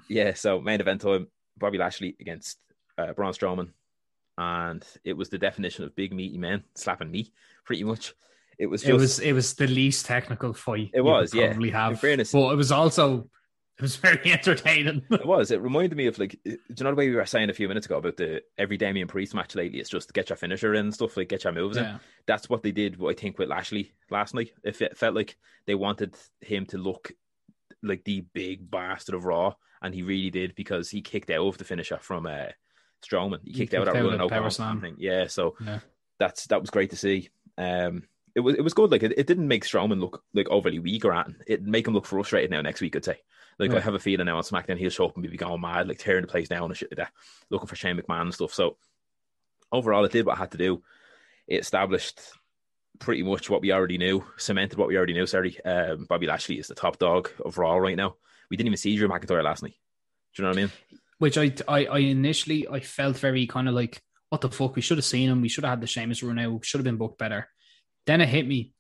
yeah, 0.09 0.33
so 0.35 0.59
main 0.61 0.81
event 0.81 1.03
time: 1.03 1.27
Bobby 1.59 1.77
Lashley 1.79 2.17
against 2.19 2.59
uh, 2.97 3.13
Braun 3.13 3.33
Strowman, 3.35 3.71
and 4.39 4.85
it 5.05 5.15
was 5.15 5.29
the 5.29 5.39
definition 5.39 5.85
of 5.85 5.95
big 5.97 6.13
meaty 6.13 6.39
men 6.39 6.65
slapping 6.75 7.11
me, 7.11 7.33
pretty 7.65 7.85
much. 7.85 8.15
It 8.59 8.67
was 8.67 8.83
just, 8.83 8.91
it 8.91 8.95
was 8.95 9.19
it 9.21 9.33
was 9.33 9.55
the 9.55 9.67
least 9.67 10.07
technical 10.07 10.53
fight. 10.53 10.91
It 10.93 11.01
was, 11.01 11.33
yeah. 11.35 11.49
Probably 11.49 11.71
have. 11.71 11.93
In 11.93 11.97
fairness, 11.97 12.33
but 12.33 12.51
it 12.53 12.57
was 12.57 12.71
also 12.73 13.29
it 13.79 13.83
was 13.83 13.97
very 13.97 14.33
entertaining. 14.33 15.03
it 15.11 15.25
was. 15.25 15.51
It 15.51 15.63
reminded 15.63 15.97
me 15.97 16.07
of 16.07 16.19
like, 16.19 16.39
do 16.45 16.51
you 16.69 16.85
know 16.85 16.91
the 16.91 16.97
way 16.97 17.09
we 17.09 17.17
were 17.17 17.25
saying 17.25 17.49
a 17.49 17.55
few 17.55 17.69
minutes 17.69 17.87
ago 17.87 17.97
about 17.97 18.19
the 18.19 18.43
every 18.59 18.77
Damian 18.77 19.09
Priest 19.09 19.35
match 19.35 19.55
lately? 19.55 19.79
It's 19.81 19.89
just 19.89 20.09
to 20.09 20.13
get 20.13 20.29
your 20.29 20.37
finisher 20.37 20.75
in 20.75 20.81
and 20.87 20.95
stuff, 20.95 21.17
like 21.17 21.31
get 21.31 21.45
your 21.45 21.55
moves 21.55 21.79
Yeah. 21.79 21.95
in. 21.95 22.01
That's 22.27 22.51
what 22.51 22.63
they 22.63 22.73
did. 22.73 22.99
What 22.99 23.17
I 23.17 23.19
think 23.19 23.39
with 23.39 23.49
Lashley 23.49 23.93
last 24.11 24.35
night. 24.35 24.53
if 24.63 24.83
It 24.83 24.99
felt 24.99 25.15
like 25.15 25.39
they 25.67 25.75
wanted 25.75 26.15
him 26.43 26.67
to 26.67 26.77
look 26.79 27.13
like 27.83 28.05
the 28.05 28.21
big 28.35 28.71
bastard 28.71 29.15
of 29.15 29.25
Raw, 29.25 29.55
and 29.81 29.95
he 29.95 30.03
really 30.03 30.29
did 30.29 30.55
because 30.55 30.91
he 30.91 31.01
kicked 31.01 31.31
out 31.31 31.47
of 31.47 31.57
the 31.57 31.65
finisher 31.65 31.97
from 32.03 32.27
uh, 32.27 32.49
Strowman. 33.03 33.41
He 33.45 33.53
kicked, 33.53 33.75
out 33.75 33.85
kicked 33.87 33.97
out 33.97 34.05
running 34.05 34.21
a 34.21 34.29
power 34.29 34.51
slam. 34.51 34.81
thing. 34.81 34.97
Yeah, 34.99 35.27
so 35.27 35.57
Yeah. 35.65 35.81
that's 36.19 36.47
that 36.47 36.61
was 36.61 36.71
great 36.71 36.91
to 36.91 36.97
see. 36.97 37.31
Um, 37.59 38.05
it 38.35 38.41
was 38.41 38.55
it 38.57 38.63
was 38.63 38.75
good. 38.75 38.91
Like 38.91 39.03
it, 39.03 39.15
it 39.19 39.27
didn't 39.27 39.49
make 39.49 39.65
Strowman 39.65 40.01
look 40.01 40.23
like 40.35 40.49
overly 40.51 40.79
weak 40.79 41.05
or 41.05 41.13
anything. 41.13 41.37
It 41.47 41.63
make 41.63 41.87
him 41.87 41.95
look 41.95 42.07
frustrated 42.07 42.51
now 42.51 42.61
next 42.63 42.81
week. 42.81 42.97
I'd 42.97 43.05
say. 43.05 43.19
Like 43.59 43.75
I 43.75 43.81
have 43.81 43.93
a 43.95 43.99
feeling 43.99 44.25
now 44.25 44.39
on 44.39 44.43
SmackDown 44.43 44.79
he'll 44.79 44.89
show 44.89 45.05
up 45.05 45.17
and 45.17 45.31
be 45.31 45.37
going 45.37 45.61
mad, 45.61 45.87
like 45.87 45.99
tearing 45.99 46.23
the 46.23 46.29
place 46.29 46.49
down 46.49 46.65
and 46.71 46.77
shit 46.77 46.91
like 46.91 46.97
that, 46.97 47.13
looking 47.51 47.67
for 47.67 47.77
Shane 47.77 47.99
McMahon 47.99 48.23
and 48.23 48.33
stuff. 48.35 48.55
So 48.55 48.79
overall, 49.71 50.03
it 50.07 50.13
did 50.13 50.25
what 50.25 50.37
it 50.37 50.39
had 50.39 50.53
to 50.53 50.57
do. 50.57 50.83
It 51.47 51.61
established 51.61 52.21
pretty 53.01 53.23
much 53.23 53.51
what 53.51 53.61
we 53.61 53.71
already 53.73 53.99
knew, 53.99 54.25
cemented 54.39 54.79
what 54.79 54.89
we 54.89 54.97
already 54.97 55.13
knew. 55.13 55.27
Sorry, 55.27 55.61
um, 55.65 56.07
Bobby 56.09 56.27
Lashley 56.27 56.59
is 56.59 56.69
the 56.69 56.75
top 56.75 56.99
dog 56.99 57.31
of 57.45 57.59
Raw 57.59 57.77
right 57.77 57.97
now. 57.97 58.17
We 58.49 58.57
didn't 58.57 58.69
even 58.69 58.79
see 58.79 58.97
Drew 58.97 59.09
McIntyre 59.09 59.45
last 59.45 59.63
night. 59.63 59.75
Do 60.35 60.43
you 60.43 60.45
know 60.45 60.51
what 60.51 60.59
I 60.59 60.63
mean? 60.63 60.73
Which 61.21 61.37
I, 61.39 61.53
I 61.69 61.85
I 61.85 61.99
initially 61.99 62.67
I 62.67 62.81
felt 62.81 63.19
very 63.19 63.47
kind 63.47 63.69
of 63.69 63.75
like 63.75 64.03
what 64.31 64.41
the 64.41 64.49
fuck 64.51 64.75
we 64.75 64.81
should 64.83 64.97
have 64.99 65.05
seen 65.05 65.29
him. 65.29 65.43
We 65.43 65.49
should 65.51 65.65
have 65.65 65.73
had 65.73 65.81
the 65.83 65.87
Sheamus 65.87 66.23
run 66.23 66.39
out. 66.39 66.65
Should 66.65 66.79
have 66.79 66.85
been 66.85 66.97
booked 66.97 67.19
better. 67.19 67.47
Then 68.07 68.23
it 68.23 68.29
hit 68.31 68.47
me. 68.49 68.73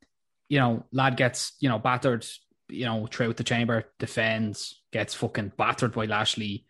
You 0.48 0.58
know, 0.58 0.86
lad 0.90 1.16
gets 1.18 1.52
you 1.60 1.68
know 1.68 1.78
battered. 1.78 2.26
You 2.70 2.86
know, 2.86 3.06
throughout 3.06 3.36
the 3.36 3.44
chamber, 3.44 3.84
defends, 3.98 4.80
gets 4.92 5.12
fucking 5.12 5.52
battered 5.58 5.92
by 5.92 6.06
Lashley, 6.06 6.64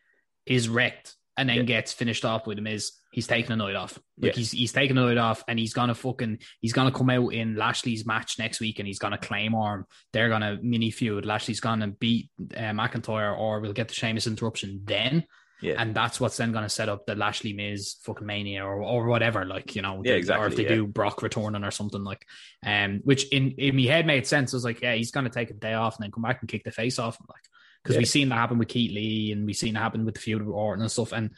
is 0.46 0.66
wrecked, 0.68 1.14
and 1.36 1.48
then 1.48 1.58
Yeah. 1.58 1.62
gets 1.62 1.92
finished 1.92 2.24
off 2.24 2.46
with 2.46 2.56
him. 2.58 2.66
Is 2.66 2.92
he's 3.12 3.26
taking 3.26 3.52
a 3.52 3.56
night 3.56 3.76
off? 3.76 3.98
Like 4.18 4.32
Yeah. 4.32 4.38
he's 4.38 4.50
he's 4.50 4.72
taking 4.72 4.96
a 4.98 5.02
night 5.06 5.18
off, 5.18 5.44
and 5.46 5.58
he's 5.58 5.74
gonna 5.74 5.94
fucking 5.94 6.38
he's 6.62 6.72
gonna 6.72 6.90
come 6.90 7.10
out 7.10 7.28
in 7.34 7.54
Lashley's 7.54 8.04
match 8.06 8.38
next 8.40 8.58
week, 8.60 8.78
and 8.80 8.88
he's 8.88 8.98
gonna 8.98 9.18
claim 9.18 9.54
arm. 9.54 9.86
They're 10.12 10.30
gonna 10.30 10.58
mini 10.62 10.90
feud. 10.90 11.26
Lashley's 11.26 11.60
gonna 11.60 11.88
beat 11.88 12.30
uh, 12.56 12.72
McIntyre, 12.72 13.38
or 13.38 13.60
we'll 13.60 13.72
get 13.74 13.88
the 13.88 13.94
Sheamus 13.94 14.26
interruption 14.26 14.80
then 14.84 15.26
Yeah, 15.62 15.74
and 15.78 15.94
that's 15.94 16.18
what's 16.20 16.36
then 16.36 16.52
going 16.52 16.64
to 16.64 16.68
set 16.70 16.88
up 16.88 17.06
the 17.06 17.14
Lashley 17.14 17.52
Miz 17.52 17.96
fucking 18.02 18.26
mania 18.26 18.64
or, 18.64 18.82
or 18.82 19.06
whatever, 19.06 19.44
like 19.44 19.76
you 19.76 19.82
know, 19.82 20.02
Yeah, 20.04 20.12
the- 20.12 20.18
exactly, 20.18 20.44
Or 20.44 20.48
if 20.48 20.56
they 20.56 20.62
yeah. 20.62 20.68
do 20.70 20.86
Brock 20.86 21.22
returning 21.22 21.64
or 21.64 21.70
something 21.70 22.02
like, 22.02 22.26
um, 22.64 23.00
which 23.04 23.28
in 23.28 23.52
in 23.52 23.76
my 23.76 23.82
head 23.82 24.06
made 24.06 24.26
sense. 24.26 24.54
I 24.54 24.56
was 24.56 24.64
like, 24.64 24.80
yeah, 24.80 24.94
he's 24.94 25.10
going 25.10 25.24
to 25.24 25.30
take 25.30 25.50
a 25.50 25.54
day 25.54 25.74
off 25.74 25.96
and 25.96 26.04
then 26.04 26.10
come 26.12 26.22
back 26.22 26.40
and 26.40 26.48
kick 26.48 26.64
the 26.64 26.70
face 26.70 26.98
off, 26.98 27.20
him, 27.20 27.26
like 27.28 27.42
because 27.82 27.94
Yeah. 27.96 28.00
we've 28.00 28.08
seen 28.08 28.28
that 28.30 28.36
happen 28.36 28.58
with 28.58 28.68
Keith 28.68 28.92
Lee 28.92 29.32
and 29.32 29.44
we've 29.46 29.56
seen 29.56 29.76
it 29.76 29.78
happen 29.78 30.04
with 30.04 30.14
the 30.14 30.20
feud 30.20 30.42
with 30.42 30.54
Orton 30.54 30.82
and 30.82 30.90
stuff, 30.90 31.12
and 31.12 31.30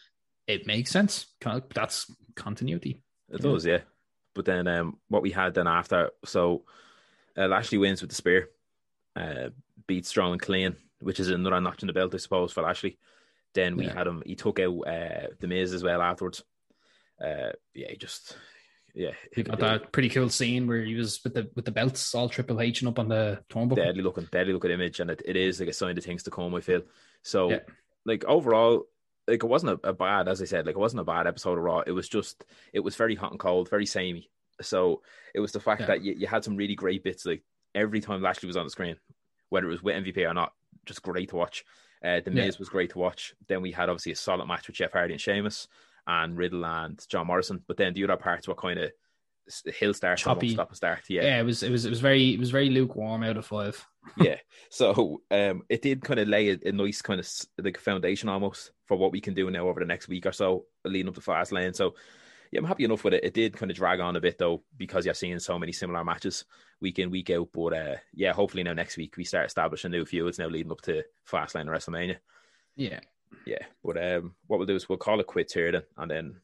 it 0.46 0.66
makes 0.66 0.90
sense. 0.90 1.26
That's 1.74 2.10
continuity. 2.34 3.00
It 3.30 3.42
does, 3.42 3.64
yeah. 3.64 3.78
But 4.34 4.44
then 4.44 4.66
um, 4.66 4.98
what 5.08 5.22
we 5.22 5.30
had 5.30 5.54
then 5.54 5.66
after, 5.66 6.10
so 6.24 6.64
uh, 7.36 7.46
Lashley 7.48 7.78
wins 7.78 8.00
with 8.00 8.10
the 8.10 8.16
spear, 8.16 8.48
uh, 9.16 9.50
beats 9.86 10.08
Strong 10.08 10.32
and 10.32 10.40
clean, 10.40 10.76
which 11.00 11.20
is 11.20 11.28
another 11.28 11.60
notch 11.60 11.82
in 11.82 11.86
the 11.86 11.92
belt, 11.92 12.14
I 12.14 12.18
suppose, 12.18 12.52
for 12.52 12.62
Lashley. 12.62 12.98
Then 13.54 13.76
we 13.76 13.86
Yeah. 13.86 13.94
had 13.94 14.06
him, 14.06 14.22
he 14.24 14.34
took 14.34 14.58
out 14.60 14.80
uh, 14.86 15.26
The 15.40 15.46
Miz 15.46 15.72
as 15.74 15.82
well 15.82 16.00
afterwards. 16.00 16.42
Uh, 17.22 17.52
yeah, 17.74 17.88
he 17.90 17.96
just, 17.96 18.36
yeah. 18.94 19.12
We 19.36 19.42
got 19.42 19.58
that 19.60 19.92
pretty 19.92 20.08
cool 20.08 20.28
scene 20.28 20.66
where 20.66 20.82
he 20.82 20.94
was 20.94 21.22
with 21.22 21.34
the 21.34 21.50
with 21.54 21.64
the 21.64 21.70
belts 21.70 22.14
all 22.14 22.28
Triple 22.28 22.60
H 22.60 22.80
and 22.82 22.88
up 22.88 22.98
on 22.98 23.08
the 23.08 23.42
turnbuckle. 23.48 23.76
deadly 23.76 24.02
looking, 24.02 24.28
deadly 24.32 24.52
looking 24.52 24.70
image, 24.70 25.00
and 25.00 25.10
it, 25.10 25.22
it 25.24 25.36
is 25.36 25.60
like 25.60 25.68
a 25.68 25.72
sign 25.72 25.96
of 25.96 26.04
things 26.04 26.22
to 26.24 26.30
come. 26.30 26.54
I 26.54 26.60
feel 26.60 26.82
so. 27.22 27.50
Yeah. 27.50 27.60
Like 28.04 28.24
overall, 28.24 28.86
like 29.28 29.44
it 29.44 29.46
wasn't 29.46 29.78
a, 29.84 29.88
a 29.90 29.92
bad, 29.92 30.28
as 30.28 30.42
I 30.42 30.46
said, 30.46 30.66
like 30.66 30.74
it 30.74 30.78
wasn't 30.80 31.00
a 31.02 31.04
bad 31.04 31.26
episode 31.28 31.56
of 31.58 31.62
Raw. 31.64 31.80
It 31.86 31.92
was 31.92 32.08
just, 32.08 32.44
it 32.72 32.80
was 32.80 32.96
very 32.96 33.14
hot 33.14 33.30
and 33.30 33.38
cold, 33.38 33.68
very 33.70 33.86
samey. 33.86 34.28
So 34.60 35.02
it 35.34 35.38
was 35.40 35.52
the 35.52 35.60
fact 35.60 35.82
Yeah. 35.82 35.86
that 35.88 36.02
you, 36.02 36.14
you 36.18 36.26
had 36.26 36.42
some 36.42 36.56
really 36.56 36.74
great 36.74 37.04
bits. 37.04 37.24
Like 37.24 37.42
every 37.76 38.00
time 38.00 38.20
Lashley 38.20 38.48
was 38.48 38.56
on 38.56 38.64
the 38.66 38.70
screen, 38.70 38.96
whether 39.50 39.68
it 39.68 39.70
was 39.70 39.82
with 39.84 39.94
MVP 39.94 40.28
or 40.28 40.34
not, 40.34 40.52
just 40.84 41.02
great 41.02 41.28
to 41.28 41.36
watch. 41.36 41.64
Uh, 42.04 42.20
the 42.20 42.32
Yeah. 42.32 42.50
Was 42.58 42.68
great 42.68 42.90
to 42.90 42.98
watch. 42.98 43.34
Then 43.48 43.62
we 43.62 43.72
had 43.72 43.88
obviously 43.88 44.12
a 44.12 44.16
solid 44.16 44.46
match 44.46 44.66
with 44.66 44.76
Jeff 44.76 44.92
Hardy 44.92 45.14
and 45.14 45.20
Sheamus 45.20 45.68
and 46.06 46.36
Riddle 46.36 46.64
and 46.64 47.04
John 47.08 47.26
Morrison. 47.26 47.62
But 47.66 47.76
then 47.76 47.94
the 47.94 48.04
other 48.04 48.16
parts 48.16 48.48
were 48.48 48.54
kind 48.54 48.78
of 48.78 48.90
hill 49.74 49.94
start, 49.94 50.18
Choppy. 50.18 50.50
stop 50.52 50.68
and 50.68 50.76
start. 50.76 51.00
yeah. 51.08 51.22
yeah. 51.22 51.40
it 51.40 51.44
was 51.44 51.62
it 51.62 51.70
was 51.70 51.84
it 51.84 51.90
was 51.90 52.00
very 52.00 52.34
it 52.34 52.38
was 52.38 52.50
very 52.50 52.70
lukewarm 52.70 53.22
out 53.22 53.36
of 53.36 53.46
five. 53.46 53.84
yeah. 54.16 54.36
So 54.70 55.22
um, 55.30 55.62
it 55.68 55.82
did 55.82 56.02
kind 56.02 56.20
of 56.20 56.28
lay 56.28 56.50
a, 56.50 56.58
a 56.64 56.72
nice 56.72 57.02
kind 57.02 57.20
of 57.20 57.28
like 57.58 57.78
foundation 57.78 58.28
almost 58.28 58.72
for 58.86 58.96
what 58.96 59.12
we 59.12 59.20
can 59.20 59.34
do 59.34 59.50
now 59.50 59.68
over 59.68 59.80
the 59.80 59.86
next 59.86 60.08
week 60.08 60.26
or 60.26 60.32
so, 60.32 60.64
leading 60.84 61.08
up 61.08 61.14
to 61.14 61.20
Fastlane. 61.20 61.74
So 61.74 61.94
yeah, 62.52 62.60
I'm 62.60 62.66
happy 62.66 62.84
enough 62.84 63.02
with 63.02 63.14
it. 63.14 63.24
It 63.24 63.34
did 63.34 63.56
kind 63.56 63.70
of 63.70 63.76
drag 63.76 63.98
on 63.98 64.14
a 64.14 64.20
bit 64.20 64.38
though 64.38 64.62
because 64.76 65.04
you're 65.04 65.14
seeing 65.14 65.38
so 65.38 65.58
many 65.58 65.72
similar 65.72 66.04
matches 66.04 66.44
week 66.80 66.98
in 66.98 67.10
week 67.10 67.30
out. 67.30 67.48
But 67.52 67.72
uh, 67.72 67.96
yeah, 68.14 68.32
hopefully 68.32 68.62
now 68.62 68.74
next 68.74 68.98
week 68.98 69.16
we 69.16 69.24
start 69.24 69.46
establishing 69.46 69.90
new 69.90 70.04
feuds 70.04 70.38
now 70.38 70.48
leading 70.48 70.70
up 70.70 70.82
to 70.82 71.02
Fastlane 71.28 71.62
and 71.62 71.70
WrestleMania. 71.70 72.18
Yeah. 72.76 73.00
Yeah, 73.46 73.64
but 73.82 73.96
um, 73.96 74.34
what 74.46 74.58
we'll 74.58 74.66
do 74.66 74.76
is 74.76 74.88
we'll 74.88 74.98
call 74.98 75.18
it 75.18 75.26
quits 75.26 75.54
here 75.54 75.72
then, 75.72 75.82
and 75.96 76.10
then 76.10 76.36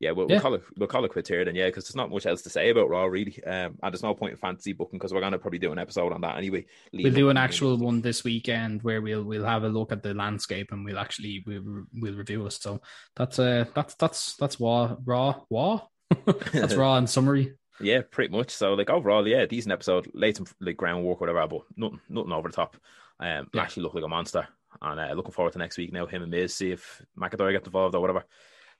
yeah, 0.00 0.10
we'll, 0.12 0.26
Yeah. 0.28 0.34
we'll 0.36 0.40
call 0.42 0.54
it 0.54 0.62
we'll 0.76 0.88
call 0.88 1.04
it 1.04 1.10
quits 1.12 1.28
here 1.28 1.44
then. 1.44 1.54
Yeah, 1.54 1.66
because 1.66 1.84
there's 1.84 1.94
not 1.94 2.10
much 2.10 2.26
else 2.26 2.42
to 2.42 2.50
say 2.50 2.70
about 2.70 2.88
Raw 2.88 3.04
really, 3.04 3.42
um, 3.44 3.76
and 3.82 3.92
there's 3.92 4.02
no 4.02 4.14
point 4.14 4.32
in 4.32 4.38
fantasy 4.38 4.72
booking 4.72 4.98
because 4.98 5.12
we're 5.14 5.20
gonna 5.20 5.38
probably 5.38 5.58
do 5.58 5.70
an 5.72 5.78
episode 5.78 6.12
on 6.12 6.22
that 6.22 6.36
anyway. 6.38 6.64
We'll 6.92 7.12
do 7.12 7.28
an 7.30 7.36
actual 7.36 7.76
one 7.76 8.00
this 8.00 8.24
weekend 8.24 8.82
where 8.82 9.00
we'll 9.02 9.22
we'll 9.22 9.44
have 9.44 9.62
a 9.64 9.68
look 9.68 9.92
at 9.92 10.02
the 10.02 10.14
landscape 10.14 10.72
and 10.72 10.84
we'll 10.84 10.98
actually 10.98 11.44
we'll 11.46 11.84
we'll 11.94 12.14
review 12.14 12.46
it. 12.46 12.52
So 12.52 12.80
that's 13.14 13.38
uh 13.38 13.66
that's 13.74 13.94
that's 13.94 14.34
that's 14.36 14.58
raw 14.60 14.96
raw 15.04 15.40
raw. 15.50 15.82
that's 16.52 16.74
raw 16.74 16.96
in 16.96 17.06
summary. 17.06 17.54
Yeah, 17.82 18.02
pretty 18.10 18.30
much. 18.30 18.50
So 18.50 18.74
like 18.74 18.90
overall, 18.90 19.26
yeah, 19.26 19.46
decent 19.46 19.72
episode. 19.72 20.06
Laid 20.12 20.36
some 20.36 20.46
like 20.60 20.76
groundwork, 20.76 21.18
whatever, 21.18 21.46
but 21.46 21.62
nothing, 21.78 21.98
nothing 22.10 22.32
over 22.32 22.48
the 22.50 22.54
top. 22.54 22.76
Um, 23.18 23.48
Yeah. 23.54 23.62
actually 23.62 23.84
looked 23.84 23.94
like 23.94 24.04
a 24.04 24.08
monster, 24.08 24.46
and 24.82 25.00
uh, 25.00 25.14
looking 25.14 25.32
forward 25.32 25.54
to 25.54 25.58
next 25.60 25.78
week 25.78 25.90
now. 25.90 26.04
Him 26.04 26.20
and 26.20 26.30
Miz, 26.30 26.54
see 26.54 26.72
if 26.72 27.00
McIntyre 27.18 27.52
gets 27.52 27.64
involved 27.66 27.94
or 27.94 28.02
whatever. 28.02 28.24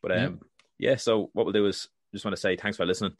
But 0.02 0.12
um, 0.12 0.18
yeah. 0.18 0.28
Yeah, 0.80 0.96
so 0.96 1.28
what 1.34 1.44
we'll 1.44 1.52
do 1.52 1.66
is 1.66 1.88
just 2.12 2.24
want 2.24 2.34
to 2.34 2.40
say 2.40 2.56
thanks 2.56 2.78
for 2.78 2.86
listening. 2.86 3.12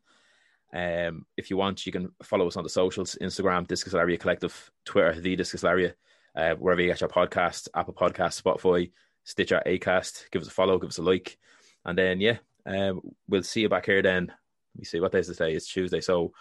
Um, 0.73 1.27
if 1.37 1.51
you 1.51 1.59
want, 1.59 1.85
you 1.85 1.93
can 1.93 2.11
follow 2.23 2.47
us 2.47 2.57
on 2.57 2.65
the 2.65 2.71
socials: 2.71 3.19
Instagram, 3.21 3.69
Discus 3.69 3.93
Lariat 3.93 4.21
Collective, 4.21 4.71
Twitter, 4.87 5.21
the 5.21 5.37
Discus 5.37 5.63
Lariat, 5.63 5.97
uh, 6.35 6.55
wherever 6.55 6.81
you 6.81 6.89
get 6.89 7.03
your 7.03 7.11
podcast, 7.11 7.69
Apple 7.75 7.93
Podcast, 7.93 8.41
Spotify, 8.43 8.91
Stitcher, 9.25 9.63
Acast. 9.67 10.31
Give 10.31 10.41
us 10.41 10.49
a 10.49 10.53
follow, 10.53 10.79
give 10.79 10.89
us 10.89 10.99
a 10.99 11.03
like, 11.03 11.37
and 11.85 11.99
then 11.99 12.19
yeah, 12.19 12.39
um, 12.65 13.03
we'll 13.29 13.43
see 13.43 13.61
you 13.61 13.69
back 13.69 13.85
here 13.85 14.01
then. 14.01 14.29
Let 14.29 14.79
me 14.79 14.85
see 14.85 15.01
what 15.01 15.13
day 15.13 15.19
is 15.19 15.27
today. 15.27 15.53
It's 15.53 15.69
Tuesday, 15.69 16.01
so 16.01 16.33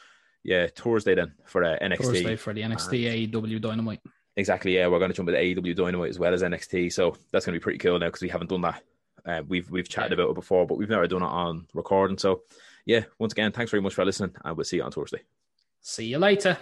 yeah, 0.46 0.68
Thursday 0.74 1.16
then 1.16 1.34
for 1.46 1.66
uh, 1.66 1.78
NXT. 1.82 1.98
Thursday 1.98 2.36
for 2.38 2.54
the 2.54 2.62
NXT 2.62 3.30
AEW 3.30 3.60
Dynamite. 3.60 4.00
Exactly, 4.38 4.78
yeah, 4.78 4.88
we're 4.88 5.00
going 5.00 5.12
to 5.12 5.18
jump 5.18 5.28
with 5.28 5.36
AEW 5.36 5.76
Dynamite 5.76 6.12
as 6.12 6.20
well 6.20 6.34
as 6.34 6.44
NXT, 6.44 6.94
so 6.94 7.18
that's 7.34 7.46
going 7.46 7.54
to 7.54 7.60
be 7.60 7.64
pretty 7.64 7.80
cool 7.80 8.00
now 8.00 8.06
because 8.06 8.22
we 8.22 8.30
haven't 8.30 8.50
done 8.50 8.62
that. 8.62 8.82
Uh, 9.26 9.44
we've 9.48 9.70
we've 9.70 9.90
chatted 9.90 10.14
about 10.14 10.30
it 10.30 10.36
before, 10.36 10.66
but 10.66 10.78
we've 10.78 10.90
never 10.90 11.08
done 11.08 11.24
it 11.24 11.28
on 11.28 11.68
recording. 11.74 12.18
So 12.18 12.44
yeah, 12.86 13.04
once 13.20 13.34
again, 13.34 13.52
thanks 13.52 13.72
very 13.72 13.82
much 13.82 13.94
for 13.94 14.06
listening, 14.06 14.36
and 14.44 14.58
we'll 14.58 14.64
see 14.64 14.78
you 14.78 14.84
on 14.84 14.92
Thursday. 14.92 15.22
See 15.82 16.06
you 16.06 16.18
later. 16.18 16.58